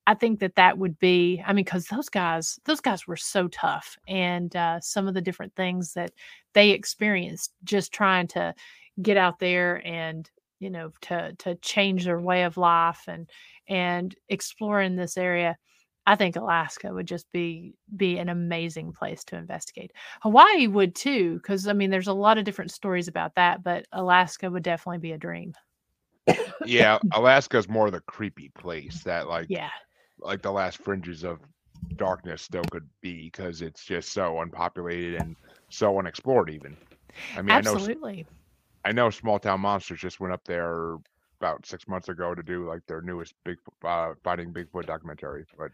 i 0.09 0.13
think 0.15 0.39
that 0.39 0.55
that 0.55 0.77
would 0.77 0.97
be 0.97 1.41
i 1.45 1.53
mean 1.53 1.63
because 1.63 1.85
those 1.85 2.09
guys 2.09 2.59
those 2.65 2.81
guys 2.81 3.05
were 3.05 3.15
so 3.15 3.47
tough 3.49 3.95
and 4.07 4.55
uh, 4.55 4.79
some 4.79 5.07
of 5.07 5.13
the 5.13 5.21
different 5.21 5.55
things 5.55 5.93
that 5.93 6.11
they 6.53 6.71
experienced 6.71 7.53
just 7.63 7.93
trying 7.93 8.27
to 8.27 8.53
get 9.01 9.17
out 9.17 9.37
there 9.37 9.85
and 9.85 10.31
you 10.59 10.69
know 10.69 10.91
to 11.01 11.33
to 11.37 11.55
change 11.57 12.05
their 12.05 12.19
way 12.19 12.43
of 12.43 12.57
life 12.57 13.03
and 13.07 13.29
and 13.67 14.15
exploring 14.29 14.95
this 14.95 15.15
area 15.15 15.55
i 16.07 16.15
think 16.15 16.35
alaska 16.35 16.91
would 16.91 17.05
just 17.05 17.31
be 17.31 17.75
be 17.95 18.17
an 18.17 18.29
amazing 18.29 18.91
place 18.91 19.23
to 19.23 19.37
investigate 19.37 19.91
Hawaii 20.21 20.67
would 20.67 20.95
too, 20.95 21.35
because 21.35 21.67
I 21.67 21.73
mean, 21.73 21.89
there's 21.89 22.07
a 22.07 22.13
lot 22.13 22.37
of 22.37 22.45
different 22.45 22.71
stories 22.71 23.07
about 23.07 23.35
that, 23.35 23.63
but 23.63 23.85
Alaska 23.91 24.49
would 24.49 24.63
definitely 24.63 24.99
be 24.99 25.13
a 25.13 25.17
dream. 25.17 25.53
Yeah, 26.65 26.99
Alaska's 27.13 27.69
more 27.69 27.87
of 27.87 27.93
the 27.93 28.01
creepy 28.01 28.49
place 28.49 29.03
that 29.03 29.27
like 29.27 29.47
Yeah, 29.49 29.69
like 30.21 30.41
the 30.41 30.51
last 30.51 30.77
fringes 30.79 31.23
of 31.23 31.39
darkness 31.97 32.41
still 32.41 32.67
could 32.67 32.87
be 33.01 33.25
because 33.25 33.61
it's 33.61 33.85
just 33.85 34.11
so 34.13 34.39
unpopulated 34.41 35.15
and 35.15 35.35
so 35.69 35.97
unexplored 35.99 36.49
even. 36.49 36.77
I 37.35 37.41
mean, 37.41 37.55
I 37.55 37.61
know 37.61 37.79
absolutely. 37.79 38.27
I 38.85 38.91
know 38.91 39.09
Small 39.09 39.39
Town 39.39 39.61
Monsters 39.61 39.99
just 39.99 40.19
went 40.19 40.33
up 40.33 40.43
there 40.45 40.95
about 41.39 41.65
six 41.65 41.87
months 41.87 42.09
ago 42.09 42.33
to 42.35 42.43
do 42.43 42.67
like 42.67 42.85
their 42.87 43.01
newest 43.01 43.33
big 43.45 43.57
uh, 43.83 44.13
finding 44.23 44.53
Bigfoot 44.53 44.85
documentary, 44.85 45.45
but 45.57 45.71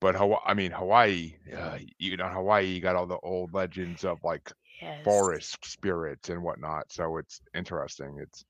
but 0.00 0.14
Hawaii, 0.16 0.40
I 0.46 0.54
mean 0.54 0.72
Hawaii, 0.72 1.34
uh, 1.56 1.78
you 1.98 2.16
know 2.16 2.28
Hawaii, 2.28 2.66
you 2.66 2.80
got 2.80 2.96
all 2.96 3.06
the 3.06 3.18
old 3.20 3.52
legends 3.54 4.04
of 4.04 4.18
like 4.24 4.52
Yes. 4.80 5.04
forest 5.04 5.64
spirits 5.64 6.28
and 6.30 6.42
whatnot, 6.42 6.90
so 6.92 7.18
it's 7.18 7.40
interesting. 7.54 8.18
It's 8.20 8.44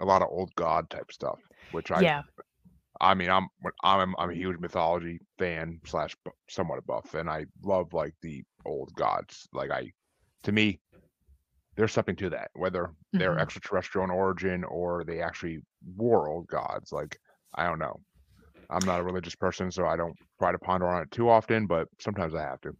a 0.00 0.04
lot 0.04 0.22
of 0.22 0.28
old 0.30 0.54
god 0.56 0.90
type 0.90 1.10
stuff, 1.12 1.40
which 1.70 1.90
I 1.90 2.04
Yeah, 2.04 2.22
I 3.00 3.14
mean, 3.14 3.30
I'm 3.30 3.48
I'm 3.82 4.14
I'm 4.18 4.30
a 4.30 4.34
huge 4.34 4.58
mythology 4.58 5.20
fan 5.38 5.80
slash 5.84 6.16
somewhat 6.48 6.78
a 6.78 6.82
buff, 6.82 7.14
and 7.14 7.28
I 7.30 7.46
love 7.62 7.92
like 7.92 8.14
the 8.22 8.44
old 8.64 8.92
gods. 8.94 9.48
Like 9.52 9.70
I, 9.70 9.92
to 10.44 10.52
me, 10.52 10.80
there's 11.76 11.92
something 11.92 12.16
to 12.16 12.30
that, 12.30 12.50
whether 12.54 12.94
they're 13.18 13.38
Mhm. 13.38 13.40
extraterrestrial 13.40 14.04
in 14.04 14.10
origin 14.10 14.64
or 14.64 15.04
they 15.04 15.22
actually 15.22 15.60
were 15.96 16.28
old 16.28 16.48
gods. 16.48 16.92
Like 16.92 17.18
I 17.54 17.66
don't 17.66 17.78
know. 17.78 18.02
I'm 18.70 18.84
not 18.86 19.00
a 19.00 19.04
religious 19.04 19.36
person, 19.36 19.70
so 19.72 19.86
I 19.86 19.96
don't 19.96 20.16
try 20.40 20.52
to 20.52 20.58
ponder 20.60 20.88
on 20.88 21.02
it 21.02 21.10
too 21.12 21.28
often, 21.30 21.66
but 21.66 21.88
sometimes 22.00 22.34
I 22.34 22.42
have 22.42 22.60
to. 22.62 22.76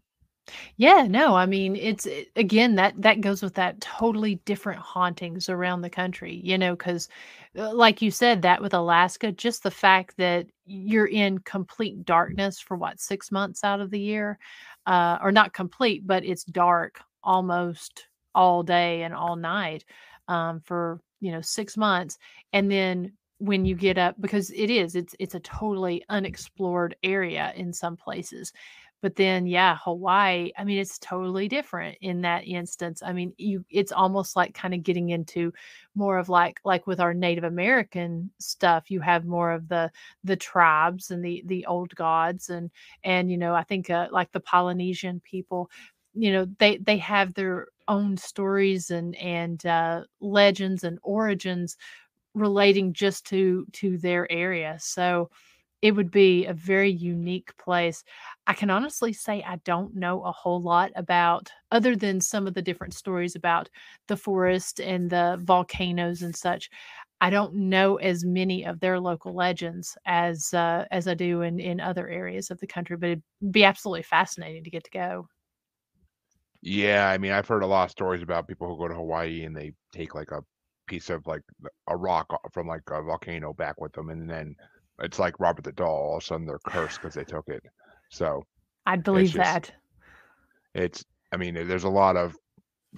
Yeah. 0.76 1.06
No, 1.08 1.34
I 1.34 1.46
mean, 1.46 1.76
it's 1.76 2.06
it- 2.06 2.30
again 2.36 2.74
that 2.76 3.00
that 3.02 3.20
goes 3.20 3.42
with 3.42 3.54
that 3.54 3.80
totally 3.80 4.36
different 4.44 4.80
hauntings 4.80 5.48
around 5.48 5.82
the 5.82 5.90
country. 5.90 6.40
You 6.44 6.58
know, 6.58 6.74
because 6.76 7.08
like 7.54 8.02
you 8.02 8.10
said, 8.10 8.42
that 8.42 8.62
with 8.62 8.74
Alaska, 8.74 9.32
just 9.32 9.62
the 9.62 9.70
fact 9.70 10.16
that 10.18 10.46
you're 10.66 11.06
in 11.06 11.38
complete 11.40 12.04
darkness 12.04 12.60
for 12.60 12.76
what 12.76 13.00
six 13.00 13.30
months 13.32 13.64
out 13.64 13.80
of 13.80 13.90
the 13.90 14.00
year, 14.00 14.38
uh, 14.86 15.18
or 15.22 15.32
not 15.32 15.52
complete, 15.52 16.06
but 16.06 16.24
it's 16.24 16.44
dark 16.44 17.00
almost 17.22 18.06
all 18.34 18.62
day 18.62 19.02
and 19.02 19.14
all 19.14 19.36
night 19.36 19.84
um, 20.28 20.60
for 20.60 21.00
you 21.20 21.32
know 21.32 21.40
six 21.40 21.76
months, 21.76 22.18
and 22.52 22.70
then 22.70 23.12
when 23.38 23.66
you 23.66 23.74
get 23.74 23.98
up 23.98 24.14
because 24.18 24.50
it 24.50 24.70
is 24.70 24.94
it's 24.96 25.14
it's 25.18 25.34
a 25.34 25.40
totally 25.40 26.02
unexplored 26.08 26.96
area 27.02 27.52
in 27.54 27.70
some 27.72 27.94
places 27.94 28.50
but 29.02 29.16
then 29.16 29.46
yeah 29.46 29.76
hawaii 29.82 30.50
i 30.58 30.64
mean 30.64 30.78
it's 30.78 30.98
totally 30.98 31.48
different 31.48 31.96
in 32.00 32.20
that 32.22 32.46
instance 32.46 33.02
i 33.02 33.12
mean 33.12 33.32
you 33.38 33.64
it's 33.70 33.92
almost 33.92 34.36
like 34.36 34.54
kind 34.54 34.74
of 34.74 34.82
getting 34.82 35.10
into 35.10 35.52
more 35.94 36.18
of 36.18 36.28
like 36.28 36.60
like 36.64 36.86
with 36.86 37.00
our 37.00 37.14
native 37.14 37.44
american 37.44 38.30
stuff 38.38 38.90
you 38.90 39.00
have 39.00 39.24
more 39.24 39.52
of 39.52 39.68
the 39.68 39.90
the 40.24 40.36
tribes 40.36 41.10
and 41.10 41.24
the 41.24 41.42
the 41.46 41.64
old 41.66 41.94
gods 41.94 42.48
and 42.50 42.70
and 43.04 43.30
you 43.30 43.38
know 43.38 43.54
i 43.54 43.62
think 43.62 43.90
uh, 43.90 44.08
like 44.10 44.30
the 44.32 44.40
polynesian 44.40 45.20
people 45.20 45.70
you 46.14 46.32
know 46.32 46.46
they 46.58 46.78
they 46.78 46.96
have 46.98 47.34
their 47.34 47.68
own 47.88 48.16
stories 48.16 48.90
and 48.90 49.14
and 49.16 49.64
uh 49.66 50.02
legends 50.20 50.82
and 50.84 50.98
origins 51.02 51.76
relating 52.34 52.92
just 52.92 53.26
to 53.26 53.66
to 53.72 53.98
their 53.98 54.30
area 54.30 54.76
so 54.80 55.30
it 55.82 55.92
would 55.92 56.10
be 56.10 56.46
a 56.46 56.54
very 56.54 56.90
unique 56.90 57.56
place. 57.58 58.02
I 58.46 58.54
can 58.54 58.70
honestly 58.70 59.12
say 59.12 59.42
i 59.46 59.56
don't 59.64 59.94
know 59.94 60.22
a 60.22 60.32
whole 60.32 60.60
lot 60.62 60.90
about 60.96 61.50
other 61.70 61.96
than 61.96 62.20
some 62.20 62.46
of 62.46 62.54
the 62.54 62.62
different 62.62 62.94
stories 62.94 63.34
about 63.36 63.68
the 64.08 64.16
forest 64.16 64.80
and 64.80 65.10
the 65.10 65.38
volcanoes 65.42 66.22
and 66.22 66.34
such 66.34 66.70
i 67.20 67.30
don't 67.30 67.54
know 67.54 67.96
as 67.96 68.24
many 68.24 68.64
of 68.64 68.80
their 68.80 69.00
local 69.00 69.34
legends 69.34 69.96
as 70.06 70.52
uh, 70.54 70.84
as 70.90 71.08
i 71.08 71.14
do 71.14 71.42
in 71.42 71.58
in 71.60 71.80
other 71.80 72.08
areas 72.08 72.50
of 72.50 72.58
the 72.60 72.66
country 72.66 72.96
but 72.96 73.10
it'd 73.10 73.22
be 73.50 73.64
absolutely 73.64 74.02
fascinating 74.02 74.64
to 74.64 74.70
get 74.70 74.84
to 74.84 74.90
go. 74.90 75.28
Yeah, 76.62 77.08
I 77.08 77.18
mean, 77.18 77.32
I've 77.32 77.46
heard 77.46 77.62
a 77.62 77.66
lot 77.66 77.84
of 77.84 77.90
stories 77.90 78.22
about 78.22 78.48
people 78.48 78.66
who 78.68 78.78
go 78.78 78.88
to 78.88 78.94
Hawaii 78.94 79.44
and 79.44 79.56
they 79.56 79.72
take 79.92 80.14
like 80.14 80.30
a 80.32 80.42
piece 80.86 81.10
of 81.10 81.26
like 81.26 81.42
a 81.88 81.96
rock 81.96 82.26
from 82.52 82.66
like 82.66 82.82
a 82.90 83.02
volcano 83.02 83.52
back 83.52 83.80
with 83.80 83.92
them, 83.92 84.10
and 84.10 84.28
then 84.28 84.56
it's 85.00 85.18
like 85.18 85.38
Robert 85.38 85.64
the 85.64 85.72
Doll. 85.72 85.88
All 85.88 86.16
of 86.16 86.22
a 86.22 86.26
sudden, 86.26 86.46
they're 86.46 86.58
cursed 86.66 87.00
because 87.00 87.14
they 87.14 87.24
took 87.24 87.48
it. 87.48 87.62
So 88.10 88.44
i'd 88.86 89.02
believe 89.02 89.32
just- 89.32 89.36
that 89.36 89.72
it's, 90.74 91.04
I 91.32 91.36
mean, 91.36 91.54
there's 91.54 91.84
a 91.84 91.88
lot 91.88 92.16
of 92.16 92.36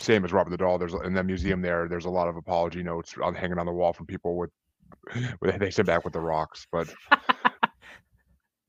same 0.01 0.25
as 0.25 0.33
Robert 0.33 0.51
the 0.51 0.57
Doll. 0.57 0.79
There's 0.79 0.95
in 0.95 1.15
the 1.15 1.23
museum 1.25 1.63
there. 1.63 1.89
There's 1.89 2.05
a 2.05 2.11
lot 2.11 2.29
of 2.29 2.37
apology 2.37 2.83
notes 2.83 3.15
on 3.23 3.35
hanging 3.35 3.59
on 3.59 3.67
the 3.67 3.73
wall 3.73 3.93
from 3.93 4.07
people 4.07 4.37
with 4.37 4.51
they 5.59 5.71
sent 5.71 5.87
back 5.87 6.05
with 6.05 6.13
the 6.13 6.21
rocks, 6.21 6.67
but. 6.71 6.93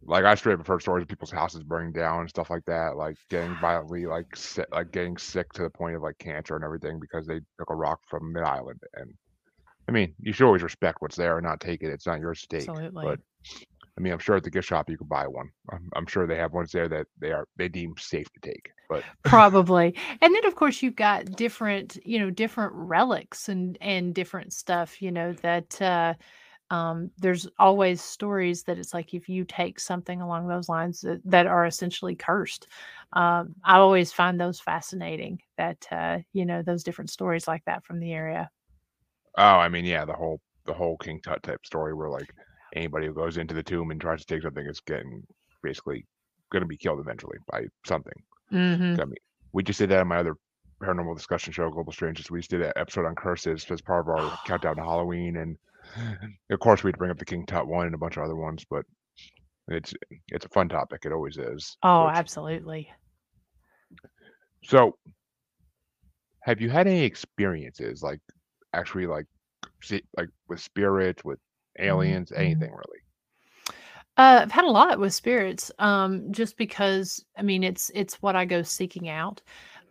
Like 0.02 0.26
I 0.26 0.34
straight 0.36 0.60
up 0.60 0.66
heard 0.66 0.82
stories 0.82 1.04
of 1.04 1.08
people's 1.08 1.32
houses 1.32 1.64
burning 1.64 1.92
down 1.92 2.22
and 2.22 2.30
stuff 2.30 2.50
like 2.50 2.66
that, 2.66 2.96
like 2.96 3.16
getting 3.30 3.56
violently 3.62 4.08
like 4.08 4.36
sick, 4.36 4.66
like 4.72 4.92
getting 4.92 5.18
sick 5.18 5.52
to 5.54 5.62
the 5.62 5.70
point 5.70 5.96
of 5.96 6.02
like 6.02 6.18
cancer 6.18 6.56
and 6.56 6.64
everything 6.64 7.00
because 7.00 7.28
they 7.28 7.42
took 7.60 7.70
a 7.70 7.76
rock 7.76 8.00
from 8.08 8.34
mid 8.34 8.42
island. 8.42 8.80
And 8.96 9.14
I 9.90 9.92
mean, 9.92 10.14
you 10.22 10.34
should 10.34 10.46
always 10.46 10.62
respect 10.62 11.02
what's 11.02 11.16
there 11.16 11.38
and 11.38 11.46
not 11.46 11.60
take 11.60 11.82
it. 11.82 11.90
It's 11.90 12.06
not 12.06 12.20
yours 12.20 12.42
to 12.42 12.48
take. 12.48 12.68
absolutely 12.68 13.06
But 13.06 13.20
I 13.98 14.02
mean, 14.02 14.14
I'm 14.14 14.20
sure 14.20 14.36
at 14.36 14.44
the 14.44 14.52
gift 14.52 14.68
shop 14.68 14.90
you 14.90 14.98
could 14.98 15.10
buy 15.10 15.28
one. 15.28 15.50
I'm, 15.72 15.90
I'm 15.96 16.06
sure 16.06 16.28
they 16.28 16.38
have 16.38 16.54
ones 16.54 16.72
there 16.72 16.88
that 16.88 17.08
they 17.20 17.32
are 17.32 17.48
they 17.58 17.70
deem 17.70 17.96
safe 17.98 18.28
to 18.34 18.40
take. 18.40 18.72
But 18.88 19.04
probably 19.24 19.96
and 20.22 20.34
then 20.34 20.46
of 20.46 20.56
course 20.56 20.82
you've 20.82 20.96
got 20.96 21.36
different 21.36 21.98
you 22.06 22.20
know 22.20 22.30
different 22.30 22.72
relics 22.74 23.50
and 23.50 23.78
and 23.82 24.16
different 24.16 24.54
stuff 24.54 25.02
you 25.02 25.12
know 25.12 25.34
that 25.34 25.82
uh 25.82 26.14
um 26.72 27.12
there's 27.18 27.48
always 27.58 28.02
stories 28.02 28.64
that 28.64 28.78
it's 28.78 28.94
like 28.94 29.14
if 29.14 29.28
you 29.28 29.44
take 29.44 29.80
something 29.80 30.22
along 30.22 30.48
those 30.48 30.70
lines 30.70 31.02
that, 31.02 31.22
that 31.26 31.46
are 31.46 31.66
essentially 31.66 32.16
cursed 32.16 32.68
um 33.14 33.54
i 33.64 33.78
always 33.78 34.12
find 34.12 34.40
those 34.40 34.60
fascinating 34.60 35.40
that 35.58 35.86
uh 35.92 36.18
you 36.34 36.46
know 36.46 36.62
those 36.64 36.84
different 36.84 37.10
stories 37.10 37.48
like 37.48 37.64
that 37.66 37.84
from 37.86 38.00
the 38.00 38.14
area 38.14 38.50
oh, 39.40 39.58
I 39.58 39.70
mean, 39.70 39.86
yeah, 39.86 40.06
the 40.06 40.14
whole 40.14 40.40
the 40.66 40.74
whole 40.74 40.98
King 40.98 41.20
Tut 41.24 41.42
type 41.42 41.66
story 41.66 41.94
where 41.96 42.10
like 42.10 42.30
anybody 42.76 43.08
who 43.08 43.14
goes 43.14 43.38
into 43.38 43.56
the 43.56 43.64
tomb 43.64 43.90
and 43.90 44.00
tries 44.00 44.24
to 44.24 44.28
take 44.28 44.44
something 44.44 44.66
is 44.66 44.80
getting 44.82 45.24
basically 45.64 46.06
going 46.52 46.62
to 46.62 46.68
be 46.68 46.78
killed 46.78 47.00
eventually 47.00 47.38
by 47.52 47.64
something. 47.88 48.14
mm-hmm. 48.52 49.02
I 49.02 49.06
mean, 49.06 49.16
we 49.54 49.64
just 49.64 49.80
did 49.80 49.90
that 49.90 50.02
in 50.02 50.08
my 50.08 50.18
other 50.18 50.36
paranormal 50.82 51.16
discussion 51.16 51.52
show, 51.54 51.70
Global 51.70 51.92
Strangers. 51.92 52.30
We 52.30 52.40
just 52.40 52.52
did 52.52 52.62
an 52.62 52.74
episode 52.76 53.06
on 53.06 53.16
curses 53.16 53.66
as 53.70 53.82
part 53.82 54.08
of 54.08 54.10
our 54.10 54.38
countdown 54.46 54.76
to 54.76 54.84
Halloween, 54.84 55.38
and 55.38 55.58
of 56.52 56.60
course, 56.60 56.84
we'd 56.84 56.98
bring 56.98 57.12
up 57.12 57.18
the 57.18 57.26
King 57.26 57.46
Tut 57.46 57.68
one 57.68 57.86
and 57.86 57.96
a 57.96 58.00
bunch 58.00 58.18
of 58.18 58.24
other 58.24 58.36
ones, 58.36 58.66
but 58.70 58.86
it's 59.70 59.94
it's 60.30 60.46
a 60.46 60.50
fun 60.50 60.70
topic. 60.70 61.02
It 61.06 61.14
always 61.14 61.38
is. 61.38 61.78
Oh, 61.84 62.08
Which- 62.08 62.16
absolutely. 62.16 62.90
So, 64.64 64.98
have 66.42 66.60
you 66.60 66.70
had 66.70 66.86
any 66.86 67.04
experiences 67.04 68.04
like 68.04 68.20
actually 68.74 69.08
like 69.08 69.26
see, 69.82 70.02
like 70.18 70.30
with 70.48 70.60
spirits, 70.60 71.24
with 71.24 71.40
aliens, 71.80 72.32
anything 72.32 72.72
really? 72.72 73.00
Uh, 74.18 74.42
I've 74.42 74.52
had 74.52 74.66
a 74.66 74.70
lot 74.70 75.00
with 75.00 75.14
spirits, 75.14 75.72
um, 75.80 76.32
just 76.32 76.58
because 76.58 77.24
I 77.38 77.42
mean 77.42 77.64
it's 77.64 77.90
it's 77.96 78.22
what 78.22 78.36
I 78.36 78.46
go 78.46 78.62
seeking 78.64 79.08
out. 79.08 79.42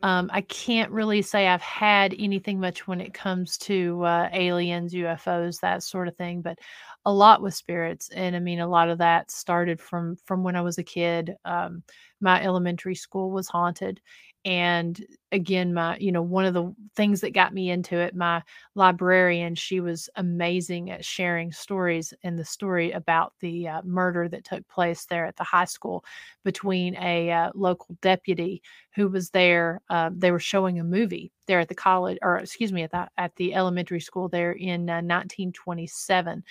Um, 0.02 0.30
I 0.32 0.42
can't 0.42 0.92
really 0.92 1.22
say 1.22 1.48
I've 1.48 1.62
had 1.62 2.14
anything 2.18 2.60
much 2.60 2.86
when 2.86 3.00
it 3.00 3.14
comes 3.14 3.58
to 3.58 4.04
uh, 4.04 4.28
aliens, 4.32 4.94
UFOs, 4.94 5.60
that 5.60 5.82
sort 5.82 6.06
of 6.06 6.16
thing, 6.16 6.40
but 6.40 6.58
a 7.04 7.12
lot 7.12 7.42
with 7.42 7.54
spirits. 7.54 8.08
And 8.10 8.36
I 8.36 8.38
mean, 8.38 8.60
a 8.60 8.68
lot 8.68 8.90
of 8.90 8.98
that 8.98 9.30
started 9.30 9.80
from 9.80 10.16
from 10.24 10.44
when 10.44 10.56
I 10.56 10.60
was 10.60 10.78
a 10.78 10.84
kid. 10.84 11.34
Um, 11.44 11.82
my 12.20 12.42
elementary 12.42 12.94
school 12.94 13.30
was 13.30 13.48
haunted, 13.48 14.00
and 14.44 15.04
again, 15.32 15.74
my 15.74 15.96
you 15.98 16.12
know 16.12 16.22
one 16.22 16.44
of 16.44 16.54
the 16.54 16.74
things 16.96 17.20
that 17.20 17.34
got 17.34 17.52
me 17.52 17.70
into 17.70 17.96
it, 17.98 18.14
my 18.14 18.42
librarian, 18.74 19.54
she 19.54 19.80
was 19.80 20.08
amazing 20.16 20.90
at 20.90 21.04
sharing 21.04 21.52
stories 21.52 22.14
and 22.22 22.38
the 22.38 22.44
story 22.44 22.92
about 22.92 23.34
the 23.40 23.68
uh, 23.68 23.82
murder 23.84 24.28
that 24.28 24.44
took 24.44 24.66
place 24.68 25.04
there 25.06 25.26
at 25.26 25.36
the 25.36 25.44
high 25.44 25.64
school 25.64 26.04
between 26.44 26.96
a 26.96 27.30
uh, 27.30 27.50
local 27.54 27.96
deputy 28.00 28.62
who 28.94 29.08
was 29.08 29.30
there. 29.30 29.80
Uh, 29.90 30.10
they 30.14 30.30
were 30.30 30.38
showing 30.40 30.78
a 30.78 30.84
movie 30.84 31.32
there 31.46 31.60
at 31.60 31.68
the 31.68 31.74
college, 31.74 32.18
or 32.22 32.36
excuse 32.38 32.72
me, 32.72 32.82
at 32.82 32.90
the 32.90 33.08
at 33.18 33.34
the 33.36 33.54
elementary 33.54 34.00
school 34.00 34.28
there 34.28 34.52
in 34.52 34.88
uh, 34.88 35.02
1927, 35.02 36.44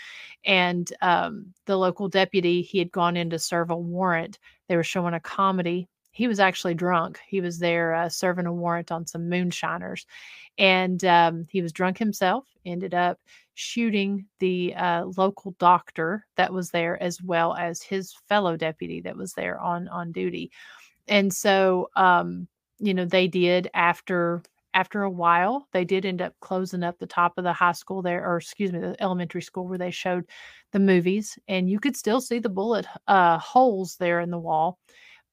and 0.46 0.94
um, 1.02 1.54
the 1.66 1.78
local 1.78 2.10
deputy 2.10 2.62
he 2.62 2.80
had 2.80 2.92
gone 2.92 3.18
in 3.18 3.30
to 3.30 3.40
serve 3.40 3.70
a 3.72 3.78
warrant. 3.78 4.40
They 4.68 4.76
were 4.76 4.84
showing 4.84 5.14
a 5.14 5.20
comedy. 5.20 5.88
He 6.18 6.28
was 6.28 6.39
actually 6.39 6.74
drunk. 6.74 7.20
He 7.28 7.41
was 7.41 7.59
there 7.59 7.93
uh, 7.93 8.09
serving 8.09 8.47
a 8.47 8.51
warrant 8.51 8.91
on 8.91 9.05
some 9.05 9.30
moonshiners, 9.30 10.07
and 10.57 11.05
um, 11.05 11.45
he 11.47 11.61
was 11.61 11.72
drunk 11.72 11.99
himself. 11.99 12.47
Ended 12.65 12.95
up 12.95 13.20
shooting 13.53 14.26
the 14.39 14.74
uh, 14.74 15.05
local 15.15 15.51
doctor 15.59 16.26
that 16.36 16.51
was 16.51 16.72
there, 16.72 17.01
as 17.03 17.22
well 17.22 17.53
as 17.53 17.84
his 17.84 18.15
fellow 18.28 18.57
deputy 18.57 18.99
that 19.01 19.15
was 19.15 19.34
there 19.34 19.59
on 19.59 19.88
on 19.89 20.11
duty. 20.11 20.49
And 21.07 21.32
so, 21.32 21.91
um, 21.95 22.47
you 22.80 22.95
know, 22.95 23.05
they 23.05 23.28
did 23.28 23.70
after 23.76 24.41
after 24.74 25.03
a 25.03 25.11
while, 25.11 25.68
they 25.72 25.86
did 25.86 26.03
end 26.03 26.24
up 26.24 26.34
closing 26.39 26.82
up 26.82 26.97
the 26.97 27.05
top 27.05 27.38
of 27.38 27.43
the 27.43 27.53
high 27.53 27.74
school 27.74 28.01
there, 28.01 28.26
or 28.28 28.38
excuse 28.38 28.72
me, 28.72 28.80
the 28.80 28.95
elementary 28.99 29.43
school 29.43 29.68
where 29.68 29.78
they 29.78 29.91
showed 29.91 30.26
the 30.72 30.80
movies, 30.80 31.38
and 31.47 31.70
you 31.70 31.80
could 31.80 31.95
still 31.95 32.22
see 32.22 32.39
the 32.39 32.49
bullet 32.49 32.88
uh, 33.07 33.38
holes 33.38 33.97
there 33.97 34.20
in 34.20 34.32
the 34.32 34.39
wall, 34.39 34.80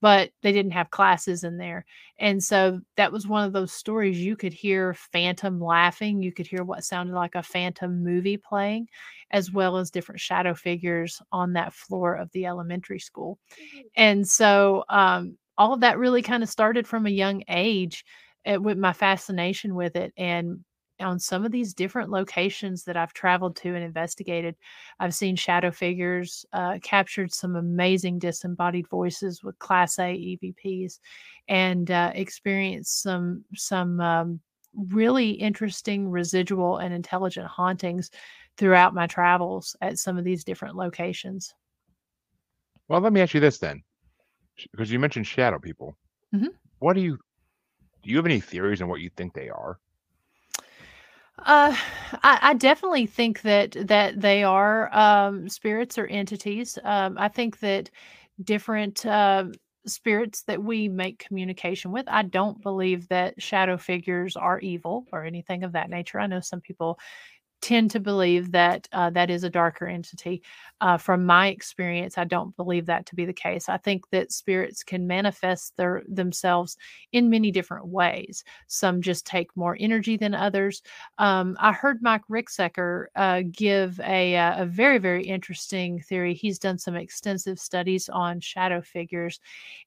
but 0.00 0.30
they 0.42 0.52
didn't 0.52 0.72
have 0.72 0.90
classes 0.90 1.44
in 1.44 1.56
there. 1.56 1.84
And 2.18 2.42
so 2.42 2.80
that 2.96 3.12
was 3.12 3.26
one 3.26 3.44
of 3.44 3.52
those 3.52 3.72
stories 3.72 4.18
you 4.20 4.36
could 4.36 4.52
hear 4.52 4.94
phantom 4.94 5.60
laughing, 5.60 6.22
you 6.22 6.32
could 6.32 6.46
hear 6.46 6.62
what 6.62 6.84
sounded 6.84 7.14
like 7.14 7.34
a 7.34 7.42
phantom 7.42 8.04
movie 8.04 8.36
playing, 8.36 8.88
as 9.30 9.50
well 9.50 9.76
as 9.76 9.90
different 9.90 10.20
shadow 10.20 10.54
figures 10.54 11.22
on 11.32 11.54
that 11.54 11.72
floor 11.72 12.14
of 12.14 12.30
the 12.32 12.46
elementary 12.46 12.98
school. 13.00 13.38
And 13.96 14.28
so 14.28 14.84
um, 14.88 15.38
all 15.56 15.72
of 15.72 15.80
that 15.80 15.98
really 15.98 16.22
kind 16.22 16.42
of 16.42 16.48
started 16.48 16.86
from 16.86 17.06
a 17.06 17.10
young 17.10 17.42
age 17.48 18.04
uh, 18.46 18.60
with 18.60 18.78
my 18.78 18.92
fascination 18.92 19.74
with 19.74 19.96
it. 19.96 20.12
And 20.16 20.64
on 21.00 21.18
some 21.18 21.44
of 21.44 21.52
these 21.52 21.74
different 21.74 22.10
locations 22.10 22.84
that 22.84 22.96
I've 22.96 23.12
traveled 23.12 23.56
to 23.56 23.74
and 23.74 23.84
investigated, 23.84 24.54
I've 25.00 25.14
seen 25.14 25.36
shadow 25.36 25.70
figures, 25.70 26.46
uh, 26.52 26.78
captured 26.82 27.32
some 27.32 27.56
amazing 27.56 28.18
disembodied 28.18 28.88
voices 28.88 29.42
with 29.42 29.58
Class 29.58 29.98
A 29.98 30.14
EVPs, 30.14 31.00
and 31.48 31.90
uh, 31.90 32.12
experienced 32.14 33.02
some 33.02 33.44
some 33.54 34.00
um, 34.00 34.40
really 34.74 35.30
interesting 35.30 36.10
residual 36.10 36.78
and 36.78 36.94
intelligent 36.94 37.46
hauntings 37.46 38.10
throughout 38.56 38.94
my 38.94 39.06
travels 39.06 39.76
at 39.80 39.98
some 39.98 40.16
of 40.16 40.24
these 40.24 40.44
different 40.44 40.76
locations. 40.76 41.54
Well, 42.88 43.00
let 43.00 43.12
me 43.12 43.20
ask 43.20 43.34
you 43.34 43.40
this 43.40 43.58
then, 43.58 43.82
because 44.70 44.90
you 44.90 44.98
mentioned 44.98 45.26
shadow 45.26 45.58
people. 45.58 45.96
Mhm. 46.34 46.48
What 46.78 46.94
do 46.94 47.00
you 47.00 47.18
do? 48.02 48.10
You 48.10 48.16
have 48.16 48.26
any 48.26 48.40
theories 48.40 48.82
on 48.82 48.88
what 48.88 49.00
you 49.00 49.10
think 49.10 49.32
they 49.32 49.48
are? 49.48 49.78
Uh, 51.38 51.76
I, 52.22 52.38
I 52.42 52.54
definitely 52.54 53.06
think 53.06 53.42
that 53.42 53.76
that 53.88 54.20
they 54.20 54.44
are 54.44 54.94
um, 54.96 55.48
spirits 55.48 55.98
or 55.98 56.06
entities. 56.06 56.78
Um, 56.84 57.16
I 57.18 57.28
think 57.28 57.58
that 57.60 57.90
different 58.42 59.04
uh, 59.04 59.46
spirits 59.86 60.42
that 60.44 60.62
we 60.62 60.88
make 60.88 61.18
communication 61.18 61.92
with. 61.92 62.06
I 62.08 62.22
don't 62.22 62.62
believe 62.62 63.08
that 63.08 63.40
shadow 63.42 63.76
figures 63.76 64.36
are 64.36 64.60
evil 64.60 65.06
or 65.12 65.24
anything 65.24 65.64
of 65.64 65.72
that 65.72 65.90
nature. 65.90 66.20
I 66.20 66.26
know 66.28 66.40
some 66.40 66.60
people 66.60 66.98
tend 67.64 67.90
to 67.90 67.98
believe 67.98 68.52
that 68.52 68.86
uh, 68.92 69.08
that 69.08 69.30
is 69.30 69.42
a 69.42 69.48
darker 69.48 69.86
entity. 69.86 70.42
Uh, 70.82 70.98
from 70.98 71.24
my 71.24 71.48
experience, 71.48 72.18
I 72.18 72.24
don't 72.24 72.54
believe 72.58 72.84
that 72.86 73.06
to 73.06 73.14
be 73.14 73.24
the 73.24 73.32
case. 73.32 73.70
I 73.70 73.78
think 73.78 74.10
that 74.10 74.32
spirits 74.32 74.82
can 74.84 75.06
manifest 75.06 75.74
their 75.78 76.02
themselves 76.06 76.76
in 77.12 77.30
many 77.30 77.50
different 77.50 77.86
ways. 77.86 78.44
Some 78.66 79.00
just 79.00 79.24
take 79.26 79.48
more 79.56 79.78
energy 79.80 80.18
than 80.18 80.34
others. 80.34 80.82
Um, 81.16 81.56
I 81.58 81.72
heard 81.72 82.02
Mike 82.02 82.28
Ricksecker 82.30 83.06
uh, 83.16 83.42
give 83.50 83.98
a, 84.00 84.36
uh, 84.36 84.62
a 84.64 84.66
very, 84.66 84.98
very 84.98 85.24
interesting 85.24 86.00
theory. 86.02 86.34
He's 86.34 86.58
done 86.58 86.76
some 86.76 86.96
extensive 86.96 87.58
studies 87.58 88.10
on 88.10 88.40
shadow 88.40 88.82
figures, 88.82 89.40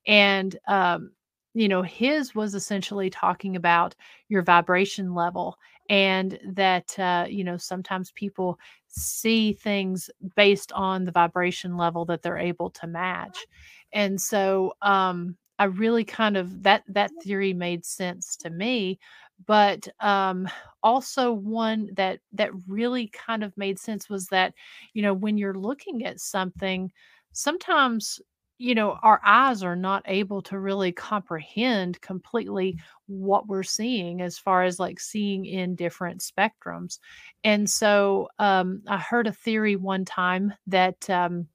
and 0.07 0.57
um, 0.67 1.11
you 1.53 1.67
know, 1.67 1.82
his 1.82 2.36
was 2.36 2.53
essentially 2.53 3.09
talking 3.09 3.55
about 3.55 3.95
your 4.30 4.43
vibration 4.43 5.15
level 5.15 5.57
and 5.89 6.39
that 6.45 6.97
uh, 6.99 7.25
you 7.29 7.43
know 7.43 7.57
sometimes 7.57 8.11
people 8.11 8.59
see 8.88 9.53
things 9.53 10.09
based 10.35 10.71
on 10.73 11.05
the 11.05 11.11
vibration 11.11 11.77
level 11.77 12.05
that 12.05 12.21
they're 12.21 12.38
able 12.38 12.69
to 12.71 12.88
match. 12.88 13.45
And 13.93 14.19
so 14.19 14.73
um 14.81 15.38
i 15.59 15.63
really 15.63 16.03
kind 16.03 16.38
of 16.38 16.63
that 16.63 16.83
that 16.88 17.11
theory 17.23 17.53
made 17.53 17.83
sense 17.85 18.35
to 18.38 18.49
me 18.49 18.99
but 19.45 19.88
um 19.99 20.47
also 20.83 21.31
one 21.31 21.89
that 21.93 22.19
that 22.33 22.51
really 22.67 23.07
kind 23.07 23.43
of 23.43 23.55
made 23.57 23.79
sense 23.79 24.09
was 24.09 24.27
that 24.27 24.53
you 24.93 25.01
know 25.01 25.13
when 25.13 25.38
you're 25.38 25.53
looking 25.57 26.05
at 26.05 26.19
something 26.19 26.91
sometimes 27.31 28.19
you 28.57 28.73
know 28.75 28.97
our 29.03 29.21
eyes 29.23 29.63
are 29.63 29.75
not 29.75 30.03
able 30.05 30.41
to 30.41 30.59
really 30.59 30.91
comprehend 30.91 31.99
completely 32.01 32.77
what 33.05 33.47
we're 33.47 33.63
seeing 33.63 34.21
as 34.21 34.37
far 34.37 34.63
as 34.63 34.79
like 34.79 34.99
seeing 34.99 35.45
in 35.45 35.75
different 35.75 36.21
spectrums. 36.21 36.99
And 37.43 37.69
so 37.69 38.29
um, 38.39 38.81
i 38.87 38.97
heard 38.97 39.27
a 39.27 39.33
theory 39.33 39.75
one 39.75 40.05
time 40.05 40.53
that 40.67 41.09
um, 41.09 41.47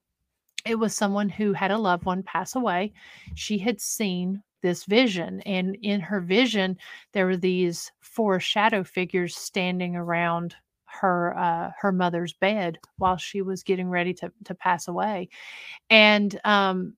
it 0.65 0.77
was 0.77 0.95
someone 0.95 1.29
who 1.29 1.53
had 1.53 1.71
a 1.71 1.79
loved 1.79 2.05
one 2.05 2.23
pass 2.23 2.55
away. 2.55 2.93
She 3.35 3.59
had 3.59 3.81
seen 3.81 4.43
this 4.63 4.85
vision 4.85 5.41
and 5.41 5.77
in 5.83 6.01
her 6.01 6.21
vision 6.21 6.79
there 7.13 7.27
were 7.27 7.37
these 7.37 7.91
four 7.99 8.39
shadow 8.39 8.85
figures 8.85 9.37
standing 9.37 9.97
around 9.97 10.55
her 11.01 11.37
uh, 11.37 11.71
her 11.81 11.93
mother's 11.93 12.33
bed 12.35 12.79
while 12.99 13.17
she 13.17 13.43
was 13.43 13.63
getting 13.63 13.89
ready 13.89 14.15
to 14.15 14.33
to 14.45 14.55
pass 14.55 14.89
away. 14.89 15.29
And 15.91 16.39
um 16.45 16.95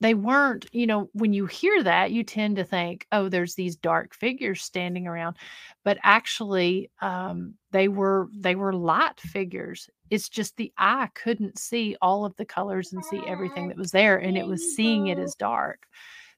they 0.00 0.14
weren't 0.14 0.66
you 0.72 0.86
know 0.86 1.10
when 1.12 1.32
you 1.32 1.46
hear 1.46 1.82
that 1.82 2.12
you 2.12 2.22
tend 2.22 2.56
to 2.56 2.64
think 2.64 3.06
oh 3.12 3.28
there's 3.28 3.54
these 3.54 3.76
dark 3.76 4.14
figures 4.14 4.62
standing 4.62 5.06
around. 5.06 5.36
But 5.84 5.98
actually 6.02 6.90
um 7.00 7.54
they 7.72 7.88
were 7.88 8.28
they 8.34 8.54
were 8.54 8.72
light 8.72 9.20
figures. 9.20 9.88
It's 10.10 10.28
just 10.28 10.56
the 10.56 10.72
eye 10.78 11.08
couldn't 11.14 11.58
see 11.58 11.96
all 12.00 12.24
of 12.24 12.36
the 12.36 12.46
colors 12.46 12.92
and 12.92 13.04
see 13.04 13.26
everything 13.26 13.68
that 13.68 13.76
was 13.78 13.90
there 13.92 14.18
and 14.18 14.36
it 14.38 14.46
was 14.46 14.64
seeing 14.64 15.06
it 15.08 15.18
as 15.18 15.34
dark. 15.34 15.86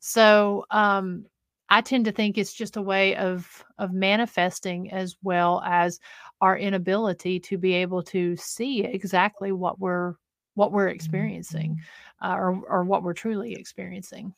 So 0.00 0.64
um 0.70 1.26
i 1.68 1.80
tend 1.80 2.04
to 2.04 2.12
think 2.12 2.36
it's 2.36 2.52
just 2.54 2.76
a 2.76 2.82
way 2.82 3.14
of 3.16 3.64
of 3.78 3.92
manifesting 3.92 4.90
as 4.92 5.16
well 5.22 5.62
as 5.64 6.00
our 6.40 6.56
inability 6.56 7.38
to 7.40 7.58
be 7.58 7.74
able 7.74 8.02
to 8.02 8.36
see 8.36 8.84
exactly 8.84 9.52
what 9.52 9.78
we're 9.78 10.14
what 10.54 10.72
we're 10.72 10.88
experiencing 10.88 11.78
uh, 12.22 12.34
or, 12.34 12.60
or 12.68 12.84
what 12.84 13.02
we're 13.02 13.14
truly 13.14 13.54
experiencing. 13.54 14.34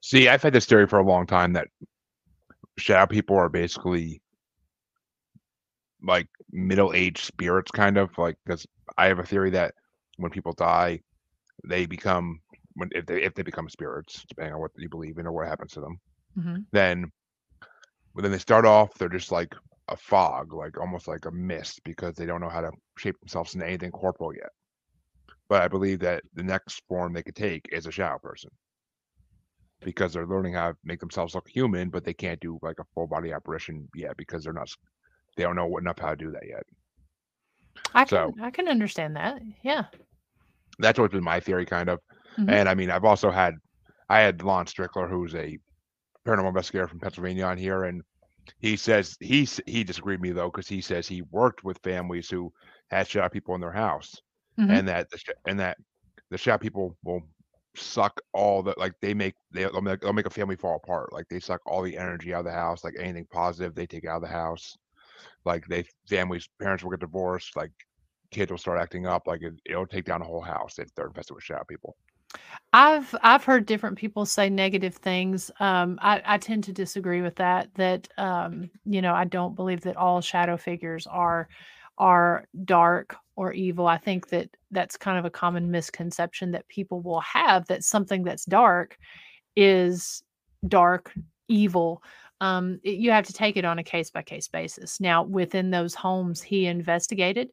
See, 0.00 0.28
I've 0.28 0.42
had 0.42 0.52
this 0.52 0.66
theory 0.66 0.86
for 0.86 0.98
a 0.98 1.06
long 1.06 1.26
time 1.26 1.52
that 1.54 1.68
shadow 2.76 3.06
people 3.06 3.36
are 3.36 3.48
basically 3.48 4.20
like 6.02 6.28
middle-aged 6.52 7.24
spirits, 7.24 7.70
kind 7.70 7.96
of 7.96 8.16
like 8.18 8.36
because 8.44 8.66
I 8.96 9.06
have 9.06 9.18
a 9.18 9.24
theory 9.24 9.50
that 9.50 9.74
when 10.16 10.30
people 10.30 10.52
die, 10.52 11.00
they 11.64 11.86
become 11.86 12.40
when 12.74 12.88
if 12.92 13.06
they 13.06 13.22
if 13.22 13.34
they 13.34 13.42
become 13.42 13.68
spirits, 13.68 14.24
depending 14.28 14.54
on 14.54 14.60
what 14.60 14.70
you 14.76 14.88
believe 14.88 15.18
in 15.18 15.26
or 15.26 15.32
what 15.32 15.48
happens 15.48 15.72
to 15.72 15.80
them, 15.80 15.98
Mhm. 16.36 16.66
then 16.72 17.10
when 18.12 18.22
then 18.22 18.32
they 18.32 18.38
start 18.38 18.64
off, 18.64 18.94
they're 18.94 19.08
just 19.08 19.32
like 19.32 19.54
a 19.88 19.96
fog, 19.96 20.52
like 20.52 20.78
almost 20.78 21.08
like 21.08 21.24
a 21.26 21.30
mist, 21.30 21.80
because 21.84 22.14
they 22.14 22.26
don't 22.26 22.40
know 22.40 22.48
how 22.48 22.60
to 22.60 22.70
shape 22.98 23.18
themselves 23.20 23.54
into 23.54 23.66
anything 23.66 23.90
corporal 23.90 24.34
yet. 24.34 24.50
But 25.48 25.62
I 25.62 25.68
believe 25.68 26.00
that 26.00 26.22
the 26.34 26.42
next 26.42 26.82
form 26.88 27.12
they 27.12 27.22
could 27.22 27.36
take 27.36 27.66
is 27.72 27.86
a 27.86 27.90
shadow 27.90 28.18
person 28.18 28.50
because 29.80 30.12
they're 30.12 30.26
learning 30.26 30.54
how 30.54 30.72
to 30.72 30.76
make 30.84 31.00
themselves 31.00 31.34
look 31.34 31.48
human, 31.48 31.88
but 31.88 32.04
they 32.04 32.12
can't 32.12 32.40
do 32.40 32.58
like 32.62 32.78
a 32.80 32.84
full 32.94 33.06
body 33.06 33.32
apparition 33.32 33.88
yet 33.94 34.16
because 34.16 34.44
they're 34.44 34.52
not 34.52 34.68
they 35.36 35.44
don't 35.44 35.56
know 35.56 35.78
enough 35.78 35.98
how 35.98 36.10
to 36.10 36.16
do 36.16 36.32
that 36.32 36.46
yet. 36.46 36.64
I 37.94 38.04
can 38.04 38.08
so, 38.08 38.34
I 38.42 38.50
can 38.50 38.68
understand 38.68 39.16
that. 39.16 39.40
Yeah. 39.62 39.84
That's 40.80 40.98
always 40.98 41.12
been 41.12 41.24
my 41.24 41.40
theory, 41.40 41.64
kind 41.64 41.88
of. 41.88 42.00
Mm-hmm. 42.38 42.50
And 42.50 42.68
I 42.68 42.74
mean, 42.74 42.90
I've 42.90 43.04
also 43.04 43.30
had 43.30 43.54
I 44.08 44.20
had 44.20 44.42
Lon 44.42 44.66
Strickler, 44.66 45.08
who's 45.08 45.34
a 45.34 45.58
paranormal 46.26 46.48
investigator 46.48 46.88
from 46.88 46.98
Pennsylvania, 47.00 47.44
on 47.44 47.56
here, 47.56 47.84
and 47.84 48.02
he 48.58 48.76
says 48.76 49.16
he 49.20 49.48
he 49.66 49.84
disagreed 49.84 50.20
with 50.20 50.28
me 50.28 50.32
though 50.32 50.50
because 50.50 50.68
he 50.68 50.80
says 50.80 51.06
he 51.06 51.22
worked 51.22 51.64
with 51.64 51.78
families 51.82 52.28
who 52.30 52.52
had 52.90 53.08
shadow 53.08 53.28
people 53.28 53.54
in 53.54 53.60
their 53.60 53.72
house, 53.72 54.14
mm-hmm. 54.58 54.70
and 54.70 54.88
that 54.88 55.10
the 55.10 55.20
and 55.46 55.60
that 55.60 55.76
the 56.30 56.38
shadow 56.38 56.58
people 56.58 56.96
will 57.04 57.22
suck 57.76 58.20
all 58.32 58.62
the 58.62 58.74
like 58.76 58.92
they 59.00 59.14
make 59.14 59.34
they, 59.52 59.66
will 59.66 59.80
make, 59.80 60.00
they'll 60.00 60.12
make 60.12 60.26
a 60.26 60.30
family 60.30 60.56
fall 60.56 60.76
apart. 60.76 61.12
Like 61.12 61.28
they 61.28 61.40
suck 61.40 61.60
all 61.66 61.82
the 61.82 61.96
energy 61.96 62.34
out 62.34 62.40
of 62.40 62.46
the 62.46 62.52
house 62.52 62.84
like 62.84 62.94
anything 62.98 63.26
positive 63.30 63.74
they 63.74 63.86
take 63.86 64.06
out 64.06 64.16
of 64.16 64.22
the 64.22 64.28
house. 64.28 64.76
Like 65.44 65.66
they 65.68 65.84
families 66.08 66.48
parents 66.60 66.82
will 66.82 66.90
get 66.90 67.00
divorced 67.00 67.56
like 67.56 67.72
kids 68.30 68.50
will 68.50 68.58
start 68.58 68.80
acting 68.80 69.06
up 69.06 69.26
like 69.26 69.42
it, 69.42 69.54
will 69.74 69.86
take 69.86 70.04
down 70.04 70.22
a 70.22 70.24
whole 70.24 70.40
house 70.40 70.78
if 70.78 70.94
they're 70.94 71.06
infested 71.06 71.34
with 71.34 71.44
shadow 71.44 71.64
people 71.68 71.96
I've 72.72 73.14
I've 73.22 73.44
heard 73.44 73.64
different 73.66 73.96
people 73.96 74.26
say 74.26 74.50
negative 74.50 74.96
things. 74.96 75.50
Um, 75.58 75.98
I, 76.02 76.22
I 76.24 76.38
tend 76.38 76.64
to 76.64 76.72
disagree 76.72 77.22
with 77.22 77.36
that. 77.36 77.74
That 77.74 78.08
um, 78.18 78.70
you 78.84 79.00
know, 79.00 79.14
I 79.14 79.24
don't 79.24 79.56
believe 79.56 79.80
that 79.82 79.96
all 79.96 80.20
shadow 80.20 80.56
figures 80.56 81.06
are 81.06 81.48
are 81.96 82.44
dark 82.64 83.16
or 83.36 83.52
evil. 83.52 83.86
I 83.86 83.98
think 83.98 84.28
that 84.28 84.50
that's 84.70 84.96
kind 84.96 85.18
of 85.18 85.24
a 85.24 85.30
common 85.30 85.70
misconception 85.70 86.50
that 86.52 86.68
people 86.68 87.00
will 87.00 87.20
have 87.20 87.66
that 87.68 87.84
something 87.84 88.22
that's 88.22 88.44
dark 88.44 88.98
is 89.56 90.22
dark, 90.66 91.12
evil. 91.48 92.02
Um, 92.40 92.80
it, 92.84 92.98
you 92.98 93.10
have 93.10 93.26
to 93.26 93.32
take 93.32 93.56
it 93.56 93.64
on 93.64 93.78
a 93.78 93.84
case 93.84 94.10
by 94.10 94.22
case 94.22 94.48
basis. 94.48 95.00
Now, 95.00 95.22
within 95.22 95.70
those 95.70 95.94
homes 95.94 96.42
he 96.42 96.66
investigated, 96.66 97.50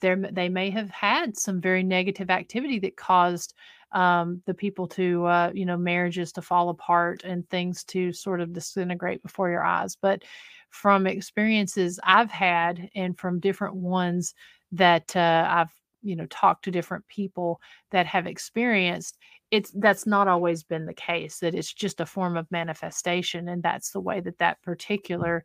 there 0.00 0.16
they 0.16 0.48
may 0.48 0.70
have 0.70 0.90
had 0.90 1.36
some 1.36 1.60
very 1.60 1.82
negative 1.82 2.30
activity 2.30 2.78
that 2.80 2.96
caused 2.96 3.54
um, 3.92 4.42
the 4.46 4.54
people 4.54 4.86
to, 4.88 5.24
uh, 5.24 5.50
you 5.54 5.64
know, 5.64 5.76
marriages 5.76 6.32
to 6.32 6.42
fall 6.42 6.68
apart 6.68 7.24
and 7.24 7.48
things 7.48 7.84
to 7.84 8.12
sort 8.12 8.40
of 8.40 8.52
disintegrate 8.52 9.22
before 9.22 9.50
your 9.50 9.64
eyes. 9.64 9.96
But 9.96 10.22
from 10.70 11.06
experiences 11.06 11.98
I've 12.02 12.30
had 12.30 12.90
and 12.94 13.18
from 13.18 13.40
different 13.40 13.74
ones 13.74 14.34
that 14.72 15.14
uh, 15.16 15.46
I've 15.48 15.72
you 16.02 16.14
know 16.14 16.26
talked 16.26 16.64
to 16.64 16.70
different 16.70 17.06
people 17.08 17.60
that 17.90 18.06
have 18.06 18.26
experienced 18.26 19.18
it's 19.50 19.72
that's 19.76 20.06
not 20.06 20.28
always 20.28 20.62
been 20.62 20.86
the 20.86 20.94
case 20.94 21.38
that 21.40 21.54
it's 21.54 21.72
just 21.72 22.00
a 22.00 22.06
form 22.06 22.36
of 22.36 22.50
manifestation 22.50 23.48
and 23.48 23.62
that's 23.62 23.90
the 23.90 24.00
way 24.00 24.20
that 24.20 24.38
that 24.38 24.62
particular 24.62 25.44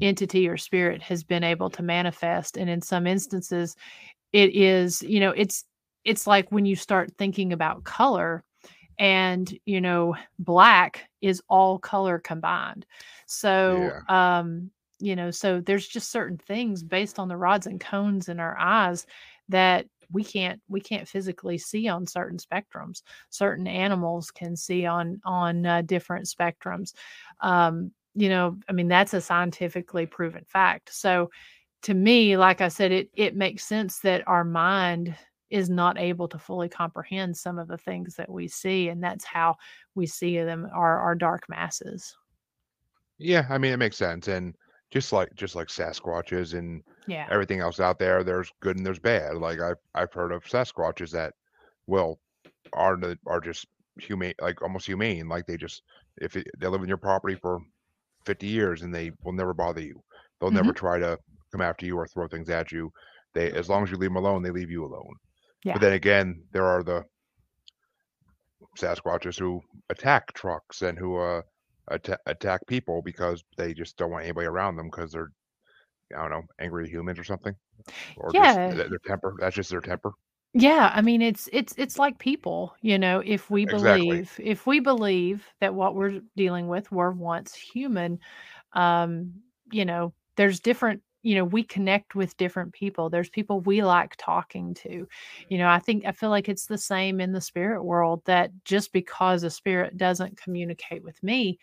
entity 0.00 0.48
or 0.48 0.56
spirit 0.56 1.00
has 1.00 1.22
been 1.22 1.44
able 1.44 1.70
to 1.70 1.82
manifest 1.82 2.56
and 2.56 2.68
in 2.68 2.80
some 2.80 3.06
instances 3.06 3.76
it 4.32 4.54
is 4.54 5.00
you 5.02 5.20
know 5.20 5.30
it's 5.30 5.64
it's 6.04 6.26
like 6.26 6.50
when 6.50 6.66
you 6.66 6.76
start 6.76 7.12
thinking 7.16 7.52
about 7.52 7.84
color 7.84 8.44
and 8.98 9.58
you 9.64 9.80
know 9.80 10.14
black 10.38 11.08
is 11.20 11.42
all 11.48 11.78
color 11.78 12.18
combined. 12.18 12.86
So 13.26 13.90
yeah. 14.08 14.38
um 14.38 14.70
you 15.00 15.16
know 15.16 15.30
so 15.30 15.60
there's 15.60 15.88
just 15.88 16.10
certain 16.10 16.38
things 16.38 16.82
based 16.82 17.18
on 17.18 17.28
the 17.28 17.36
rods 17.36 17.66
and 17.66 17.80
cones 17.80 18.28
in 18.28 18.38
our 18.38 18.56
eyes 18.58 19.06
that 19.48 19.86
we 20.12 20.22
can't 20.22 20.60
we 20.68 20.80
can't 20.80 21.08
physically 21.08 21.58
see 21.58 21.88
on 21.88 22.06
certain 22.06 22.38
spectrums. 22.38 23.02
Certain 23.30 23.66
animals 23.66 24.30
can 24.30 24.56
see 24.56 24.86
on 24.86 25.20
on 25.24 25.66
uh, 25.66 25.82
different 25.82 26.26
spectrums. 26.26 26.92
Um 27.40 27.90
you 28.16 28.28
know 28.28 28.56
i 28.68 28.72
mean 28.72 28.86
that's 28.86 29.14
a 29.14 29.20
scientifically 29.20 30.06
proven 30.06 30.44
fact. 30.46 30.94
So 30.94 31.30
to 31.82 31.92
me 31.94 32.36
like 32.36 32.60
i 32.60 32.68
said 32.68 32.92
it 32.92 33.10
it 33.14 33.36
makes 33.36 33.64
sense 33.64 33.98
that 34.00 34.26
our 34.26 34.44
mind 34.44 35.14
is 35.50 35.70
not 35.70 35.98
able 35.98 36.28
to 36.28 36.38
fully 36.38 36.68
comprehend 36.68 37.36
some 37.36 37.58
of 37.58 37.68
the 37.68 37.78
things 37.78 38.16
that 38.16 38.30
we 38.30 38.48
see 38.48 38.88
and 38.88 39.02
that's 39.02 39.24
how 39.24 39.54
we 39.94 40.06
see 40.06 40.38
them 40.38 40.68
are 40.74 40.98
our 41.00 41.14
dark 41.14 41.44
masses. 41.48 42.16
Yeah 43.18 43.46
i 43.48 43.58
mean 43.58 43.72
it 43.72 43.78
makes 43.78 43.96
sense 43.96 44.28
and 44.28 44.54
just 44.90 45.12
like 45.12 45.32
just 45.34 45.54
like 45.54 45.68
sasquatches 45.68 46.58
and 46.58 46.82
yeah. 47.06 47.26
everything 47.30 47.60
else 47.60 47.78
out 47.80 47.98
there 47.98 48.24
there's 48.24 48.50
good 48.60 48.76
and 48.76 48.84
there's 48.84 48.98
bad 48.98 49.36
like 49.36 49.60
i've, 49.60 49.76
I've 49.94 50.12
heard 50.12 50.32
of 50.32 50.44
sasquatches 50.44 51.10
that 51.12 51.32
well 51.86 52.18
are 52.72 52.96
the, 52.96 53.16
are 53.26 53.40
just 53.40 53.66
humane 53.98 54.34
like 54.40 54.62
almost 54.62 54.86
humane 54.86 55.28
like 55.28 55.46
they 55.46 55.56
just 55.56 55.82
if 56.18 56.36
it, 56.36 56.46
they 56.58 56.66
live 56.66 56.82
in 56.82 56.88
your 56.88 56.96
property 56.96 57.36
for 57.36 57.60
50 58.24 58.46
years 58.46 58.82
and 58.82 58.94
they 58.94 59.12
will 59.22 59.32
never 59.32 59.54
bother 59.54 59.80
you. 59.80 60.02
They'll 60.40 60.48
mm-hmm. 60.48 60.56
never 60.56 60.72
try 60.72 60.98
to 60.98 61.18
come 61.52 61.60
after 61.60 61.86
you 61.86 61.96
or 61.96 62.06
throw 62.06 62.26
things 62.26 62.48
at 62.48 62.72
you. 62.72 62.92
They 63.34 63.52
as 63.52 63.68
long 63.68 63.82
as 63.82 63.90
you 63.90 63.96
leave 63.96 64.10
them 64.10 64.16
alone 64.16 64.42
they 64.42 64.50
leave 64.50 64.70
you 64.70 64.84
alone 64.84 65.14
yeah. 65.64 65.72
But 65.72 65.80
then 65.80 65.92
again, 65.94 66.42
there 66.52 66.66
are 66.66 66.82
the 66.82 67.04
Sasquatches 68.78 69.38
who 69.38 69.60
attack 69.90 70.32
trucks 70.34 70.82
and 70.82 70.98
who 70.98 71.18
uh, 71.18 71.42
att- 71.88 72.20
attack 72.26 72.60
people 72.66 73.02
because 73.02 73.42
they 73.56 73.72
just 73.74 73.96
don't 73.96 74.10
want 74.10 74.24
anybody 74.24 74.46
around 74.46 74.76
them 74.76 74.90
because 74.90 75.12
they're, 75.12 75.30
I 76.16 76.22
don't 76.22 76.30
know, 76.30 76.42
angry 76.60 76.88
humans 76.88 77.18
or 77.18 77.24
something, 77.24 77.54
or 78.16 78.30
yeah. 78.32 78.72
just 78.72 78.90
their 78.90 78.98
temper. 79.06 79.34
That's 79.40 79.56
just 79.56 79.70
their 79.70 79.80
temper. 79.80 80.12
Yeah, 80.56 80.92
I 80.94 81.02
mean 81.02 81.20
it's 81.20 81.48
it's 81.52 81.74
it's 81.76 81.98
like 81.98 82.18
people, 82.18 82.76
you 82.80 82.96
know, 82.96 83.20
if 83.24 83.50
we 83.50 83.64
believe 83.64 84.12
exactly. 84.12 84.46
if 84.46 84.66
we 84.66 84.78
believe 84.78 85.44
that 85.60 85.74
what 85.74 85.96
we're 85.96 86.20
dealing 86.36 86.68
with 86.68 86.92
were 86.92 87.10
once 87.10 87.54
human, 87.54 88.20
um, 88.72 89.34
you 89.72 89.84
know, 89.84 90.14
there's 90.36 90.60
different 90.60 91.02
you 91.24 91.34
know 91.34 91.44
we 91.44 91.62
connect 91.64 92.14
with 92.14 92.36
different 92.36 92.72
people 92.72 93.10
there's 93.10 93.30
people 93.30 93.60
we 93.60 93.82
like 93.82 94.14
talking 94.18 94.74
to 94.74 95.08
you 95.48 95.58
know 95.58 95.68
i 95.68 95.78
think 95.78 96.04
i 96.04 96.12
feel 96.12 96.30
like 96.30 96.48
it's 96.48 96.66
the 96.66 96.78
same 96.78 97.20
in 97.20 97.32
the 97.32 97.40
spirit 97.40 97.82
world 97.82 98.22
that 98.26 98.50
just 98.64 98.92
because 98.92 99.42
a 99.42 99.50
spirit 99.50 99.96
doesn't 99.96 100.40
communicate 100.40 101.02
with 101.02 101.20
me 101.22 101.58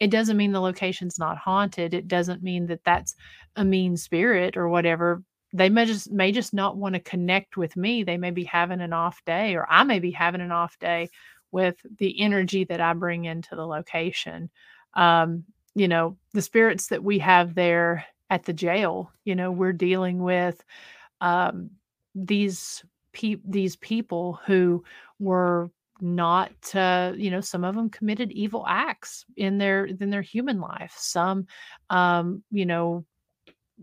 it 0.00 0.10
doesn't 0.10 0.36
mean 0.36 0.52
the 0.52 0.60
location's 0.60 1.18
not 1.18 1.38
haunted 1.38 1.94
it 1.94 2.08
doesn't 2.08 2.42
mean 2.42 2.66
that 2.66 2.84
that's 2.84 3.14
a 3.56 3.64
mean 3.64 3.96
spirit 3.96 4.56
or 4.56 4.68
whatever. 4.68 5.22
They 5.52 5.70
may 5.70 5.86
just 5.86 6.12
may 6.12 6.30
just 6.30 6.52
not 6.52 6.76
want 6.76 6.94
to 6.94 7.00
connect 7.00 7.56
with 7.56 7.76
me 7.76 8.02
they 8.02 8.18
may 8.18 8.30
be 8.30 8.44
having 8.44 8.80
an 8.80 8.92
off 8.92 9.24
day 9.24 9.54
or 9.54 9.66
i 9.70 9.82
may 9.82 9.98
be 9.98 10.10
having 10.10 10.42
an 10.42 10.52
off 10.52 10.78
day 10.78 11.08
with 11.52 11.76
the 11.98 12.20
energy 12.20 12.64
that 12.64 12.80
i 12.80 12.92
bring 12.92 13.24
into 13.24 13.56
the 13.56 13.66
location. 13.66 14.50
Um 14.94 15.44
you 15.74 15.88
know 15.88 16.16
the 16.34 16.42
spirits 16.42 16.88
that 16.88 17.02
we 17.02 17.18
have 17.20 17.54
there 17.54 18.04
at 18.30 18.44
the 18.44 18.52
jail. 18.52 19.12
You 19.24 19.34
know, 19.34 19.50
we're 19.50 19.72
dealing 19.72 20.22
with 20.22 20.62
um, 21.20 21.70
these 22.14 22.84
pe- 23.12 23.36
these 23.44 23.76
people 23.76 24.40
who 24.46 24.84
were 25.18 25.70
not 26.00 26.52
uh, 26.74 27.12
you 27.16 27.30
know 27.30 27.40
some 27.40 27.64
of 27.64 27.74
them 27.74 27.90
committed 27.90 28.30
evil 28.32 28.64
acts 28.68 29.24
in 29.36 29.58
their 29.58 29.86
in 29.86 30.10
their 30.10 30.22
human 30.22 30.60
life 30.60 30.94
some 30.96 31.44
um 31.90 32.42
you 32.52 32.64
know 32.64 33.04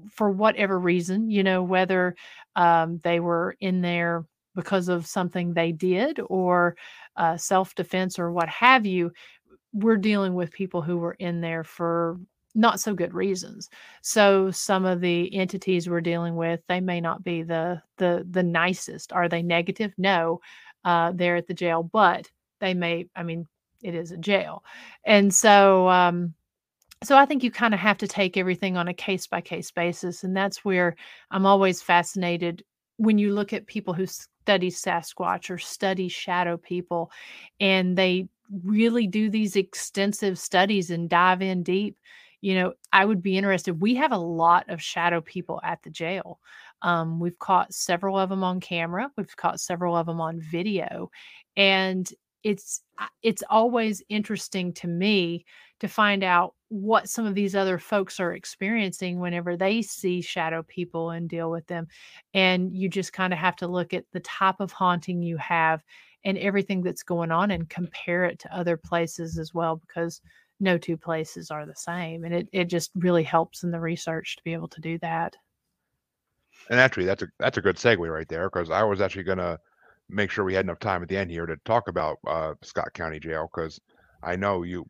for 0.10 0.30
whatever 0.30 0.80
reason 0.80 1.30
you 1.30 1.44
know 1.44 1.64
whether 1.64 2.16
um 2.56 3.00
they 3.04 3.20
were 3.20 3.56
in 3.60 3.82
there 3.82 4.26
because 4.56 4.88
of 4.88 5.06
something 5.06 5.54
they 5.54 5.72
did 5.72 6.20
or 6.30 6.76
uh, 7.18 7.36
self-defense 7.38 8.18
or 8.20 8.32
what 8.32 8.48
have 8.50 8.86
you 8.86 9.12
we're 9.74 9.98
dealing 9.98 10.34
with 10.34 10.52
people 10.52 10.82
who 10.82 10.98
were 10.98 11.14
in 11.20 11.42
there 11.42 11.64
for 11.64 12.18
not 12.56 12.80
so 12.80 12.94
good 12.94 13.14
reasons. 13.14 13.70
So 14.02 14.50
some 14.50 14.86
of 14.86 15.02
the 15.02 15.34
entities 15.36 15.90
we're 15.90 16.02
dealing 16.02 16.36
with, 16.36 16.62
they 16.68 16.80
may 16.80 17.02
not 17.02 17.24
be 17.24 17.44
the 17.44 17.82
the 17.98 18.26
the 18.30 18.44
nicest. 18.44 19.12
Are 19.14 19.30
they 19.30 19.44
negative? 19.44 19.94
No, 19.98 20.42
uh, 20.84 21.12
they're 21.14 21.36
at 21.36 21.48
the 21.48 21.54
jail, 21.54 21.84
but 21.84 22.30
they 22.60 22.74
may. 22.74 23.08
I 23.16 23.24
mean, 23.24 23.46
it 23.84 23.94
is 23.94 24.12
a 24.12 24.18
jail, 24.18 24.64
and 25.06 25.34
so 25.34 25.90
um, 25.90 26.34
so 27.04 27.18
I 27.18 27.26
think 27.26 27.44
you 27.44 27.52
kind 27.52 27.74
of 27.74 27.80
have 27.80 27.98
to 28.00 28.08
take 28.08 28.38
everything 28.38 28.78
on 28.78 28.88
a 28.88 28.94
case 28.94 29.28
by 29.28 29.42
case 29.42 29.72
basis, 29.72 30.24
and 30.24 30.36
that's 30.36 30.64
where 30.64 30.96
I'm 31.32 31.46
always 31.46 31.82
fascinated 31.82 32.64
when 32.98 33.18
you 33.18 33.34
look 33.34 33.52
at 33.52 33.68
people 33.68 33.94
who 33.94 34.06
study 34.06 34.72
Sasquatch 34.72 35.50
or 35.50 35.58
study 35.58 36.08
shadow 36.08 36.56
people, 36.56 37.12
and 37.60 37.98
they 37.98 38.30
really 38.64 39.08
do 39.08 39.30
these 39.30 39.56
extensive 39.56 40.40
studies 40.40 40.92
and 40.92 41.10
dive 41.10 41.42
in 41.42 41.64
deep 41.64 41.98
you 42.46 42.54
know, 42.54 42.74
I 42.94 43.06
would 43.06 43.24
be 43.24 43.40
interested. 43.40 43.82
We 43.82 43.96
have 43.96 44.12
a 44.12 44.20
lot 44.20 44.70
of 44.70 44.80
shadow 44.80 45.20
people 45.20 45.60
at 45.64 45.82
the 45.82 45.90
jail. 45.90 46.40
Um, 46.84 47.20
we've 47.20 47.40
caught 47.40 47.74
several 47.74 48.20
of 48.20 48.30
them 48.30 48.44
on 48.44 48.60
camera. 48.60 49.10
We've 49.18 49.36
caught 49.36 49.60
several 49.60 49.98
of 49.98 50.06
them 50.06 50.22
on 50.22 50.40
video, 50.40 51.10
and 51.58 52.08
it's 52.44 52.84
it's 53.24 53.42
always 53.50 54.04
interesting 54.10 54.74
to 54.74 54.88
me 54.88 55.44
to 55.80 55.88
find 55.88 56.24
out 56.24 56.54
what 56.68 57.10
some 57.10 57.26
of 57.26 57.34
these 57.34 57.56
other 57.56 57.80
folks 57.80 58.20
are 58.20 58.34
experiencing 58.34 59.20
whenever 59.20 59.58
they 59.58 59.82
see 59.82 60.22
shadow 60.22 60.62
people 60.62 61.10
and 61.10 61.28
deal 61.28 61.50
with 61.50 61.66
them 61.66 61.88
and 62.36 62.76
you 62.76 62.88
just 62.90 63.12
kind 63.14 63.34
of 63.34 63.40
have 63.40 63.56
to 63.56 63.68
look 63.68 63.94
at 63.94 64.06
the 64.14 64.20
type 64.20 64.60
of 64.60 64.72
haunting 64.72 65.24
you 65.24 65.38
have 65.38 65.84
and 66.24 66.38
everything 66.38 66.82
that's 66.82 67.04
going 67.04 67.32
on 67.32 67.52
and 67.52 67.70
compare 67.70 68.26
it 68.26 68.40
to 68.40 68.56
other 68.56 68.78
places 68.78 69.38
as 69.38 69.54
well 69.54 69.78
because 69.78 70.22
no 70.66 70.78
two 70.78 70.98
places 70.98 71.52
are 71.52 71.66
the 71.66 71.76
same 71.76 72.24
and 72.26 72.34
it, 72.34 72.48
it 72.52 72.66
just 72.66 72.92
really 72.96 73.24
helps 73.24 73.64
in 73.64 73.72
the 73.72 73.80
research 73.80 74.36
to 74.36 74.44
be 74.44 74.54
able 74.54 74.68
to 74.68 74.82
do 74.82 74.98
that 75.00 75.36
and 76.70 76.80
actually 76.80 77.06
that's 77.06 77.24
a 77.24 77.28
that's 77.40 77.58
a 77.58 77.62
good 77.62 77.78
segue 77.78 78.12
right 78.12 78.28
there 78.28 78.50
because 78.50 78.70
i 78.70 78.84
was 78.84 79.00
actually 79.00 79.24
going 79.24 79.38
to 79.38 79.58
make 80.10 80.30
sure 80.30 80.44
we 80.44 80.54
had 80.54 80.66
enough 80.66 80.80
time 80.80 81.02
at 81.02 81.10
the 81.10 81.18
end 81.18 81.32
here 81.32 81.46
to 81.46 81.56
talk 81.66 81.88
about 81.88 82.18
uh, 82.28 82.54
scott 82.62 82.94
county 82.94 83.20
jail 83.20 83.50
because 83.54 83.80
i 84.24 84.36
know 84.36 84.64
you 84.64 84.86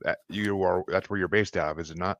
that 0.00 0.18
you 0.28 0.62
are 0.62 0.82
that's 0.88 1.08
where 1.08 1.18
you're 1.18 1.28
based 1.28 1.56
out 1.56 1.72
of 1.72 1.78
is 1.78 1.90
it 1.90 1.98
not 1.98 2.18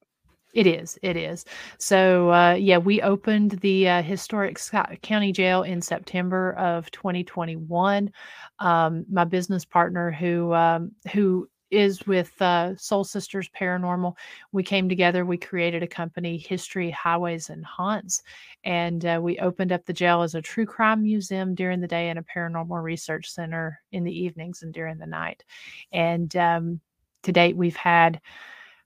it 0.52 0.66
is. 0.66 0.98
It 1.02 1.16
is. 1.16 1.44
So, 1.78 2.32
uh, 2.32 2.54
yeah, 2.54 2.78
we 2.78 3.02
opened 3.02 3.52
the 3.60 3.88
uh, 3.88 4.02
historic 4.02 4.58
Scott 4.58 4.98
County 5.02 5.32
Jail 5.32 5.62
in 5.62 5.80
September 5.80 6.54
of 6.54 6.90
2021. 6.90 8.10
Um, 8.58 9.06
my 9.10 9.24
business 9.24 9.64
partner, 9.64 10.10
who 10.10 10.52
um, 10.52 10.92
who 11.12 11.48
is 11.70 12.06
with 12.06 12.40
uh, 12.40 12.76
Soul 12.76 13.04
Sisters 13.04 13.48
Paranormal. 13.48 14.16
We 14.52 14.62
came 14.62 14.88
together, 14.88 15.24
we 15.24 15.38
created 15.38 15.82
a 15.82 15.88
company, 15.88 16.36
History, 16.38 16.90
Highways, 16.90 17.50
and 17.50 17.64
Haunts, 17.64 18.22
and 18.64 19.04
uh, 19.04 19.20
we 19.22 19.38
opened 19.38 19.72
up 19.72 19.84
the 19.86 19.92
jail 19.92 20.22
as 20.22 20.34
a 20.34 20.42
true 20.42 20.66
crime 20.66 21.02
museum 21.02 21.54
during 21.54 21.80
the 21.80 21.88
day 21.88 22.08
and 22.08 22.18
a 22.18 22.22
paranormal 22.22 22.82
research 22.82 23.30
center 23.30 23.80
in 23.92 24.04
the 24.04 24.12
evenings 24.12 24.62
and 24.62 24.72
during 24.72 24.98
the 24.98 25.06
night. 25.06 25.44
And 25.92 26.34
um, 26.36 26.80
to 27.22 27.32
date, 27.32 27.56
we've 27.56 27.76
had, 27.76 28.20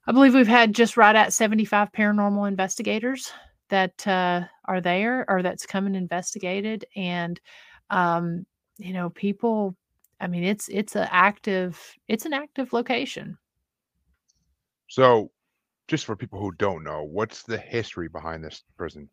I 0.07 0.11
believe 0.11 0.33
we've 0.33 0.47
had 0.47 0.73
just 0.73 0.97
right 0.97 1.15
at 1.15 1.33
75 1.33 1.91
paranormal 1.91 2.47
investigators 2.47 3.31
that 3.69 4.05
uh, 4.07 4.41
are 4.65 4.81
there 4.81 5.25
or 5.27 5.41
that's 5.41 5.65
come 5.65 5.85
and 5.85 5.95
investigated. 5.95 6.85
And, 6.95 7.39
um, 7.89 8.45
you 8.77 8.93
know, 8.93 9.09
people, 9.09 9.75
I 10.19 10.27
mean, 10.27 10.43
it's, 10.43 10.69
it's 10.69 10.95
an 10.95 11.07
active, 11.11 11.79
it's 12.07 12.25
an 12.25 12.33
active 12.33 12.73
location. 12.73 13.37
So 14.87 15.31
just 15.87 16.05
for 16.05 16.15
people 16.15 16.39
who 16.39 16.51
don't 16.53 16.83
know, 16.83 17.03
what's 17.03 17.43
the 17.43 17.57
history 17.57 18.07
behind 18.07 18.43
this 18.43 18.63
prison? 18.77 19.09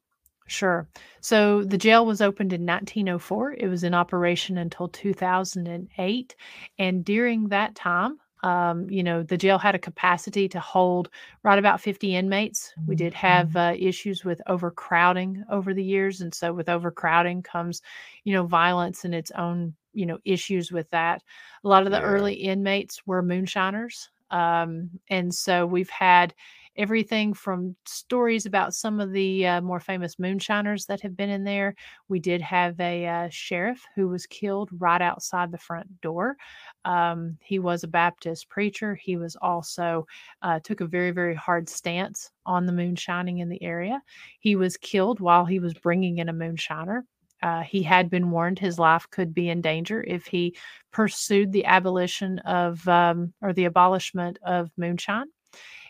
Sure. 0.46 0.88
So 1.20 1.62
the 1.62 1.78
jail 1.78 2.04
was 2.04 2.20
opened 2.20 2.52
in 2.52 2.66
1904. 2.66 3.54
It 3.54 3.68
was 3.68 3.84
in 3.84 3.94
operation 3.94 4.58
until 4.58 4.88
2008. 4.88 6.36
And 6.78 7.04
during 7.04 7.48
that 7.48 7.74
time, 7.74 8.18
um, 8.42 8.90
you 8.90 9.04
know, 9.04 9.22
the 9.22 9.36
jail 9.36 9.58
had 9.58 9.76
a 9.76 9.78
capacity 9.78 10.48
to 10.48 10.58
hold 10.58 11.10
right 11.44 11.58
about 11.58 11.80
50 11.80 12.16
inmates. 12.16 12.74
We 12.86 12.96
did 12.96 13.14
have 13.14 13.50
mm-hmm. 13.50 13.56
uh, 13.56 13.72
issues 13.74 14.24
with 14.24 14.42
overcrowding 14.48 15.44
over 15.48 15.72
the 15.72 15.84
years. 15.84 16.20
And 16.20 16.34
so, 16.34 16.52
with 16.52 16.68
overcrowding 16.68 17.42
comes, 17.42 17.82
you 18.24 18.34
know, 18.34 18.44
violence 18.44 19.04
in 19.04 19.14
its 19.14 19.30
own, 19.32 19.74
you 19.92 20.06
know, 20.06 20.18
issues 20.24 20.72
with 20.72 20.88
that. 20.90 21.22
A 21.64 21.68
lot 21.68 21.84
of 21.84 21.92
the 21.92 21.98
yeah. 21.98 22.04
early 22.04 22.34
inmates 22.34 23.06
were 23.06 23.22
moonshiners. 23.22 24.10
Um, 24.30 24.90
and 25.10 25.34
so, 25.34 25.66
we've 25.66 25.90
had 25.90 26.34
everything 26.76 27.34
from 27.34 27.76
stories 27.84 28.46
about 28.46 28.74
some 28.74 29.00
of 29.00 29.12
the 29.12 29.46
uh, 29.46 29.60
more 29.60 29.80
famous 29.80 30.18
moonshiners 30.18 30.86
that 30.86 31.00
have 31.00 31.16
been 31.16 31.28
in 31.28 31.44
there. 31.44 31.74
We 32.08 32.18
did 32.18 32.40
have 32.40 32.78
a 32.80 33.06
uh, 33.06 33.28
sheriff 33.30 33.84
who 33.94 34.08
was 34.08 34.26
killed 34.26 34.70
right 34.78 35.02
outside 35.02 35.52
the 35.52 35.58
front 35.58 36.00
door. 36.00 36.36
Um, 36.84 37.36
he 37.42 37.58
was 37.58 37.84
a 37.84 37.88
Baptist 37.88 38.48
preacher. 38.48 38.94
He 38.94 39.16
was 39.16 39.36
also 39.36 40.06
uh, 40.42 40.60
took 40.60 40.80
a 40.80 40.86
very 40.86 41.10
very 41.10 41.34
hard 41.34 41.68
stance 41.68 42.30
on 42.46 42.66
the 42.66 42.72
moonshining 42.72 43.38
in 43.38 43.48
the 43.48 43.62
area. 43.62 44.00
He 44.40 44.56
was 44.56 44.76
killed 44.76 45.20
while 45.20 45.44
he 45.44 45.58
was 45.58 45.74
bringing 45.74 46.18
in 46.18 46.28
a 46.28 46.34
moonshiner. 46.34 47.02
Uh, 47.42 47.62
he 47.62 47.82
had 47.82 48.08
been 48.08 48.30
warned 48.30 48.58
his 48.58 48.78
life 48.78 49.06
could 49.10 49.34
be 49.34 49.48
in 49.48 49.60
danger 49.60 50.04
if 50.06 50.26
he 50.26 50.56
pursued 50.92 51.52
the 51.52 51.64
abolition 51.64 52.38
of 52.40 52.86
um, 52.88 53.32
or 53.42 53.52
the 53.52 53.64
abolishment 53.64 54.38
of 54.44 54.70
moonshine. 54.76 55.26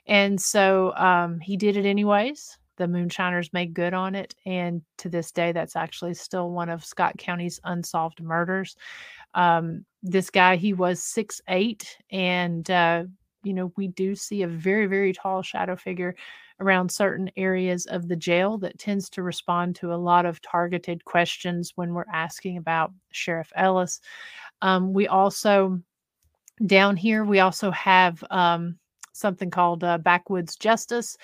And 0.06 0.40
so 0.40 0.94
um, 0.96 1.38
he 1.40 1.56
did 1.56 1.76
it 1.76 1.86
anyways. 1.86 2.58
The 2.76 2.88
moonshiners 2.88 3.52
made 3.52 3.74
good 3.74 3.94
on 3.94 4.14
it. 4.14 4.34
And 4.46 4.82
to 4.98 5.08
this 5.08 5.30
day, 5.30 5.52
that's 5.52 5.76
actually 5.76 6.14
still 6.14 6.50
one 6.50 6.68
of 6.68 6.84
Scott 6.84 7.16
County's 7.18 7.60
unsolved 7.64 8.22
murders. 8.22 8.76
Um, 9.34 9.84
this 10.02 10.30
guy, 10.30 10.56
he 10.56 10.72
was 10.72 11.02
six 11.02 11.40
eight, 11.48 11.96
and 12.10 12.68
uh, 12.70 13.04
you 13.44 13.54
know 13.54 13.72
we 13.76 13.88
do 13.88 14.14
see 14.14 14.42
a 14.42 14.48
very 14.48 14.86
very 14.86 15.12
tall 15.12 15.42
shadow 15.42 15.76
figure 15.76 16.16
around 16.62 16.90
certain 16.90 17.30
areas 17.36 17.86
of 17.86 18.08
the 18.08 18.16
jail 18.16 18.58
that 18.58 18.78
tends 18.78 19.10
to 19.10 19.22
respond 19.22 19.76
to 19.76 19.92
a 19.92 19.96
lot 19.96 20.24
of 20.24 20.40
targeted 20.40 21.04
questions 21.04 21.72
when 21.74 21.92
we're 21.92 22.04
asking 22.12 22.56
about 22.56 22.92
Sheriff 23.10 23.52
Ellis. 23.56 24.00
Um, 24.62 24.92
we 24.92 25.08
also 25.08 25.80
down 26.66 26.96
here 26.96 27.24
we 27.24 27.40
also 27.40 27.70
have 27.72 28.22
um, 28.30 28.78
something 29.12 29.50
called 29.50 29.84
uh, 29.84 29.98
Backwoods 29.98 30.56
Justice. 30.56 31.16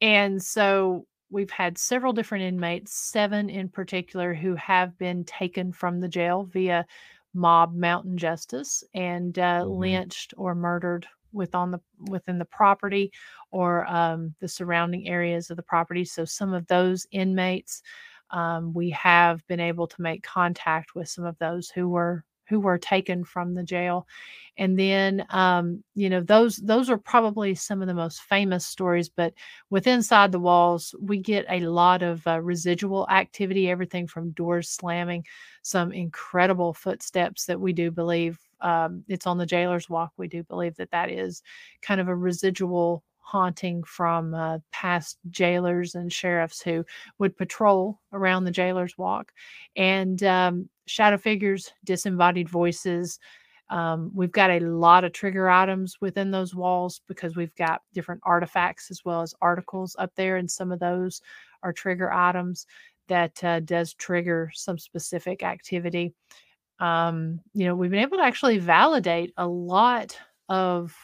And 0.00 0.42
so 0.42 1.06
we've 1.30 1.50
had 1.50 1.78
several 1.78 2.12
different 2.12 2.44
inmates, 2.44 2.94
seven 2.94 3.50
in 3.50 3.68
particular, 3.68 4.34
who 4.34 4.54
have 4.54 4.96
been 4.98 5.24
taken 5.24 5.72
from 5.72 6.00
the 6.00 6.08
jail 6.08 6.44
via 6.44 6.86
mob 7.34 7.74
mountain 7.74 8.16
justice 8.16 8.82
and 8.94 9.38
uh, 9.38 9.60
mm-hmm. 9.60 9.70
lynched 9.70 10.34
or 10.36 10.54
murdered 10.54 11.06
with 11.38 11.54
on 11.54 11.70
the 11.70 11.80
within 12.10 12.38
the 12.38 12.44
property 12.44 13.12
or 13.50 13.86
um, 13.86 14.34
the 14.40 14.48
surrounding 14.48 15.08
areas 15.08 15.50
of 15.50 15.56
the 15.56 15.62
property. 15.62 16.04
So 16.04 16.26
some 16.26 16.52
of 16.52 16.66
those 16.66 17.06
inmates, 17.12 17.82
um, 18.30 18.74
we 18.74 18.90
have 18.90 19.46
been 19.46 19.60
able 19.60 19.86
to 19.86 20.02
make 20.02 20.22
contact 20.22 20.94
with 20.94 21.08
some 21.08 21.24
of 21.24 21.38
those 21.38 21.70
who 21.70 21.88
were 21.88 22.24
who 22.48 22.60
were 22.60 22.78
taken 22.78 23.24
from 23.24 23.54
the 23.54 23.62
jail 23.62 24.06
and 24.56 24.78
then 24.78 25.24
um, 25.30 25.82
you 25.94 26.10
know 26.10 26.20
those 26.20 26.56
those 26.56 26.90
are 26.90 26.98
probably 26.98 27.54
some 27.54 27.80
of 27.82 27.88
the 27.88 27.94
most 27.94 28.22
famous 28.22 28.66
stories 28.66 29.08
but 29.08 29.32
with 29.70 29.86
inside 29.86 30.32
the 30.32 30.40
walls 30.40 30.94
we 31.00 31.18
get 31.18 31.44
a 31.48 31.60
lot 31.60 32.02
of 32.02 32.26
uh, 32.26 32.40
residual 32.40 33.08
activity 33.10 33.70
everything 33.70 34.06
from 34.06 34.30
doors 34.32 34.70
slamming 34.70 35.24
some 35.62 35.92
incredible 35.92 36.72
footsteps 36.72 37.46
that 37.46 37.60
we 37.60 37.72
do 37.72 37.90
believe 37.90 38.38
um, 38.60 39.04
it's 39.08 39.26
on 39.26 39.38
the 39.38 39.46
jailer's 39.46 39.88
walk 39.88 40.12
we 40.16 40.28
do 40.28 40.42
believe 40.44 40.76
that 40.76 40.90
that 40.90 41.10
is 41.10 41.42
kind 41.82 42.00
of 42.00 42.08
a 42.08 42.14
residual 42.16 43.02
haunting 43.18 43.82
from 43.84 44.34
uh, 44.34 44.58
past 44.72 45.18
jailers 45.30 45.94
and 45.94 46.12
sheriffs 46.12 46.62
who 46.62 46.84
would 47.18 47.36
patrol 47.36 48.00
around 48.12 48.44
the 48.44 48.50
jailer's 48.50 48.96
walk 48.96 49.32
and 49.76 50.22
um, 50.22 50.68
shadow 50.86 51.18
figures 51.18 51.72
disembodied 51.84 52.48
voices 52.48 53.18
um, 53.70 54.10
we've 54.14 54.32
got 54.32 54.50
a 54.50 54.60
lot 54.60 55.04
of 55.04 55.12
trigger 55.12 55.50
items 55.50 55.98
within 56.00 56.30
those 56.30 56.54
walls 56.54 57.02
because 57.06 57.36
we've 57.36 57.54
got 57.56 57.82
different 57.92 58.20
artifacts 58.24 58.90
as 58.90 59.04
well 59.04 59.20
as 59.20 59.34
articles 59.42 59.94
up 59.98 60.14
there, 60.14 60.36
and 60.36 60.50
some 60.50 60.72
of 60.72 60.80
those 60.80 61.20
are 61.62 61.72
trigger 61.72 62.10
items 62.10 62.66
that 63.08 63.42
uh, 63.44 63.60
does 63.60 63.92
trigger 63.94 64.50
some 64.54 64.78
specific 64.78 65.42
activity. 65.42 66.14
Um, 66.80 67.40
you 67.54 67.66
know, 67.66 67.74
we've 67.74 67.90
been 67.90 68.00
able 68.00 68.18
to 68.18 68.24
actually 68.24 68.58
validate 68.58 69.32
a 69.36 69.46
lot 69.46 70.16
of 70.48 70.94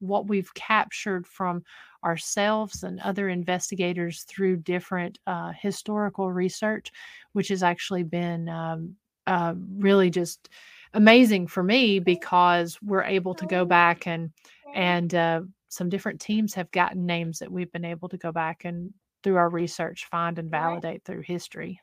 what 0.00 0.26
we've 0.26 0.52
captured 0.54 1.26
from 1.26 1.62
ourselves 2.04 2.82
and 2.82 3.00
other 3.00 3.28
investigators 3.28 4.24
through 4.24 4.56
different 4.56 5.18
uh, 5.26 5.52
historical 5.60 6.32
research, 6.32 6.90
which 7.32 7.48
has 7.48 7.62
actually 7.62 8.02
been 8.02 8.48
um, 8.48 8.96
uh, 9.26 9.54
really 9.78 10.10
just 10.10 10.48
amazing 10.94 11.46
for 11.46 11.62
me 11.62 11.98
because 11.98 12.78
we're 12.82 13.04
able 13.04 13.34
to 13.34 13.46
go 13.46 13.64
back 13.64 14.06
and 14.06 14.30
and 14.74 15.14
uh, 15.14 15.40
some 15.68 15.88
different 15.88 16.20
teams 16.20 16.54
have 16.54 16.70
gotten 16.70 17.06
names 17.06 17.38
that 17.38 17.50
we've 17.50 17.72
been 17.72 17.84
able 17.84 18.08
to 18.08 18.16
go 18.16 18.32
back 18.32 18.64
and 18.64 18.92
through 19.22 19.36
our 19.36 19.48
research 19.48 20.06
find 20.10 20.38
and 20.38 20.50
validate 20.50 21.04
through 21.04 21.22
history. 21.22 21.80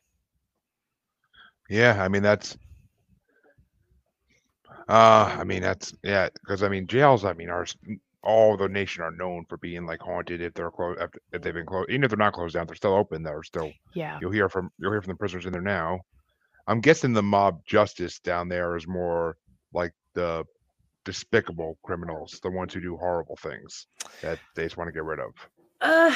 Yeah, 1.70 2.02
I 2.04 2.08
mean 2.08 2.24
that's 2.24 2.58
uh 4.90 5.38
I 5.40 5.44
mean 5.44 5.62
that's 5.62 5.94
yeah, 6.04 6.30
because 6.42 6.64
I 6.64 6.70
mean 6.70 6.88
jails 6.88 7.24
I 7.24 7.34
mean 7.34 7.50
are 7.50 7.66
all 8.22 8.58
the 8.58 8.68
nation 8.68 9.02
are 9.02 9.12
known 9.12 9.46
for 9.48 9.58
being 9.58 9.86
like 9.86 10.02
haunted 10.02 10.42
if 10.42 10.54
they're 10.54 10.72
closed 10.72 11.00
if 11.32 11.42
they've 11.42 11.54
been 11.54 11.66
closed 11.66 11.90
even 11.90 12.04
if 12.04 12.10
they're 12.10 12.18
not 12.18 12.34
closed 12.34 12.56
down 12.56 12.68
they're 12.68 12.76
still 12.76 12.96
open 12.96 13.24
they're 13.24 13.44
still 13.44 13.72
yeah 13.94 14.18
you'll 14.22 14.32
hear 14.32 14.50
from 14.50 14.70
you'll 14.78 14.92
hear 14.92 15.02
from 15.02 15.14
the 15.14 15.18
prisoners 15.18 15.46
in 15.46 15.54
there 15.54 15.62
now 15.62 16.00
I'm 16.70 16.82
guessing 16.82 17.14
the 17.14 17.24
mob 17.24 17.66
justice 17.66 18.20
down 18.20 18.48
there 18.48 18.76
is 18.76 18.88
more 18.88 19.38
like 19.74 19.92
the 20.14 20.44
despicable 21.04 21.80
criminals, 21.84 22.40
the 22.44 22.52
ones 22.52 22.76
who 22.76 22.80
do 22.80 22.96
horrible 22.96 23.38
things 23.38 23.88
that 24.22 24.38
they 24.56 24.66
just 24.66 24.78
want 24.78 24.88
to 24.88 24.92
get 24.92 25.04
rid 25.04 25.20
of. 25.20 25.32
Uh, 25.82 26.14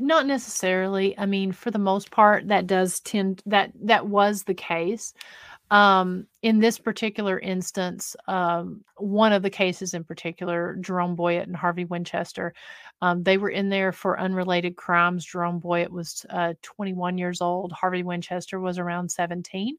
not 0.00 0.26
necessarily. 0.26 1.16
I 1.18 1.26
mean, 1.26 1.52
for 1.52 1.70
the 1.70 1.78
most 1.78 2.10
part, 2.10 2.48
that 2.48 2.66
does 2.66 2.98
tend 2.98 3.42
that 3.46 3.70
that 3.84 4.08
was 4.08 4.42
the 4.42 4.54
case. 4.54 5.14
Um, 5.72 6.26
in 6.42 6.58
this 6.58 6.78
particular 6.78 7.38
instance, 7.40 8.14
um, 8.28 8.84
one 8.98 9.32
of 9.32 9.42
the 9.42 9.48
cases 9.48 9.94
in 9.94 10.04
particular, 10.04 10.76
Jerome 10.80 11.16
Boyett 11.16 11.46
and 11.46 11.56
Harvey 11.56 11.86
Winchester, 11.86 12.52
um, 13.00 13.22
they 13.22 13.38
were 13.38 13.48
in 13.48 13.70
there 13.70 13.90
for 13.90 14.20
unrelated 14.20 14.76
crimes. 14.76 15.24
Jerome 15.24 15.60
Boyett 15.60 15.90
was 15.90 16.26
uh, 16.28 16.52
21 16.60 17.16
years 17.16 17.40
old. 17.40 17.72
Harvey 17.72 18.02
Winchester 18.02 18.60
was 18.60 18.78
around 18.78 19.10
17. 19.10 19.78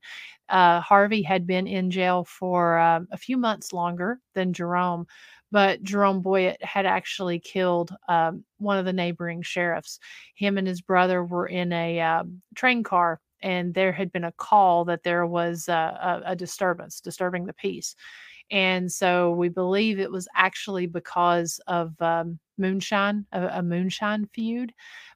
Uh, 0.49 0.81
Harvey 0.81 1.21
had 1.21 1.45
been 1.45 1.67
in 1.67 1.91
jail 1.91 2.23
for 2.23 2.79
uh, 2.79 3.01
a 3.11 3.17
few 3.17 3.37
months 3.37 3.71
longer 3.71 4.19
than 4.33 4.51
Jerome, 4.51 5.05
but 5.51 5.83
Jerome 5.83 6.23
Boyett 6.23 6.61
had 6.63 6.87
actually 6.87 7.37
killed 7.37 7.95
um, 8.09 8.43
one 8.57 8.79
of 8.79 8.85
the 8.85 8.93
neighboring 8.93 9.43
sheriffs. 9.43 9.99
Him 10.33 10.57
and 10.57 10.67
his 10.67 10.81
brother 10.81 11.23
were 11.23 11.45
in 11.45 11.71
a 11.71 12.01
uh, 12.01 12.23
train 12.55 12.81
car 12.81 13.19
and 13.43 13.73
there 13.73 13.91
had 13.91 14.11
been 14.11 14.23
a 14.23 14.31
call 14.31 14.85
that 14.85 15.03
there 15.03 15.27
was 15.27 15.67
a, 15.67 16.23
a, 16.25 16.31
a 16.31 16.35
disturbance, 16.35 17.01
disturbing 17.01 17.45
the 17.45 17.53
peace. 17.53 17.95
And 18.49 18.91
so 18.91 19.31
we 19.31 19.49
believe 19.49 19.99
it 19.99 20.11
was 20.11 20.27
actually 20.35 20.87
because 20.87 21.59
of 21.67 22.01
um, 22.01 22.39
moonshine, 22.57 23.25
a, 23.31 23.59
a, 23.59 23.63
moonshine 23.63 24.27
feud. 24.33 24.73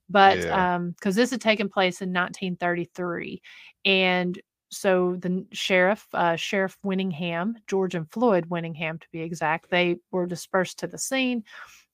But 0.10 0.36
because 0.36 0.46
yeah. 0.46 0.76
um, 0.76 0.96
this 1.02 1.32
had 1.32 1.42
taken 1.42 1.70
place 1.70 2.02
in 2.02 2.10
1933. 2.10 3.42
And 3.86 4.40
so 4.70 5.16
the 5.20 5.46
sheriff, 5.54 6.06
uh, 6.14 6.36
Sheriff 6.36 6.78
Winningham, 6.86 7.56
George 7.68 7.96
and 7.96 8.10
Floyd 8.12 8.50
Winningham 8.50 9.00
to 9.00 9.08
be 9.12 9.22
exact, 9.22 9.70
they 9.70 9.98
were 10.12 10.26
dispersed 10.26 10.80
to 10.80 10.88
the 10.88 10.98
scene. 10.98 11.44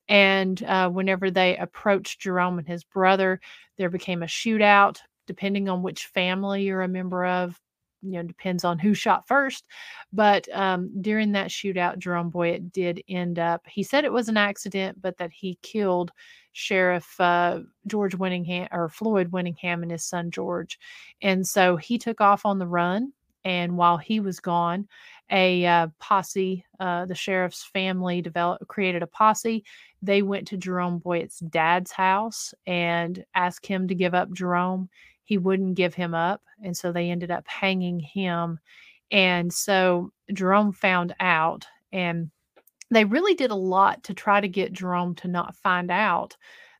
And 0.07 0.61
uh, 0.63 0.89
whenever 0.89 1.31
they 1.31 1.57
approached 1.57 2.21
Jerome 2.21 2.57
and 2.59 2.67
his 2.67 2.83
brother, 2.83 3.39
there 3.77 3.89
became 3.89 4.23
a 4.23 4.27
shootout 4.27 4.99
depending 5.27 5.69
on 5.69 5.81
which 5.81 6.07
family 6.07 6.63
you're 6.63 6.81
a 6.81 6.87
member 6.87 7.25
of 7.25 7.59
you 8.03 8.11
know 8.11 8.23
depends 8.23 8.63
on 8.63 8.77
who 8.77 8.93
shot 8.93 9.27
first. 9.27 9.65
But 10.11 10.47
um, 10.55 10.91
during 11.01 11.31
that 11.31 11.49
shootout 11.49 11.97
jerome 11.97 12.29
boyett 12.29 12.71
did 12.71 13.01
end 13.09 13.39
up 13.39 13.65
he 13.67 13.81
said 13.83 14.05
it 14.05 14.13
was 14.13 14.29
an 14.29 14.37
accident 14.37 15.01
but 15.01 15.17
that 15.17 15.31
he 15.31 15.57
killed 15.61 16.11
sheriff 16.51 17.19
uh, 17.19 17.61
george 17.87 18.15
winningham 18.17 18.67
or 18.71 18.89
floyd 18.89 19.31
winningham 19.31 19.81
and 19.81 19.91
his 19.91 20.05
son 20.05 20.29
george. 20.29 20.77
And 21.21 21.47
so 21.47 21.77
he 21.77 21.97
took 21.97 22.21
off 22.21 22.45
on 22.45 22.59
the 22.59 22.67
run 22.67 23.13
and 23.45 23.77
while 23.77 23.97
he 23.97 24.19
was 24.19 24.39
gone 24.39 24.87
a 25.31 25.65
uh, 25.65 25.87
posse 25.99 26.65
uh, 26.79 27.05
the 27.05 27.15
sheriff's 27.15 27.63
family 27.63 28.21
developed 28.21 28.67
created 28.67 29.01
a 29.01 29.07
posse. 29.07 29.63
They 30.01 30.21
went 30.21 30.47
to 30.49 30.57
jerome 30.57 30.99
boyett's 30.99 31.39
dad's 31.39 31.91
house 31.91 32.53
and 32.67 33.23
asked 33.33 33.65
him 33.65 33.87
to 33.87 33.95
give 33.95 34.13
up 34.13 34.31
jerome 34.33 34.89
he 35.23 35.37
wouldn't 35.37 35.75
give 35.75 35.93
him 35.93 36.13
up. 36.13 36.41
And 36.63 36.75
so 36.75 36.91
they 36.91 37.09
ended 37.09 37.31
up 37.31 37.47
hanging 37.47 37.99
him. 37.99 38.59
And 39.11 39.53
so 39.53 40.11
Jerome 40.33 40.71
found 40.71 41.13
out, 41.19 41.65
and 41.91 42.31
they 42.89 43.05
really 43.05 43.35
did 43.35 43.51
a 43.51 43.55
lot 43.55 44.03
to 44.03 44.13
try 44.13 44.41
to 44.41 44.47
get 44.47 44.73
Jerome 44.73 45.15
to 45.15 45.27
not 45.27 45.55
find 45.55 45.91
out 45.91 46.35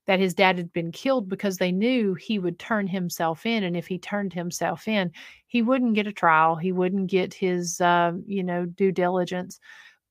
that 0.06 0.20
his 0.20 0.34
dad 0.34 0.58
had 0.58 0.72
been 0.74 0.91
killed 0.91 1.30
because 1.30 1.58
they 1.58 1.72
knew 1.72 2.14
he 2.14 2.38
would 2.38 2.60
turn 2.60 2.88
himself 2.88 3.46
in. 3.46 3.64
And 3.64 3.78
if 3.78 3.88
he 3.88 3.98
turned 3.98 4.34
himself 4.34 4.88
in, 4.88 5.12
he 5.48 5.62
wouldn't 5.62 5.96
get 5.96 6.08
a 6.08 6.12
trial, 6.12 6.56
he 6.56 6.72
wouldn't 6.72 7.08
get 7.08 7.34
his, 7.34 7.80
uh, 7.80 8.12
you 8.26 8.44
know, 8.44 8.66
due 8.66 8.91
diligence. 8.91 9.60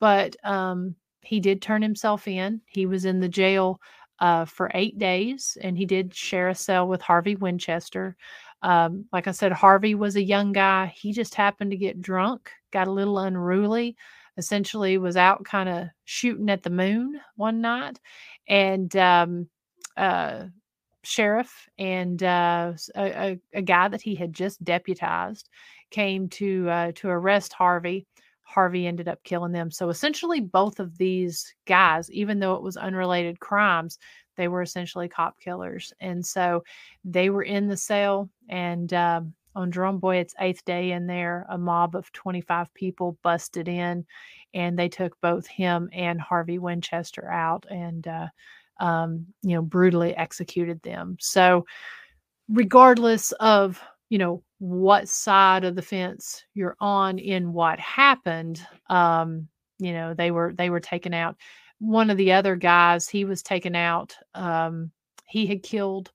But 0.01 0.35
um, 0.45 0.95
he 1.20 1.41
did 1.41 1.61
turn 1.61 1.83
himself 1.83 2.26
in. 2.26 2.61
He 2.66 2.87
was 2.87 3.05
in 3.05 3.20
the 3.20 3.28
jail 3.28 3.80
uh, 4.18 4.44
for 4.44 4.70
eight 4.74 4.98
days, 4.98 5.56
and 5.60 5.76
he 5.76 5.86
did 5.86 6.14
share 6.14 6.48
a 6.48 6.54
cell 6.54 6.86
with 6.86 7.02
Harvey 7.02 7.36
Winchester. 7.36 8.16
Um, 8.62 9.06
like 9.12 9.26
I 9.26 9.32
said, 9.32 9.52
Harvey 9.52 9.94
was 9.94 10.16
a 10.16 10.22
young 10.22 10.52
guy. 10.52 10.86
He 10.96 11.12
just 11.12 11.34
happened 11.34 11.72
to 11.72 11.76
get 11.76 12.00
drunk, 12.00 12.50
got 12.72 12.86
a 12.88 12.92
little 12.92 13.18
unruly, 13.18 13.96
essentially 14.36 14.98
was 14.98 15.16
out 15.16 15.44
kind 15.44 15.68
of 15.68 15.88
shooting 16.04 16.48
at 16.48 16.62
the 16.62 16.70
moon 16.70 17.20
one 17.36 17.60
night, 17.60 18.00
and 18.48 18.94
um, 18.96 19.48
uh, 19.96 20.44
sheriff 21.02 21.68
and 21.78 22.22
uh, 22.22 22.72
a, 22.96 23.38
a, 23.52 23.62
guy 23.62 23.88
that 23.88 24.00
he 24.00 24.14
had 24.14 24.32
just 24.32 24.62
deputized 24.62 25.48
came 25.90 26.28
to 26.28 26.68
uh, 26.70 26.92
to 26.94 27.08
arrest 27.08 27.52
Harvey. 27.52 28.06
Harvey 28.53 28.86
ended 28.86 29.09
up 29.09 29.22
killing 29.24 29.53
them. 29.53 29.70
So 29.70 29.88
essentially, 29.88 30.40
both 30.40 30.80
of 30.80 30.98
these 30.98 31.55
guys, 31.66 32.11
even 32.11 32.38
though 32.38 32.55
it 32.55 32.62
was 32.62 32.76
unrelated 32.76 33.40
crimes, 33.40 33.98
they 34.36 34.48
were 34.48 34.62
essentially 34.62 35.09
cop 35.09 35.38
killers. 35.40 35.92
And 36.00 36.24
so 36.24 36.62
they 37.05 37.30
were 37.30 37.42
in 37.42 37.68
the 37.68 37.76
cell. 37.76 38.28
And 38.48 38.92
um, 38.92 39.34
on 39.55 39.72
Jerome 39.72 40.00
Boyett's 40.00 40.34
eighth 40.40 40.64
day 40.64 40.92
in 40.92 41.07
there, 41.07 41.46
a 41.48 41.59
mob 41.59 41.94
of 41.94 42.12
25 42.12 42.72
people 42.74 43.18
busted 43.22 43.68
in 43.68 44.07
and 44.55 44.78
they 44.78 44.88
took 44.88 45.18
both 45.20 45.46
him 45.46 45.88
and 45.92 46.20
Harvey 46.20 46.59
Winchester 46.59 47.30
out 47.30 47.66
and, 47.70 48.07
uh, 48.07 48.28
um, 48.80 49.26
you 49.42 49.55
know, 49.55 49.62
brutally 49.62 50.16
executed 50.16 50.82
them. 50.82 51.16
So, 51.20 51.64
regardless 52.48 53.32
of 53.32 53.80
you 54.09 54.18
know 54.18 54.42
what 54.62 55.08
side 55.08 55.64
of 55.64 55.74
the 55.74 55.82
fence 55.82 56.44
you're 56.54 56.76
on 56.78 57.18
in 57.18 57.52
what 57.52 57.80
happened 57.80 58.64
um 58.90 59.48
you 59.80 59.92
know 59.92 60.14
they 60.14 60.30
were 60.30 60.52
they 60.54 60.70
were 60.70 60.78
taken 60.78 61.12
out. 61.12 61.34
One 61.80 62.10
of 62.10 62.16
the 62.16 62.30
other 62.30 62.54
guys 62.54 63.08
he 63.08 63.24
was 63.24 63.42
taken 63.42 63.74
out 63.74 64.16
um 64.34 64.92
he 65.26 65.46
had 65.46 65.64
killed 65.64 66.12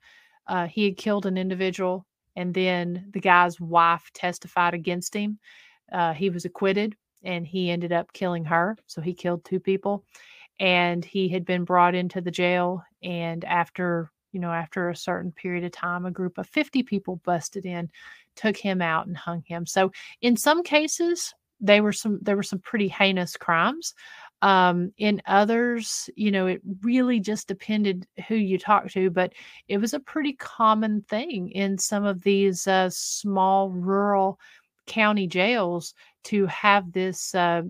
uh 0.48 0.66
he 0.66 0.86
had 0.86 0.96
killed 0.96 1.26
an 1.26 1.38
individual 1.38 2.06
and 2.38 2.54
then 2.54 3.10
the 3.12 3.20
guy's 3.20 3.60
wife 3.60 4.10
testified 4.14 4.74
against 4.74 5.14
him. 5.14 5.40
Uh 5.92 6.14
he 6.14 6.30
was 6.30 6.46
acquitted 6.46 6.96
and 7.26 7.46
he 7.46 7.70
ended 7.70 7.92
up 7.92 8.14
killing 8.14 8.46
her 8.46 8.78
so 8.88 9.02
he 9.02 9.14
killed 9.14 9.44
two 9.44 9.60
people. 9.60 10.06
And 10.58 11.04
he 11.04 11.28
had 11.28 11.44
been 11.44 11.66
brought 11.66 11.96
into 11.96 12.22
the 12.22 12.32
jail 12.32 12.82
and 13.04 13.44
after 13.44 14.10
you 14.34 14.42
know, 14.42 14.52
after 14.52 14.90
a 14.90 14.96
certain 14.96 15.32
period 15.32 15.64
of 15.64 15.72
time, 15.72 16.06
a 16.06 16.12
group 16.12 16.38
of 16.38 16.48
50 16.48 16.84
people 16.84 17.22
busted 17.26 17.66
in, 17.66 17.90
took 18.38 18.56
him 18.56 18.82
out 18.82 19.08
and 19.08 19.18
hung 19.18 19.44
him. 19.46 19.66
So 19.66 19.92
in 20.22 20.38
some 20.38 20.64
cases, 20.64 21.34
they 21.60 21.82
were 21.82 21.92
some 21.92 22.20
there 22.22 22.36
were 22.36 22.44
some 22.44 22.60
pretty 22.60 22.88
heinous 22.88 23.36
crimes. 23.36 23.94
Um, 24.44 24.92
in 25.00 25.20
others, 25.26 26.12
you 26.16 26.30
know, 26.30 26.46
it 26.46 26.62
really 26.84 27.20
just 27.20 27.48
depended 27.48 28.06
who 28.28 28.36
you 28.36 28.60
talked 28.60 28.94
to, 28.94 29.10
but 29.10 29.34
it 29.68 29.80
was 29.80 29.96
a 29.96 30.00
pretty 30.00 30.34
common 30.34 31.02
thing 31.10 31.50
in 31.50 31.80
some 31.80 32.06
of 32.06 32.22
these 32.22 32.68
uh, 32.68 32.90
small 32.92 33.72
rural 33.72 34.40
county 34.86 35.26
jails 35.26 35.96
to 36.26 36.46
have 36.46 36.92
this 36.92 37.34
uh, 37.34 37.64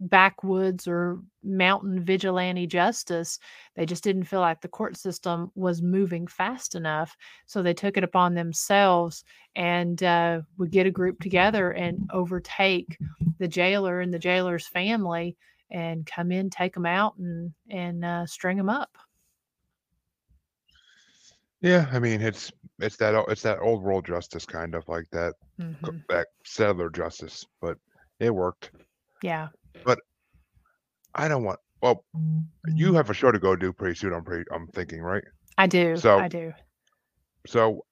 backwoods 0.00 0.86
or 0.86 1.20
mountain 1.42 2.02
vigilante 2.02 2.66
justice. 2.66 3.38
They 3.76 3.86
just 3.86 4.04
didn't 4.04 4.24
feel 4.24 4.40
like 4.40 4.60
the 4.60 4.68
court 4.68 4.96
system 4.96 5.50
was 5.54 5.82
moving 5.82 6.26
fast 6.26 6.74
enough. 6.74 7.16
So 7.46 7.62
they 7.62 7.74
took 7.74 7.96
it 7.96 8.04
upon 8.04 8.34
themselves 8.34 9.24
and 9.56 10.02
uh, 10.02 10.40
would 10.58 10.70
get 10.70 10.86
a 10.86 10.90
group 10.90 11.20
together 11.20 11.70
and 11.72 12.08
overtake 12.12 12.98
the 13.38 13.48
jailer 13.48 14.00
and 14.00 14.12
the 14.12 14.18
jailer's 14.18 14.66
family 14.66 15.36
and 15.70 16.06
come 16.06 16.30
in, 16.30 16.50
take 16.50 16.74
them 16.74 16.86
out, 16.86 17.16
and 17.18 17.52
and 17.70 18.04
uh, 18.04 18.26
string 18.26 18.56
them 18.56 18.68
up. 18.68 18.96
Yeah, 21.60 21.86
I 21.92 21.98
mean 21.98 22.20
it's 22.20 22.52
it's 22.78 22.96
that 22.96 23.14
it's 23.28 23.42
that 23.42 23.60
old 23.60 23.82
world 23.82 24.06
justice 24.06 24.44
kind 24.44 24.74
of 24.74 24.86
like 24.88 25.08
that 25.10 25.34
mm-hmm. 25.60 25.98
that 26.08 26.28
settler 26.44 26.90
justice, 26.90 27.44
but 27.60 27.78
it 28.20 28.34
worked. 28.34 28.70
Yeah, 29.22 29.48
but 29.84 29.98
I 31.14 31.28
don't 31.28 31.44
want. 31.44 31.60
Well, 31.82 32.04
you 32.66 32.94
have 32.94 33.10
a 33.10 33.14
show 33.14 33.30
to 33.30 33.38
go 33.38 33.56
do 33.56 33.72
pretty 33.72 33.94
soon. 33.94 34.14
I'm 34.14 34.24
pretty. 34.24 34.44
I'm 34.52 34.66
thinking, 34.68 35.02
right? 35.02 35.24
I 35.58 35.66
do. 35.66 35.96
So 35.96 36.18
I 36.18 36.28
do. 36.28 36.52
So 37.46 37.84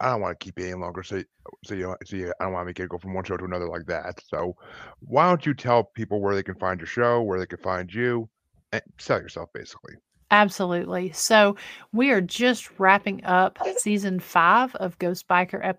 I 0.00 0.10
don't 0.10 0.20
want 0.20 0.38
to 0.38 0.44
keep 0.44 0.58
you 0.58 0.66
any 0.66 0.74
longer. 0.74 1.02
So 1.02 1.22
so 1.64 1.74
you 1.74 1.96
so 2.04 2.16
you, 2.16 2.32
I 2.40 2.44
don't 2.44 2.52
want 2.52 2.62
to 2.62 2.66
make 2.66 2.80
it 2.80 2.88
go 2.88 2.98
from 2.98 3.14
one 3.14 3.24
show 3.24 3.36
to 3.36 3.44
another 3.44 3.68
like 3.68 3.86
that. 3.86 4.20
So 4.28 4.56
why 5.00 5.28
don't 5.28 5.44
you 5.44 5.54
tell 5.54 5.84
people 5.84 6.20
where 6.20 6.34
they 6.34 6.42
can 6.42 6.56
find 6.56 6.78
your 6.78 6.86
show, 6.86 7.22
where 7.22 7.38
they 7.38 7.46
can 7.46 7.58
find 7.58 7.92
you, 7.92 8.28
and 8.72 8.82
sell 8.98 9.20
yourself 9.20 9.48
basically. 9.54 9.94
Absolutely. 10.30 11.10
So 11.12 11.56
we 11.92 12.10
are 12.10 12.20
just 12.20 12.78
wrapping 12.78 13.24
up 13.24 13.58
season 13.78 14.20
five 14.20 14.74
of 14.76 14.98
Ghost 14.98 15.26
Biker, 15.26 15.74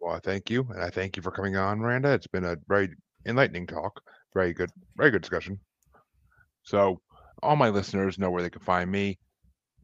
Well, 0.00 0.14
I 0.14 0.18
thank 0.18 0.50
you, 0.50 0.66
and 0.74 0.82
I 0.82 0.90
thank 0.90 1.16
you 1.16 1.22
for 1.22 1.30
coming 1.30 1.56
on, 1.56 1.78
Miranda. 1.78 2.12
It's 2.12 2.26
been 2.26 2.44
a 2.44 2.56
very 2.66 2.90
enlightening 3.24 3.68
talk. 3.68 4.02
Very 4.34 4.52
good, 4.52 4.70
very 4.96 5.12
good 5.12 5.22
discussion. 5.22 5.60
So, 6.62 7.00
all 7.42 7.56
my 7.56 7.70
listeners 7.70 8.18
know 8.18 8.30
where 8.30 8.42
they 8.42 8.50
can 8.50 8.62
find 8.62 8.90
me. 8.90 9.18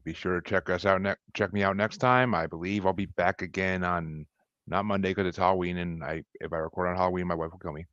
Be 0.03 0.13
sure 0.13 0.39
to 0.39 0.49
check 0.49 0.69
us 0.69 0.85
out. 0.85 1.01
Ne- 1.01 1.15
check 1.35 1.51
me 1.53 1.63
out 1.63 1.75
next 1.75 1.97
time. 1.97 2.33
I 2.33 2.47
believe 2.47 2.85
I'll 2.85 2.93
be 2.93 3.05
back 3.05 3.41
again 3.41 3.83
on 3.83 4.25
not 4.67 4.85
Monday 4.85 5.09
because 5.09 5.27
it's 5.27 5.37
Halloween, 5.37 5.77
and 5.77 6.03
I 6.03 6.23
if 6.35 6.53
I 6.53 6.57
record 6.57 6.87
on 6.87 6.95
Halloween, 6.95 7.27
my 7.27 7.35
wife 7.35 7.51
will 7.51 7.59
kill 7.59 7.73
me. 7.73 7.85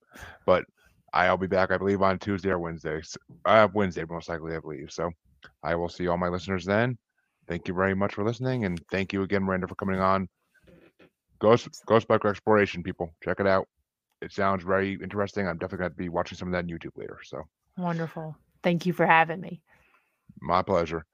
But 0.44 0.64
I'll 1.12 1.36
be 1.36 1.46
back, 1.46 1.70
I 1.70 1.78
believe, 1.78 2.02
on 2.02 2.18
Tuesday 2.18 2.50
or 2.50 2.58
Wednesday. 2.58 3.02
Uh, 3.44 3.68
Wednesday, 3.72 4.04
most 4.08 4.28
likely, 4.28 4.54
I 4.54 4.60
believe. 4.60 4.92
So, 4.92 5.10
I 5.62 5.74
will 5.74 5.88
see 5.88 6.06
all 6.06 6.18
my 6.18 6.28
listeners 6.28 6.64
then. 6.64 6.98
Thank 7.48 7.68
you 7.68 7.74
very 7.74 7.94
much 7.94 8.14
for 8.14 8.24
listening, 8.24 8.64
and 8.64 8.80
thank 8.90 9.12
you 9.12 9.22
again, 9.22 9.42
Miranda, 9.42 9.68
for 9.68 9.76
coming 9.76 10.00
on. 10.00 10.28
Ghost 11.38 11.68
Ghost 11.86 12.08
Biker 12.08 12.30
Exploration, 12.30 12.82
people, 12.82 13.14
check 13.22 13.40
it 13.40 13.46
out. 13.46 13.68
It 14.22 14.32
sounds 14.32 14.64
very 14.64 14.98
interesting. 15.02 15.46
I'm 15.46 15.58
definitely 15.58 15.78
going 15.78 15.90
to 15.90 15.96
be 15.96 16.08
watching 16.08 16.38
some 16.38 16.48
of 16.48 16.52
that 16.52 16.64
on 16.64 16.68
YouTube 16.68 16.96
later. 16.96 17.18
So 17.22 17.42
wonderful. 17.76 18.36
Thank 18.66 18.84
you 18.84 18.92
for 18.92 19.06
having 19.06 19.40
me. 19.40 19.62
My 20.40 20.60
pleasure. 20.60 21.06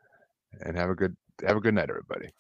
And 0.63 0.75
have 0.75 0.89
a 0.89 0.95
good 0.95 1.15
have 1.47 1.59
a 1.59 1.61
good 1.61 1.75
night, 1.75 1.91
everybody. 1.91 2.31